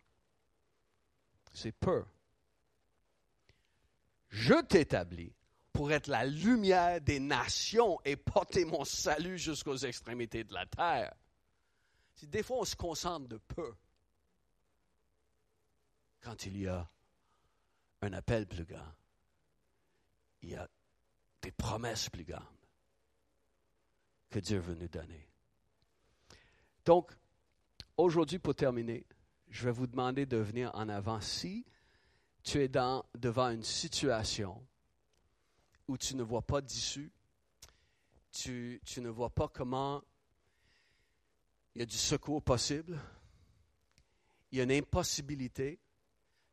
C'est 1.52 1.72
peu. 1.72 2.04
Je 4.28 4.62
t'établis 4.62 5.34
pour 5.72 5.90
être 5.90 6.06
la 6.06 6.24
lumière 6.26 7.00
des 7.00 7.18
nations 7.18 7.98
et 8.04 8.14
porter 8.14 8.64
mon 8.64 8.84
salut 8.84 9.36
jusqu'aux 9.36 9.78
extrémités 9.78 10.44
de 10.44 10.54
la 10.54 10.64
terre. 10.66 11.12
Des 12.22 12.42
fois, 12.42 12.58
on 12.58 12.64
se 12.64 12.76
concentre 12.76 13.28
de 13.28 13.36
peu 13.36 13.74
quand 16.20 16.46
il 16.46 16.58
y 16.58 16.66
a 16.66 16.88
un 18.02 18.12
appel 18.12 18.46
plus 18.46 18.64
grand. 18.64 18.92
Il 20.42 20.50
y 20.50 20.56
a 20.56 20.68
des 21.42 21.52
promesses 21.52 22.08
plus 22.08 22.24
grandes 22.24 22.42
que 24.30 24.38
Dieu 24.38 24.58
veut 24.58 24.74
nous 24.74 24.88
donner. 24.88 25.28
Donc, 26.84 27.12
aujourd'hui, 27.96 28.38
pour 28.38 28.54
terminer, 28.54 29.06
je 29.48 29.64
vais 29.64 29.72
vous 29.72 29.86
demander 29.86 30.26
de 30.26 30.36
venir 30.36 30.70
en 30.74 30.88
avant 30.88 31.20
si 31.20 31.64
tu 32.42 32.62
es 32.62 32.68
devant 32.68 33.50
une 33.50 33.62
situation 33.62 34.66
où 35.88 35.96
tu 35.96 36.16
ne 36.16 36.22
vois 36.22 36.42
pas 36.42 36.60
d'issue, 36.60 37.12
tu 38.30 38.80
ne 38.98 39.08
vois 39.08 39.30
pas 39.30 39.48
comment 39.48 40.02
il 41.76 41.80
y 41.80 41.82
a 41.82 41.86
du 41.86 41.98
secours 41.98 42.42
possible, 42.42 42.98
il 44.50 44.56
y 44.56 44.60
a 44.62 44.64
une 44.64 44.72
impossibilité, 44.72 45.78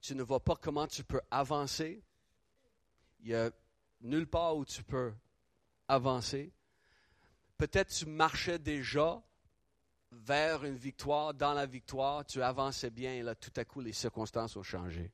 tu 0.01 0.15
ne 0.15 0.21
vois 0.21 0.41
pas 0.41 0.57
comment 0.57 0.85
tu 0.85 1.01
peux 1.05 1.21
avancer. 1.31 2.03
Il 3.21 3.27
n'y 3.27 3.33
a 3.33 3.49
nulle 4.01 4.27
part 4.27 4.57
où 4.57 4.65
tu 4.65 4.83
peux 4.83 5.13
avancer. 5.87 6.51
Peut-être 7.57 7.93
tu 7.93 8.05
marchais 8.05 8.59
déjà 8.59 9.23
vers 10.11 10.65
une 10.65 10.75
victoire, 10.75 11.33
dans 11.33 11.53
la 11.53 11.67
victoire, 11.67 12.25
tu 12.25 12.43
avançais 12.43 12.89
bien 12.89 13.13
et 13.13 13.23
là, 13.23 13.33
tout 13.33 13.53
à 13.55 13.63
coup, 13.63 13.79
les 13.79 13.93
circonstances 13.93 14.57
ont 14.57 14.63
changé. 14.63 15.09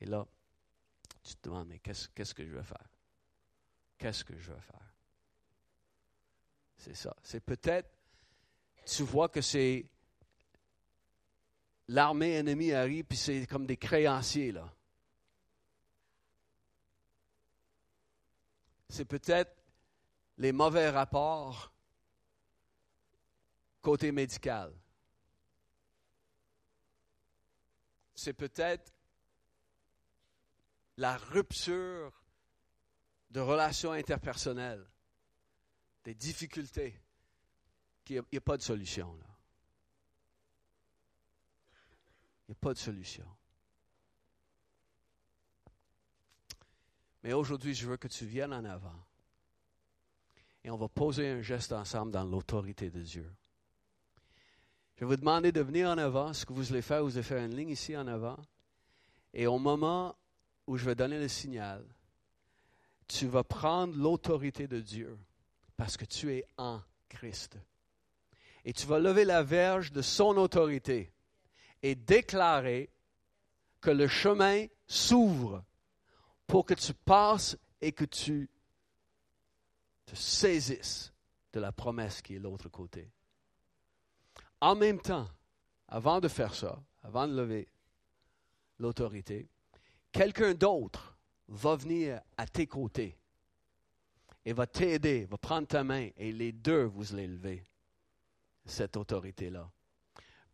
Et 0.00 0.06
là, 0.06 0.26
tu 1.22 1.34
te 1.36 1.46
demandes, 1.46 1.68
mais 1.68 1.78
qu'est-ce, 1.78 2.08
qu'est-ce 2.08 2.32
que 2.32 2.46
je 2.46 2.54
vais 2.54 2.64
faire? 2.64 2.88
Qu'est-ce 3.98 4.24
que 4.24 4.38
je 4.38 4.50
vais 4.50 4.60
faire? 4.62 4.94
C'est 6.78 6.94
ça. 6.94 7.14
C'est 7.22 7.40
peut-être, 7.40 7.97
tu 8.88 9.02
vois 9.02 9.28
que 9.28 9.42
c'est 9.42 9.86
l'armée 11.88 12.34
ennemie 12.34 12.72
arrive, 12.72 13.04
puis 13.04 13.18
c'est 13.18 13.46
comme 13.46 13.66
des 13.66 13.76
créanciers, 13.76 14.52
là. 14.52 14.72
C'est 18.88 19.04
peut-être 19.04 19.54
les 20.38 20.52
mauvais 20.52 20.88
rapports 20.88 21.70
côté 23.82 24.10
médical. 24.10 24.74
C'est 28.14 28.32
peut-être 28.32 28.92
la 30.96 31.18
rupture 31.18 32.24
de 33.30 33.40
relations 33.40 33.92
interpersonnelles, 33.92 34.86
des 36.04 36.14
difficultés, 36.14 36.98
qu'il 38.08 38.24
n'y 38.32 38.38
a, 38.38 38.40
pas 38.40 38.56
de 38.56 38.62
solution. 38.62 39.12
Là. 39.12 39.26
Il 42.48 42.52
n'y 42.52 42.52
a 42.52 42.58
pas 42.58 42.72
de 42.72 42.78
solution. 42.78 43.26
Mais 47.22 47.34
aujourd'hui, 47.34 47.74
je 47.74 47.86
veux 47.86 47.98
que 47.98 48.08
tu 48.08 48.24
viennes 48.24 48.54
en 48.54 48.64
avant. 48.64 49.04
Et 50.64 50.70
on 50.70 50.78
va 50.78 50.88
poser 50.88 51.28
un 51.28 51.42
geste 51.42 51.72
ensemble 51.72 52.10
dans 52.10 52.24
l'autorité 52.24 52.90
de 52.90 53.02
Dieu. 53.02 53.30
Je 54.94 55.00
vais 55.00 55.06
vous 55.06 55.16
demander 55.16 55.52
de 55.52 55.60
venir 55.60 55.90
en 55.90 55.98
avant. 55.98 56.32
Ce 56.32 56.46
que 56.46 56.54
vous 56.54 56.72
allez 56.72 56.80
faire, 56.80 57.04
vous 57.04 57.18
allez 57.18 57.22
faire 57.22 57.44
une 57.44 57.54
ligne 57.54 57.70
ici 57.70 57.94
en 57.94 58.06
avant. 58.06 58.38
Et 59.34 59.46
au 59.46 59.58
moment 59.58 60.16
où 60.66 60.78
je 60.78 60.86
vais 60.86 60.94
donner 60.94 61.18
le 61.18 61.28
signal, 61.28 61.84
tu 63.06 63.26
vas 63.26 63.44
prendre 63.44 63.94
l'autorité 63.94 64.66
de 64.66 64.80
Dieu 64.80 65.18
parce 65.76 65.98
que 65.98 66.06
tu 66.06 66.32
es 66.32 66.46
en 66.56 66.80
Christ. 67.10 67.58
Et 68.68 68.74
tu 68.74 68.86
vas 68.86 68.98
lever 68.98 69.24
la 69.24 69.42
verge 69.42 69.92
de 69.92 70.02
son 70.02 70.36
autorité 70.36 71.10
et 71.82 71.94
déclarer 71.94 72.90
que 73.80 73.88
le 73.88 74.06
chemin 74.06 74.66
s'ouvre 74.86 75.64
pour 76.46 76.66
que 76.66 76.74
tu 76.74 76.92
passes 76.92 77.56
et 77.80 77.92
que 77.92 78.04
tu 78.04 78.50
te 80.04 80.14
saisissent 80.14 81.14
de 81.54 81.60
la 81.60 81.72
promesse 81.72 82.20
qui 82.20 82.36
est 82.36 82.38
l'autre 82.38 82.68
côté. 82.68 83.10
En 84.60 84.76
même 84.76 85.00
temps, 85.00 85.30
avant 85.88 86.20
de 86.20 86.28
faire 86.28 86.54
ça, 86.54 86.78
avant 87.02 87.26
de 87.26 87.34
lever 87.40 87.68
l'autorité, 88.78 89.48
quelqu'un 90.12 90.52
d'autre 90.52 91.16
va 91.48 91.74
venir 91.74 92.20
à 92.36 92.46
tes 92.46 92.66
côtés 92.66 93.16
et 94.44 94.52
va 94.52 94.66
t'aider, 94.66 95.24
va 95.24 95.38
prendre 95.38 95.66
ta 95.66 95.82
main 95.82 96.10
et 96.18 96.32
les 96.32 96.52
deux 96.52 96.84
vous 96.84 97.16
lever 97.16 97.64
cette 98.70 98.96
autorité-là. 98.96 99.70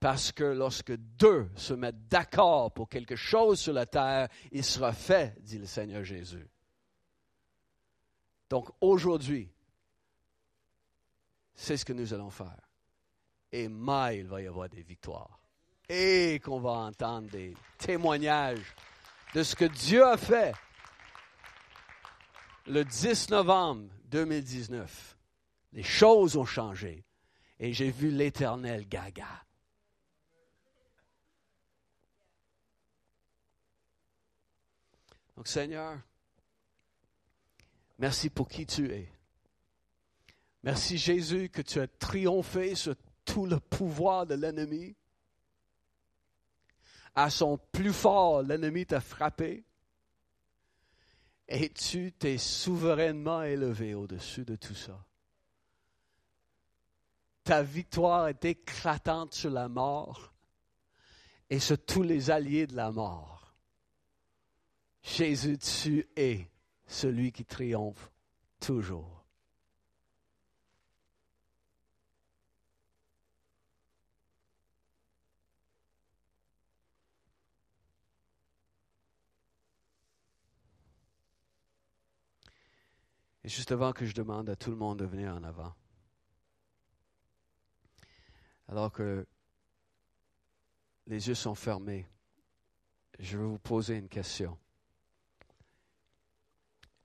Parce 0.01 0.33
que 0.33 0.45
lorsque 0.45 0.95
deux 0.95 1.49
se 1.57 1.73
mettent 1.73 2.09
d'accord 2.09 2.73
pour 2.73 2.89
quelque 2.89 3.17
chose 3.17 3.59
sur 3.59 3.73
la 3.73 3.87
terre, 3.87 4.29
il 4.53 4.65
sera 4.65 4.93
fait, 4.93 5.35
dit 5.41 5.59
le 5.59 5.67
Seigneur 5.67 6.05
Jésus. 6.05 6.47
Donc 8.51 8.69
aujourd'hui, 8.81 9.51
c'est 11.55 11.77
ce 11.77 11.85
que 11.85 11.93
nous 11.93 12.13
allons 12.13 12.31
faire. 12.31 12.61
Et 13.51 13.69
mais 13.69 14.19
il 14.19 14.27
va 14.27 14.43
y 14.43 14.47
avoir 14.47 14.69
des 14.69 14.83
victoires. 14.83 15.41
Et 15.89 16.41
qu'on 16.45 16.61
va 16.61 16.71
entendre 16.71 17.31
des 17.31 17.57
témoignages 17.79 18.75
de 19.35 19.43
ce 19.43 19.55
que 19.55 19.65
Dieu 19.65 20.05
a 20.05 20.17
fait 20.17 20.55
le 22.67 22.85
10 22.85 23.31
novembre 23.31 23.89
2019. 24.07 25.17
Les 25.73 25.83
choses 25.83 26.37
ont 26.37 26.45
changé. 26.45 27.05
Et 27.65 27.73
j'ai 27.73 27.91
vu 27.91 28.11
l'éternel 28.11 28.87
gaga. 28.87 29.43
Donc 35.35 35.49
Seigneur, 35.49 35.99
merci 37.99 38.29
pour 38.29 38.49
qui 38.49 38.67
tu 38.67 38.93
es. 38.93 39.11
Merci 40.63 40.99
Jésus 40.99 41.49
que 41.49 41.63
tu 41.63 41.81
as 41.81 41.87
triomphé 41.87 42.75
sur 42.75 42.97
tout 43.25 43.47
le 43.47 43.59
pouvoir 43.59 44.27
de 44.27 44.35
l'ennemi. 44.35 44.95
À 47.15 47.31
son 47.31 47.57
plus 47.57 47.95
fort, 47.95 48.43
l'ennemi 48.43 48.85
t'a 48.85 49.01
frappé. 49.01 49.65
Et 51.49 51.71
tu 51.71 52.13
t'es 52.13 52.37
souverainement 52.37 53.43
élevé 53.43 53.95
au-dessus 53.95 54.45
de 54.45 54.57
tout 54.57 54.75
ça. 54.75 55.03
Ta 57.45 57.63
victoire 57.63 58.29
est 58.29 58.45
éclatante 58.47 59.35
sur 59.35 59.51
la 59.51 59.69
mort 59.69 60.33
et 61.51 61.59
sur 61.59 61.79
tous 61.85 62.03
les 62.03 62.31
alliés 62.31 62.67
de 62.67 62.75
la 62.75 62.91
mort. 62.91 63.55
Jésus, 65.03 65.59
tu 65.59 66.09
es 66.17 66.51
celui 66.87 67.33
qui 67.33 67.45
triomphe 67.45 68.11
toujours. 68.59 69.15
Et 83.45 83.49
juste 83.51 83.73
avant 83.73 83.93
que 83.93 84.07
je 84.07 84.15
demande 84.15 84.49
à 84.49 84.57
tout 84.57 84.71
le 84.71 84.77
monde 84.77 85.01
de 85.01 85.05
venir 85.05 85.35
en 85.35 85.45
avant, 85.45 85.75
alors 88.69 88.93
que 88.93 89.27
les 91.07 91.29
yeux 91.29 91.35
sont 91.35 91.55
fermés, 91.55 92.07
je 93.19 93.39
vais 93.39 93.45
vous 93.45 93.59
poser 93.59 93.97
une 93.97 94.09
question 94.09 94.59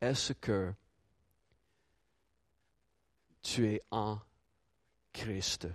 est-ce 0.01 0.33
que 0.33 0.73
tu 3.41 3.67
es 3.67 3.81
en 3.91 4.19
Christ? 5.11 5.67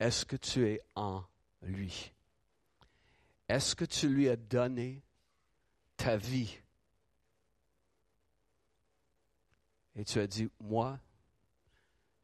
Est-ce 0.00 0.24
que 0.24 0.36
tu 0.36 0.66
es 0.66 0.80
en 0.94 1.24
lui? 1.62 2.12
Est-ce 3.48 3.74
que 3.74 3.84
tu 3.84 4.08
lui 4.08 4.28
as 4.28 4.36
donné 4.36 5.02
ta 5.96 6.16
vie? 6.16 6.58
Et 9.96 10.04
tu 10.04 10.18
as 10.18 10.26
dit, 10.26 10.50
moi, 10.60 10.98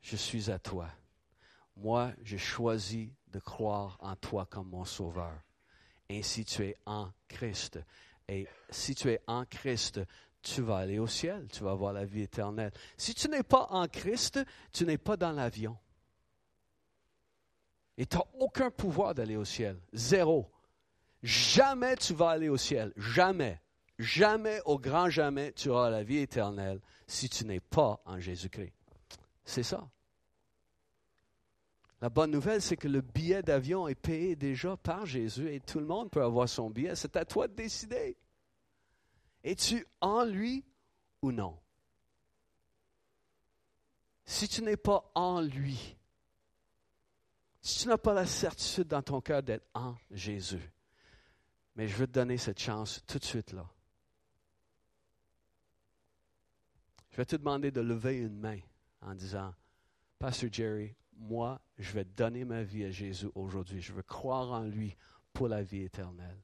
je 0.02 0.16
suis 0.16 0.50
à 0.50 0.58
toi. 0.58 0.88
Moi, 1.76 2.12
j'ai 2.22 2.38
choisi 2.38 3.14
de 3.28 3.38
croire 3.38 3.96
en 4.00 4.16
toi 4.16 4.46
comme 4.46 4.68
mon 4.68 4.84
sauveur. 4.84 5.32
Ainsi, 6.10 6.44
tu 6.44 6.62
es 6.62 6.76
en 6.86 7.10
Christ. 7.28 7.78
Et 8.28 8.46
si 8.70 8.94
tu 8.94 9.10
es 9.10 9.20
en 9.26 9.44
Christ, 9.44 10.00
tu 10.42 10.62
vas 10.62 10.78
aller 10.78 10.98
au 10.98 11.06
ciel, 11.06 11.46
tu 11.52 11.64
vas 11.64 11.72
avoir 11.72 11.92
la 11.92 12.04
vie 12.04 12.22
éternelle. 12.22 12.72
Si 12.96 13.14
tu 13.14 13.28
n'es 13.28 13.42
pas 13.42 13.66
en 13.70 13.86
Christ, 13.88 14.40
tu 14.72 14.84
n'es 14.84 14.98
pas 14.98 15.16
dans 15.16 15.32
l'avion. 15.32 15.76
Et 17.96 18.06
tu 18.06 18.16
n'as 18.16 18.24
aucun 18.38 18.70
pouvoir 18.70 19.14
d'aller 19.14 19.36
au 19.36 19.44
ciel. 19.44 19.78
Zéro. 19.92 20.50
Jamais 21.22 21.96
tu 21.96 22.14
vas 22.14 22.30
aller 22.30 22.48
au 22.48 22.56
ciel. 22.56 22.92
Jamais. 22.96 23.60
Jamais, 23.98 24.62
au 24.64 24.78
grand 24.78 25.10
jamais, 25.10 25.52
tu 25.52 25.68
auras 25.68 25.90
la 25.90 26.02
vie 26.02 26.18
éternelle 26.18 26.80
si 27.06 27.28
tu 27.28 27.44
n'es 27.44 27.60
pas 27.60 28.00
en 28.06 28.18
Jésus-Christ. 28.18 28.72
C'est 29.50 29.64
ça. 29.64 29.90
La 32.00 32.08
bonne 32.08 32.30
nouvelle, 32.30 32.62
c'est 32.62 32.76
que 32.76 32.86
le 32.86 33.00
billet 33.00 33.42
d'avion 33.42 33.88
est 33.88 33.96
payé 33.96 34.36
déjà 34.36 34.76
par 34.76 35.06
Jésus 35.06 35.52
et 35.52 35.58
tout 35.58 35.80
le 35.80 35.86
monde 35.86 36.08
peut 36.08 36.22
avoir 36.22 36.48
son 36.48 36.70
billet. 36.70 36.94
C'est 36.94 37.16
à 37.16 37.24
toi 37.24 37.48
de 37.48 37.54
décider. 37.54 38.16
Es-tu 39.42 39.84
en 40.00 40.24
lui 40.24 40.64
ou 41.20 41.32
non? 41.32 41.58
Si 44.24 44.46
tu 44.46 44.62
n'es 44.62 44.76
pas 44.76 45.10
en 45.16 45.40
lui, 45.40 45.96
si 47.60 47.80
tu 47.80 47.88
n'as 47.88 47.98
pas 47.98 48.14
la 48.14 48.26
certitude 48.26 48.86
dans 48.86 49.02
ton 49.02 49.20
cœur 49.20 49.42
d'être 49.42 49.66
en 49.74 49.96
Jésus, 50.12 50.70
mais 51.74 51.88
je 51.88 51.96
veux 51.96 52.06
te 52.06 52.12
donner 52.12 52.36
cette 52.36 52.60
chance 52.60 53.02
tout 53.04 53.18
de 53.18 53.24
suite 53.24 53.52
là. 53.52 53.68
Je 57.10 57.16
vais 57.16 57.26
te 57.26 57.34
demander 57.34 57.72
de 57.72 57.80
lever 57.80 58.18
une 58.18 58.38
main 58.38 58.60
en 59.02 59.14
disant, 59.14 59.54
Pasteur 60.18 60.52
Jerry, 60.52 60.94
moi, 61.16 61.60
je 61.78 61.92
vais 61.92 62.04
donner 62.04 62.44
ma 62.44 62.62
vie 62.62 62.84
à 62.84 62.90
Jésus 62.90 63.30
aujourd'hui. 63.34 63.80
Je 63.80 63.92
veux 63.92 64.02
croire 64.02 64.52
en 64.52 64.64
lui 64.64 64.96
pour 65.32 65.48
la 65.48 65.62
vie 65.62 65.82
éternelle. 65.82 66.42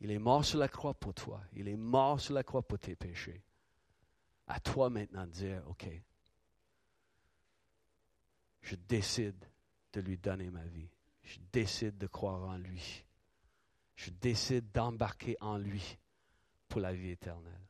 Il 0.00 0.10
est 0.10 0.18
mort 0.18 0.44
sur 0.44 0.58
la 0.58 0.68
croix 0.68 0.94
pour 0.94 1.14
toi. 1.14 1.42
Il 1.54 1.68
est 1.68 1.76
mort 1.76 2.20
sur 2.20 2.34
la 2.34 2.42
croix 2.42 2.62
pour 2.62 2.78
tes 2.78 2.96
péchés. 2.96 3.42
À 4.46 4.60
toi 4.60 4.90
maintenant 4.90 5.26
de 5.26 5.32
dire, 5.32 5.62
OK, 5.68 5.88
je 8.60 8.76
décide 8.76 9.44
de 9.92 10.00
lui 10.00 10.18
donner 10.18 10.50
ma 10.50 10.64
vie. 10.64 10.90
Je 11.22 11.38
décide 11.52 11.98
de 11.98 12.06
croire 12.06 12.42
en 12.42 12.58
lui. 12.58 13.04
Je 13.96 14.10
décide 14.10 14.70
d'embarquer 14.70 15.36
en 15.40 15.56
lui 15.56 15.98
pour 16.68 16.80
la 16.80 16.92
vie 16.92 17.10
éternelle. 17.10 17.65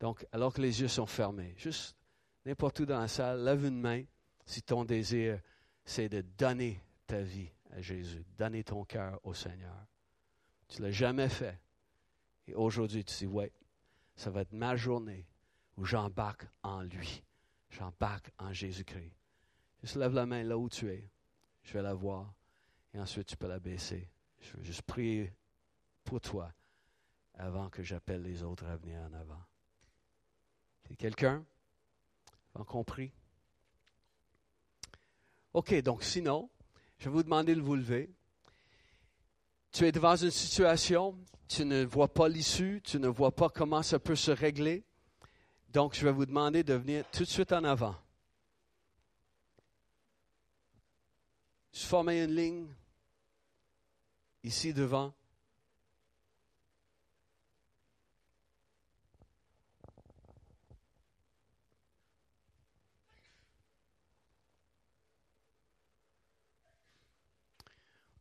Donc, 0.00 0.26
alors 0.32 0.52
que 0.52 0.60
les 0.60 0.80
yeux 0.80 0.88
sont 0.88 1.06
fermés, 1.06 1.54
juste 1.56 1.96
n'importe 2.44 2.80
où 2.80 2.86
dans 2.86 3.00
la 3.00 3.08
salle, 3.08 3.42
lève 3.44 3.64
une 3.64 3.80
main 3.80 4.04
si 4.44 4.62
ton 4.62 4.84
désir, 4.84 5.40
c'est 5.84 6.08
de 6.08 6.20
donner 6.38 6.80
ta 7.06 7.20
vie 7.20 7.50
à 7.72 7.80
Jésus, 7.80 8.24
donner 8.38 8.62
ton 8.62 8.84
cœur 8.84 9.20
au 9.24 9.34
Seigneur. 9.34 9.86
Tu 10.68 10.80
ne 10.80 10.86
l'as 10.86 10.92
jamais 10.92 11.28
fait. 11.28 11.60
Et 12.46 12.54
aujourd'hui, 12.54 13.04
tu 13.04 13.14
dis, 13.14 13.26
ouais, 13.26 13.52
ça 14.14 14.30
va 14.30 14.42
être 14.42 14.52
ma 14.52 14.76
journée 14.76 15.26
où 15.76 15.84
j'embarque 15.84 16.46
en 16.62 16.82
lui. 16.82 17.22
J'embarque 17.70 18.30
en 18.38 18.52
Jésus-Christ. 18.52 19.12
Juste 19.82 19.96
lève 19.96 20.14
la 20.14 20.26
main 20.26 20.42
là 20.42 20.56
où 20.56 20.68
tu 20.68 20.90
es. 20.90 21.08
Je 21.62 21.72
vais 21.72 21.82
la 21.82 21.94
voir. 21.94 22.32
Et 22.94 23.00
ensuite, 23.00 23.26
tu 23.26 23.36
peux 23.36 23.48
la 23.48 23.58
baisser. 23.58 24.08
Je 24.40 24.56
veux 24.56 24.62
juste 24.62 24.82
prier 24.82 25.32
pour 26.04 26.20
toi 26.20 26.52
avant 27.34 27.68
que 27.68 27.82
j'appelle 27.82 28.22
les 28.22 28.42
autres 28.42 28.64
à 28.66 28.76
venir 28.76 29.00
en 29.00 29.12
avant. 29.12 29.42
Quelqu'un? 30.94 31.44
compris? 32.64 33.12
OK, 35.52 35.74
donc 35.82 36.02
sinon, 36.02 36.48
je 36.98 37.04
vais 37.04 37.10
vous 37.10 37.22
demander 37.22 37.54
de 37.54 37.60
vous 37.60 37.76
lever. 37.76 38.10
Tu 39.72 39.84
es 39.84 39.92
devant 39.92 40.16
une 40.16 40.30
situation, 40.30 41.18
tu 41.48 41.64
ne 41.64 41.84
vois 41.84 42.08
pas 42.08 42.28
l'issue, 42.28 42.80
tu 42.82 42.98
ne 42.98 43.08
vois 43.08 43.34
pas 43.34 43.48
comment 43.48 43.82
ça 43.82 43.98
peut 43.98 44.16
se 44.16 44.30
régler. 44.30 44.84
Donc, 45.68 45.94
je 45.94 46.04
vais 46.04 46.12
vous 46.12 46.26
demander 46.26 46.62
de 46.62 46.74
venir 46.74 47.04
tout 47.10 47.24
de 47.24 47.28
suite 47.28 47.52
en 47.52 47.64
avant. 47.64 47.94
Je 51.72 51.80
former 51.84 52.22
une 52.22 52.34
ligne 52.34 52.66
ici 54.42 54.72
devant. 54.72 55.12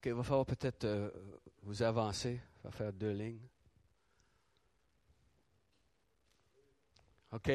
Il 0.05 0.13
va 0.13 0.23
falloir 0.23 0.45
peut-être 0.45 0.85
euh, 0.85 1.09
vous 1.63 1.81
avancer, 1.81 2.39
va 2.63 2.71
faire 2.71 2.93
deux 2.93 3.11
lignes. 3.11 3.47
OK. 7.31 7.51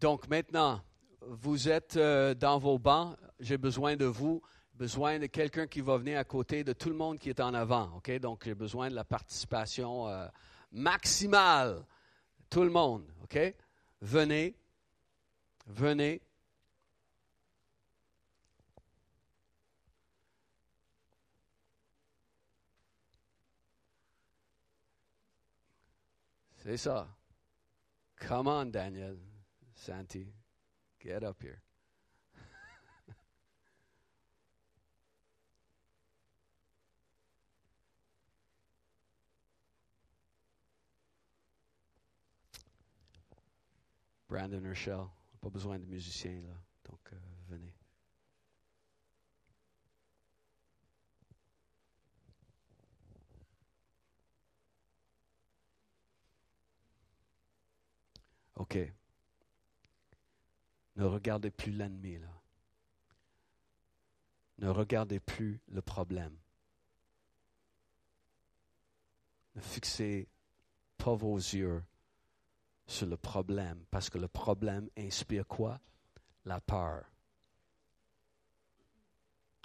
Donc 0.00 0.28
maintenant, 0.28 0.80
vous 1.22 1.68
êtes 1.68 1.96
euh, 1.96 2.34
dans 2.34 2.58
vos 2.58 2.78
bancs. 2.78 3.16
J'ai 3.40 3.58
besoin 3.58 3.96
de 3.96 4.04
vous, 4.04 4.42
besoin 4.74 5.18
de 5.18 5.26
quelqu'un 5.26 5.66
qui 5.66 5.80
va 5.80 5.96
venir 5.96 6.18
à 6.18 6.24
côté 6.24 6.64
de 6.64 6.72
tout 6.72 6.88
le 6.88 6.96
monde 6.96 7.18
qui 7.18 7.30
est 7.30 7.40
en 7.40 7.54
avant. 7.54 7.96
OK? 7.96 8.10
Donc 8.18 8.44
j'ai 8.44 8.54
besoin 8.54 8.90
de 8.90 8.94
la 8.94 9.04
participation 9.04 10.08
euh, 10.08 10.26
maximale. 10.72 11.84
Tout 12.50 12.62
le 12.62 12.70
monde. 12.70 13.04
OK? 13.22 13.38
Venez. 14.00 14.56
Venez. 15.66 16.20
C'est 26.68 26.76
ça. 26.76 27.08
Come 28.16 28.46
on, 28.46 28.66
Daniel, 28.70 29.16
Santi, 29.74 30.34
get 31.00 31.24
up 31.24 31.40
here. 31.40 31.62
Brandon 44.28 44.62
Herschel, 44.62 45.08
pas 45.40 45.48
besoin 45.48 45.78
de 45.78 45.86
musiciens 45.86 46.42
là, 46.42 46.54
donc 46.84 47.00
euh, 47.14 47.27
OK. 58.58 58.76
Ne 60.96 61.04
regardez 61.04 61.50
plus 61.50 61.70
l'ennemi, 61.70 62.18
là. 62.18 62.28
Ne 64.58 64.68
regardez 64.68 65.20
plus 65.20 65.60
le 65.68 65.80
problème. 65.80 66.36
Ne 69.54 69.60
fixez 69.60 70.28
pas 70.96 71.14
vos 71.14 71.36
yeux 71.36 71.84
sur 72.88 73.06
le 73.06 73.16
problème, 73.16 73.84
parce 73.90 74.10
que 74.10 74.18
le 74.18 74.26
problème 74.26 74.90
inspire 74.96 75.46
quoi? 75.46 75.80
La 76.44 76.60
peur. 76.60 77.04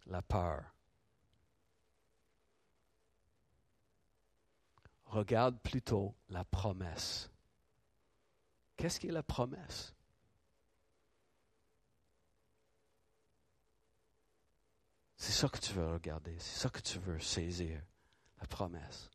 La 0.05 0.21
peur. 0.21 0.63
Regarde 5.05 5.59
plutôt 5.61 6.13
la 6.29 6.43
promesse. 6.43 7.32
Qu'est-ce 8.77 8.99
qui 8.99 9.07
est 9.07 9.11
la 9.11 9.23
promesse? 9.23 9.93
C'est 15.15 15.31
ça 15.31 15.47
que 15.47 15.59
tu 15.59 15.73
veux 15.73 15.93
regarder, 15.93 16.37
c'est 16.39 16.59
ça 16.59 16.69
que 16.69 16.81
tu 16.81 16.99
veux 16.99 17.19
saisir, 17.19 17.81
la 18.41 18.47
promesse. 18.47 19.09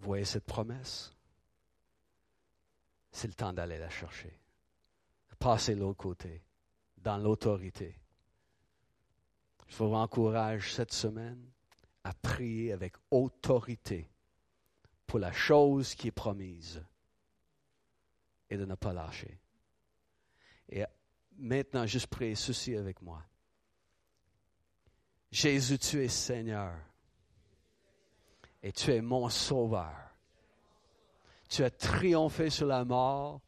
Vous 0.00 0.06
voyez 0.06 0.24
cette 0.24 0.46
promesse? 0.46 1.14
C'est 3.12 3.28
le 3.28 3.34
temps 3.34 3.52
d'aller 3.52 3.78
la 3.78 3.90
chercher. 3.90 4.32
Passer 5.38 5.74
l'autre 5.74 5.98
côté, 5.98 6.42
dans 6.98 7.18
l'autorité. 7.18 7.98
Je 9.68 9.76
vous 9.76 9.94
encourage 9.94 10.74
cette 10.74 10.92
semaine 10.92 11.50
à 12.04 12.14
prier 12.14 12.72
avec 12.72 12.94
autorité 13.10 14.10
pour 15.06 15.18
la 15.18 15.32
chose 15.32 15.94
qui 15.94 16.08
est 16.08 16.12
promise 16.12 16.82
et 18.48 18.56
de 18.56 18.64
ne 18.64 18.74
pas 18.74 18.92
lâcher. 18.92 19.38
Et 20.68 20.84
maintenant, 21.36 21.86
juste 21.86 22.06
priez 22.06 22.34
ceci 22.34 22.76
avec 22.76 23.00
moi. 23.02 23.22
Jésus, 25.30 25.78
tu 25.78 26.02
es 26.02 26.08
Seigneur 26.08 26.74
et 28.62 28.72
tu 28.72 28.92
es 28.92 29.00
mon 29.00 29.28
sauveur. 29.28 29.94
Tu 31.48 31.64
as 31.64 31.70
triomphé 31.70 32.50
sur 32.50 32.66
la 32.66 32.84
mort, 32.84 33.40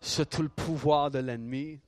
sur 0.00 0.26
tout 0.26 0.42
le 0.42 0.48
pouvoir 0.48 1.10
de 1.10 1.18
l'ennemi, 1.18 1.80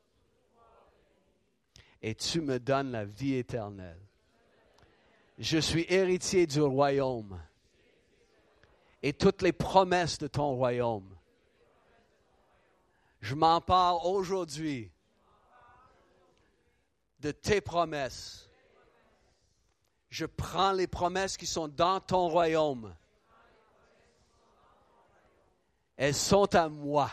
et 2.03 2.15
tu 2.15 2.41
me 2.41 2.59
donnes 2.59 2.91
la 2.91 3.05
vie 3.05 3.37
éternelle. 3.37 4.01
Je 5.39 5.59
suis 5.59 5.87
héritier 5.89 6.47
du 6.47 6.61
royaume 6.61 7.41
et 9.03 9.13
toutes 9.13 9.43
les 9.43 9.53
promesses 9.53 10.19
de 10.19 10.27
ton 10.27 10.55
royaume. 10.55 11.17
Je 13.21 13.35
m'empare 13.35 14.05
aujourd'hui 14.07 14.91
de 17.21 17.31
tes 17.31 17.61
promesses 17.61 18.51
je 20.13 20.27
prends 20.27 20.73
les 20.73 20.87
promesses 20.87 21.39
qui 21.39 21.47
sont 21.47 21.69
dans 21.69 21.99
ton 21.99 22.29
royaume. 22.29 22.95
Elles 25.97 26.15
sont 26.15 26.55
à 26.55 26.69
moi. 26.69 27.11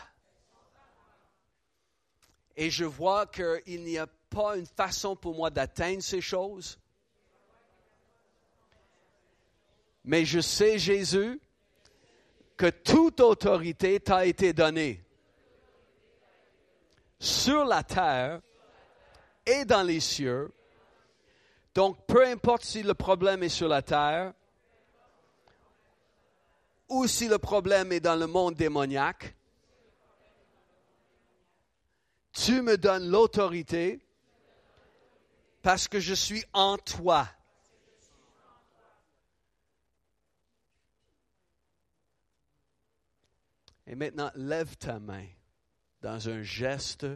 Et 2.54 2.68
je 2.68 2.84
vois 2.84 3.26
qu'il 3.26 3.84
n'y 3.84 3.96
a 3.96 4.06
pas 4.28 4.58
une 4.58 4.66
façon 4.66 5.16
pour 5.16 5.34
moi 5.34 5.48
d'atteindre 5.48 6.02
ces 6.02 6.20
choses. 6.20 6.78
Mais 10.04 10.26
je 10.26 10.40
sais, 10.40 10.78
Jésus, 10.78 11.40
que 12.58 12.68
toute 12.68 13.20
autorité 13.20 13.98
t'a 13.98 14.26
été 14.26 14.52
donnée 14.52 15.02
sur 17.18 17.64
la 17.64 17.82
terre 17.82 18.42
et 19.46 19.64
dans 19.64 19.82
les 19.82 20.00
cieux 20.00 20.52
donc, 21.74 22.04
peu 22.06 22.26
importe 22.26 22.64
si 22.64 22.82
le 22.82 22.94
problème 22.94 23.42
est 23.42 23.48
sur 23.48 23.68
la 23.68 23.82
terre 23.82 24.34
ou 26.88 27.06
si 27.06 27.28
le 27.28 27.38
problème 27.38 27.92
est 27.92 28.00
dans 28.00 28.16
le 28.16 28.26
monde 28.26 28.54
démoniaque, 28.54 29.36
tu 32.32 32.62
me 32.62 32.76
donnes 32.76 33.08
l'autorité 33.08 34.00
parce 35.62 35.86
que 35.86 36.00
je 36.00 36.14
suis 36.14 36.44
en 36.52 36.76
toi. 36.78 37.28
Et 43.86 43.94
maintenant, 43.94 44.30
lève 44.34 44.76
ta 44.76 44.98
main 44.98 45.26
dans 46.00 46.28
un 46.28 46.42
geste 46.42 47.06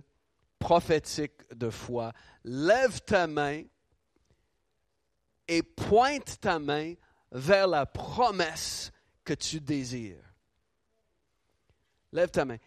prophétique 0.59 1.49
de 1.55 1.71
foi. 1.71 2.13
Lève 2.45 3.01
ta 3.01 3.27
main 3.27 3.65
et 5.49 5.63
pointe 5.63 6.41
ta 6.41 6.59
main 6.59 6.95
vers 7.33 7.67
la 7.67 7.87
promesse 7.87 8.93
que 9.25 9.35
tu 9.35 9.61
désires. 9.61 10.23
Lève 12.13 12.31
ta 12.31 12.45
main. 12.45 12.59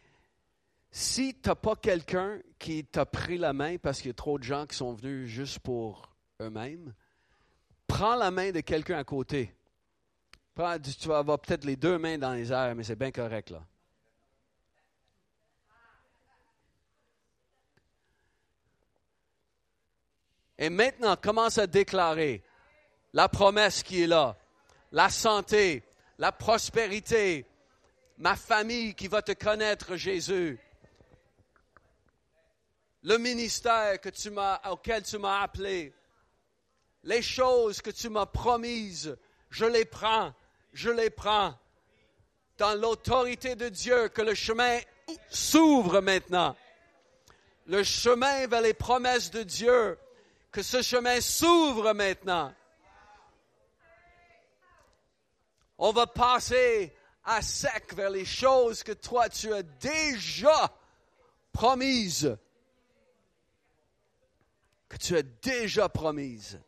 Si 0.92 1.34
tu 1.36 1.50
n'as 1.50 1.56
pas 1.56 1.76
quelqu'un 1.76 2.40
qui 2.60 2.84
t'a 2.86 3.06
pris 3.06 3.38
la 3.38 3.54
main 3.54 3.78
parce 3.78 4.00
qu'il 4.00 4.10
y 4.10 4.12
a 4.12 4.16
trop 4.16 4.38
de 4.38 4.44
gens 4.44 4.66
qui 4.66 4.76
sont 4.76 4.94
venus 4.94 5.30
juste 5.30 5.60
pour 5.60 6.12
eux-mêmes, 6.42 6.94
prends 7.88 8.16
la 8.16 8.32
main 8.32 8.52
de 8.52 8.62
quelqu'un 8.62 8.98
à 8.98 9.04
côté. 9.04 9.56
tu 10.56 11.08
vas 11.08 11.18
avoir 11.18 11.40
peut-être 11.40 11.66
les 11.66 11.76
deux 11.76 11.98
mains 11.98 12.18
dans 12.18 12.34
les 12.34 12.52
airs, 12.52 12.76
mais 12.76 12.84
c'est 12.84 12.96
bien 12.96 13.12
correct 13.12 13.50
là. 13.50 13.64
Et 20.60 20.70
maintenant, 20.70 21.16
commence 21.16 21.60
à 21.60 21.68
déclarer 21.68 22.44
la 23.18 23.28
promesse 23.28 23.82
qui 23.82 24.04
est 24.04 24.08
là, 24.08 24.38
la 24.92 25.10
santé, 25.10 25.82
la 26.20 26.32
prospérité, 26.32 27.48
ma 28.20 28.36
famille 28.36 28.94
qui 28.94 29.08
va 29.08 29.24
te 29.24 29.32
connaître, 29.32 29.96
Jésus, 29.96 30.60
le 33.02 33.18
ministère 33.18 33.98
auquel 34.70 35.02
tu 35.02 35.18
m'as 35.18 35.42
appelé, 35.42 35.96
les 37.06 37.24
choses 37.24 37.82
que 37.82 37.90
tu 37.90 38.08
m'as 38.08 38.28
promises, 38.28 39.18
je 39.50 39.66
les 39.66 39.86
prends, 39.86 40.32
je 40.74 40.92
les 40.92 41.10
prends. 41.10 41.58
Dans 42.60 42.80
l'autorité 42.80 43.56
de 43.56 43.70
Dieu, 43.70 44.10
que 44.10 44.22
le 44.22 44.36
chemin 44.36 44.78
s'ouvre 45.28 46.02
maintenant. 46.02 46.56
Le 47.66 47.84
chemin 47.84 48.46
vers 48.46 48.62
les 48.62 48.76
promesses 48.76 49.32
de 49.32 49.42
Dieu, 49.42 49.98
que 50.52 50.62
ce 50.62 50.84
chemin 50.84 51.20
s'ouvre 51.20 51.94
maintenant. 51.94 52.54
On 55.78 55.92
va 55.92 56.08
passer 56.08 56.96
à 57.24 57.42
sec 57.42 57.94
vers 57.94 58.10
les 58.10 58.26
choses 58.26 58.84
que 58.84 58.94
toi 58.94 59.30
tu 59.30 59.54
as 59.54 59.64
déjà 59.64 60.74
promises. 61.52 62.38
Que 64.90 64.98
tu 64.98 65.18
as 65.18 65.24
déjà 65.24 65.90
promises. 65.90 66.60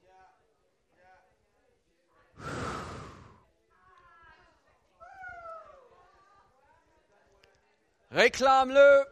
Réclame-le. 8.12 9.05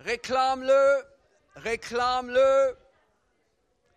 Réclame-le. 0.00 1.04
Réclame-le. 1.56 2.76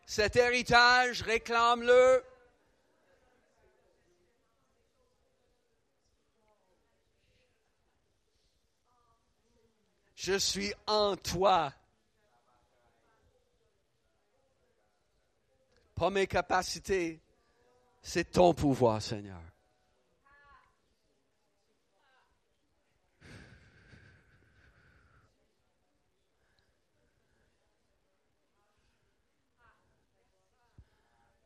Cet 0.05 0.35
héritage, 0.35 1.23
réclame-le. 1.23 2.23
Je 10.25 10.39
suis 10.39 10.73
en 10.87 11.15
toi. 11.15 11.71
Pas 15.93 16.09
mes 16.09 16.25
capacités, 16.25 17.21
c'est 18.01 18.31
ton 18.31 18.51
pouvoir, 18.55 18.99
Seigneur. 19.03 19.39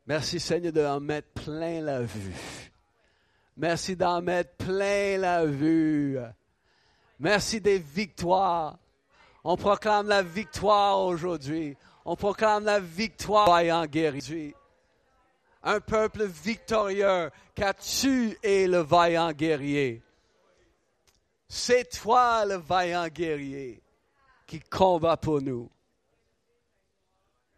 Merci 0.06 0.40
Seigneur 0.40 0.72
d'en 0.72 1.02
mettre 1.02 1.34
plein 1.34 1.82
la 1.82 2.02
vue. 2.02 2.72
Merci 3.58 3.98
d'en 3.98 4.22
mettre 4.22 4.56
plein 4.56 5.18
la 5.18 5.46
vue. 5.46 6.18
Merci 7.20 7.60
des 7.60 7.80
victoires. 7.80 8.78
On 9.44 9.58
proclame 9.58 10.08
la 10.08 10.24
victoire 10.24 11.02
aujourd'hui. 11.02 11.76
On 12.06 12.16
proclame 12.16 12.64
la 12.64 12.80
victoire 12.80 13.48
vaillant 13.48 13.86
guéri. 13.86 14.54
Un 15.62 15.82
peuple 15.82 16.24
victorieux, 16.24 17.30
car 17.54 17.76
tu 17.76 18.38
es 18.42 18.68
le 18.68 18.80
vaillant 18.80 19.34
guerrier. 19.34 20.02
C'est 21.50 21.90
toi 22.00 22.46
le 22.46 22.56
vaillant 22.56 23.08
guerrier 23.08 23.82
qui 24.48 24.60
combat 24.62 25.18
pour 25.18 25.42
nous. 25.42 25.70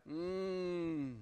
Hmm. 0.06 1.21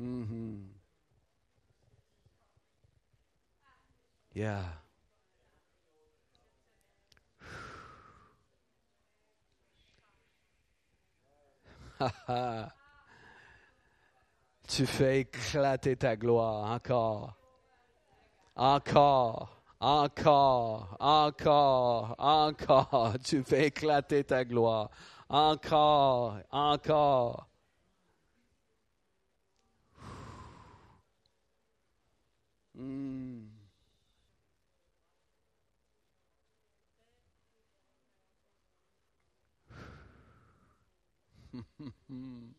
Mm-hmm. 0.00 0.58
Yeah. 4.34 4.62
tu 14.68 14.86
fais 14.86 15.20
éclater 15.20 15.96
ta 15.96 16.16
gloire 16.16 16.70
encore. 16.70 17.34
Encore. 18.54 19.58
Encore, 19.80 20.96
encore, 20.98 22.16
encore, 22.18 23.14
tu 23.22 23.44
fais 23.44 23.68
éclater 23.68 24.24
ta 24.24 24.44
gloire. 24.44 24.90
Encore, 25.28 26.38
encore. 26.50 27.47
Mm. 32.78 33.48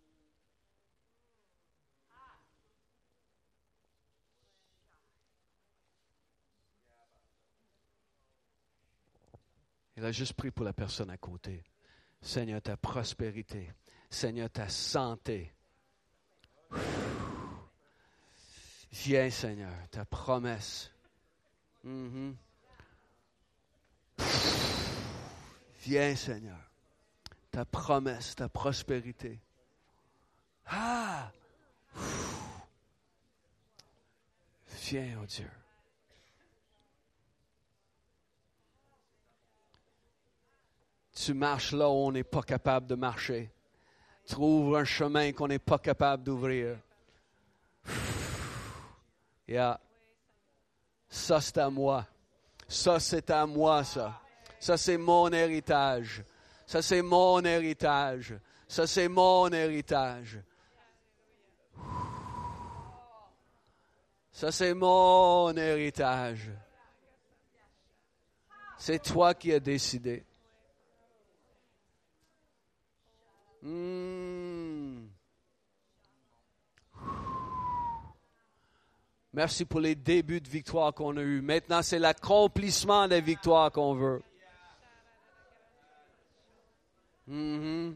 Il 9.95 10.05
a 10.05 10.11
juste 10.13 10.33
pris 10.33 10.49
pour 10.49 10.65
la 10.65 10.71
personne 10.71 11.09
à 11.09 11.17
côté. 11.17 11.63
Seigneur, 12.21 12.61
ta 12.61 12.77
prospérité. 12.77 13.71
Seigneur, 14.09 14.49
ta 14.49 14.69
santé. 14.69 15.53
Viens, 18.91 19.29
Seigneur, 19.29 19.73
ta 19.91 20.03
promesse. 20.05 20.91
Mm-hmm. 21.85 22.33
Viens, 25.81 26.15
Seigneur, 26.15 26.57
ta 27.51 27.65
promesse, 27.65 28.35
ta 28.35 28.49
prospérité. 28.49 29.39
Ah! 30.65 31.31
Viens, 34.67 35.19
oh 35.21 35.25
Dieu. 35.25 35.49
Tu 41.13 41.33
marches 41.33 41.73
là 41.73 41.89
où 41.89 41.93
on 41.93 42.11
n'est 42.11 42.23
pas 42.23 42.41
capable 42.41 42.87
de 42.87 42.95
marcher. 42.95 43.51
Trouve 44.25 44.77
un 44.77 44.85
chemin 44.85 45.31
qu'on 45.31 45.47
n'est 45.47 45.59
pas 45.59 45.77
capable 45.77 46.23
d'ouvrir. 46.23 46.77
Ça, 51.09 51.41
c'est 51.41 51.57
à 51.57 51.69
moi. 51.69 52.05
Ça, 52.67 52.99
c'est 52.99 53.29
à 53.31 53.45
moi, 53.45 53.83
ça. 53.83 54.21
Ça, 54.59 54.77
c'est 54.77 54.97
mon 54.97 55.31
héritage. 55.31 56.23
Ça, 56.65 56.81
c'est 56.81 57.01
mon 57.01 57.43
héritage. 57.43 58.35
Ça, 58.67 58.85
c'est 58.85 59.07
mon 59.07 59.49
héritage. 59.51 60.39
Ça, 64.31 64.51
c'est 64.51 64.73
mon 64.73 65.55
héritage. 65.57 66.51
C'est 68.77 69.01
toi 69.01 69.33
qui 69.33 69.51
as 69.51 69.59
décidé. 69.59 70.23
Hmm. 73.61 74.28
Merci 79.33 79.65
pour 79.65 79.79
les 79.79 79.95
débuts 79.95 80.41
de 80.41 80.49
victoire 80.49 80.93
qu'on 80.93 81.15
a 81.17 81.21
eus. 81.21 81.41
Maintenant, 81.41 81.81
c'est 81.83 81.99
l'accomplissement 81.99 83.07
des 83.07 83.21
victoires 83.21 83.71
qu'on 83.71 83.93
veut. 83.93 84.21
Mm-hmm. 87.29 87.93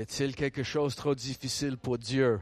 Y 0.00 0.02
a-t-il 0.02 0.34
quelque 0.34 0.62
chose 0.62 0.96
trop 0.96 1.14
difficile 1.14 1.76
pour 1.76 1.98
Dieu? 1.98 2.40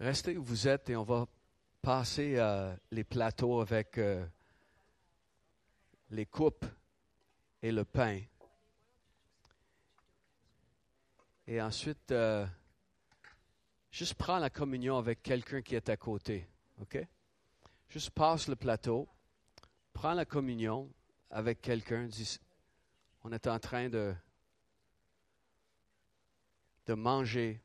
Restez 0.00 0.38
où 0.38 0.42
vous 0.42 0.66
êtes 0.66 0.88
et 0.88 0.96
on 0.96 1.02
va 1.02 1.26
passer 1.82 2.36
euh, 2.38 2.74
les 2.90 3.04
plateaux 3.04 3.60
avec 3.60 3.98
euh, 3.98 4.24
les 6.08 6.24
coupes 6.24 6.64
et 7.60 7.72
le 7.72 7.84
pain. 7.84 8.22
Et 11.46 11.60
ensuite, 11.60 12.10
euh, 12.10 12.46
Juste 13.98 14.14
prends 14.14 14.38
la 14.38 14.48
communion 14.48 14.96
avec 14.96 15.24
quelqu'un 15.24 15.60
qui 15.60 15.74
est 15.74 15.88
à 15.88 15.96
côté. 15.96 16.48
OK? 16.80 17.04
Juste 17.88 18.10
passe 18.10 18.46
le 18.46 18.54
plateau. 18.54 19.08
Prends 19.92 20.14
la 20.14 20.24
communion 20.24 20.88
avec 21.32 21.60
quelqu'un. 21.60 22.08
On 23.24 23.32
est 23.32 23.48
en 23.48 23.58
train 23.58 23.88
de 23.88 24.14
manger 26.86 27.60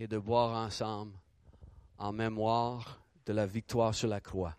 et 0.00 0.08
de 0.08 0.18
boire 0.18 0.56
ensemble 0.56 1.16
en 1.98 2.12
mémoire 2.12 3.00
de 3.24 3.32
la 3.32 3.46
victoire 3.46 3.94
sur 3.94 4.08
la 4.08 4.20
croix. 4.20 4.56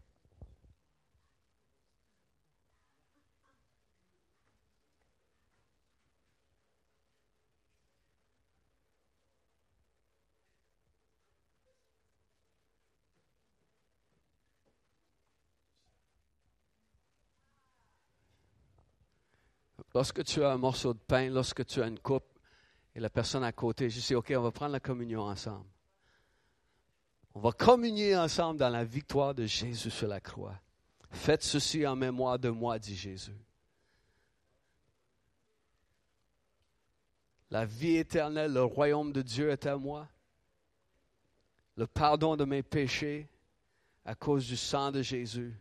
Lorsque 19.99 20.23
tu 20.23 20.41
as 20.45 20.51
un 20.51 20.57
morceau 20.57 20.93
de 20.93 20.99
pain, 20.99 21.29
lorsque 21.29 21.65
tu 21.65 21.81
as 21.81 21.87
une 21.87 21.99
coupe 21.99 22.39
et 22.95 23.01
la 23.01 23.09
personne 23.09 23.43
à 23.43 23.51
côté, 23.51 23.89
je 23.89 23.99
dis, 23.99 24.15
OK, 24.15 24.31
on 24.33 24.41
va 24.41 24.49
prendre 24.49 24.71
la 24.71 24.79
communion 24.79 25.23
ensemble. 25.23 25.65
On 27.35 27.41
va 27.41 27.51
communier 27.51 28.15
ensemble 28.15 28.57
dans 28.57 28.69
la 28.69 28.85
victoire 28.85 29.35
de 29.35 29.45
Jésus 29.45 29.91
sur 29.91 30.07
la 30.07 30.21
croix. 30.21 30.57
Faites 31.11 31.43
ceci 31.43 31.85
en 31.85 31.97
mémoire 31.97 32.39
de 32.39 32.47
moi, 32.47 32.79
dit 32.79 32.95
Jésus. 32.95 33.35
La 37.51 37.65
vie 37.65 37.97
éternelle, 37.97 38.53
le 38.53 38.63
royaume 38.63 39.11
de 39.11 39.21
Dieu 39.21 39.49
est 39.49 39.65
à 39.65 39.75
moi. 39.75 40.07
Le 41.75 41.87
pardon 41.87 42.37
de 42.37 42.45
mes 42.45 42.63
péchés 42.63 43.27
à 44.05 44.15
cause 44.15 44.47
du 44.47 44.55
sang 44.55 44.93
de 44.93 45.01
Jésus 45.01 45.59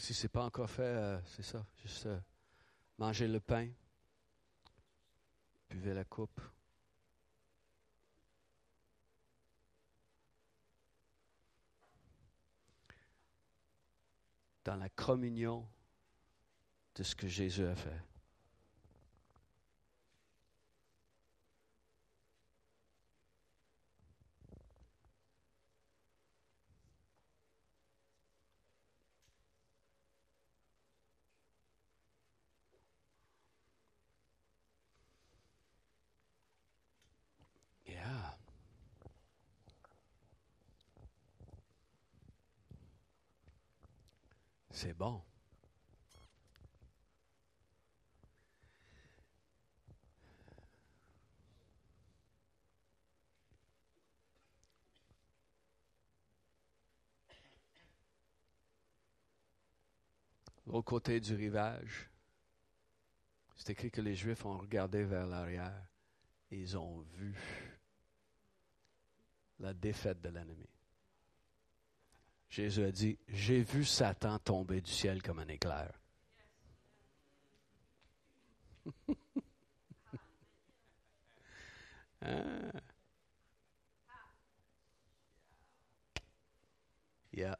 si 0.00 0.14
ce 0.14 0.22
n'est 0.24 0.28
pas 0.30 0.44
encore 0.44 0.70
fait, 0.70 0.82
euh, 0.82 1.20
c'est 1.26 1.42
ça. 1.42 1.64
Juste 1.82 2.06
euh, 2.06 2.18
manger 2.96 3.28
le 3.28 3.38
pain, 3.38 3.68
buvez 5.68 5.92
la 5.92 6.04
coupe. 6.04 6.40
Dans 14.64 14.76
la 14.76 14.88
communion 14.88 15.68
de 16.94 17.02
ce 17.02 17.14
que 17.14 17.28
Jésus 17.28 17.66
a 17.66 17.74
fait. 17.74 18.02
Yeah. 37.90 38.40
C'est 44.82 44.94
bon. 44.94 45.22
L'autre 60.64 60.82
côté 60.86 61.20
du 61.20 61.34
rivage, 61.34 62.08
c'est 63.56 63.68
écrit 63.68 63.90
que 63.90 64.00
les 64.00 64.14
Juifs 64.14 64.46
ont 64.46 64.56
regardé 64.56 65.04
vers 65.04 65.26
l'arrière 65.26 65.90
et 66.50 66.58
ils 66.58 66.78
ont 66.78 67.00
vu 67.00 67.36
la 69.58 69.74
défaite 69.74 70.22
de 70.22 70.30
l'ennemi. 70.30 70.79
Jésus 72.50 72.84
a 72.84 72.90
dit, 72.90 73.16
j'ai 73.28 73.62
vu 73.62 73.84
Satan 73.84 74.38
tomber 74.40 74.80
du 74.80 74.90
ciel 74.90 75.22
comme 75.22 75.38
un 75.38 75.48
éclair. 75.48 75.92
Ah. 82.22 82.72
Yeah. 87.32 87.56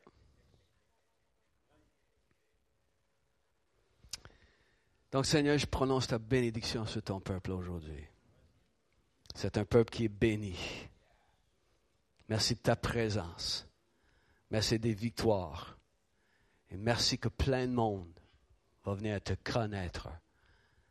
Donc 5.12 5.26
Seigneur, 5.26 5.56
je 5.56 5.66
prononce 5.66 6.08
ta 6.08 6.18
bénédiction 6.18 6.86
sur 6.86 7.02
ton 7.02 7.20
peuple 7.20 7.52
aujourd'hui. 7.52 8.04
C'est 9.34 9.56
un 9.58 9.64
peuple 9.64 9.90
qui 9.90 10.04
est 10.06 10.08
béni. 10.08 10.58
Merci 12.28 12.56
de 12.56 12.60
ta 12.60 12.74
présence. 12.74 13.69
Merci 14.50 14.78
des 14.78 14.94
victoires. 14.94 15.78
Et 16.70 16.76
merci 16.76 17.18
que 17.18 17.28
plein 17.28 17.66
de 17.66 17.72
monde 17.72 18.12
va 18.84 18.94
venir 18.94 19.20
te 19.22 19.34
connaître 19.34 20.08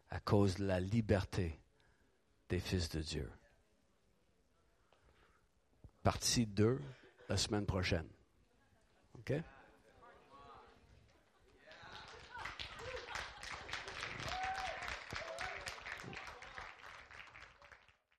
à 0.09 0.19
cause 0.19 0.55
de 0.55 0.65
la 0.65 0.79
liberté 0.79 1.59
des 2.49 2.59
fils 2.59 2.89
de 2.89 3.01
Dieu. 3.01 3.31
Partie 6.03 6.45
2 6.47 6.81
la 7.29 7.37
semaine 7.37 7.65
prochaine. 7.65 8.07
OK? 9.19 9.33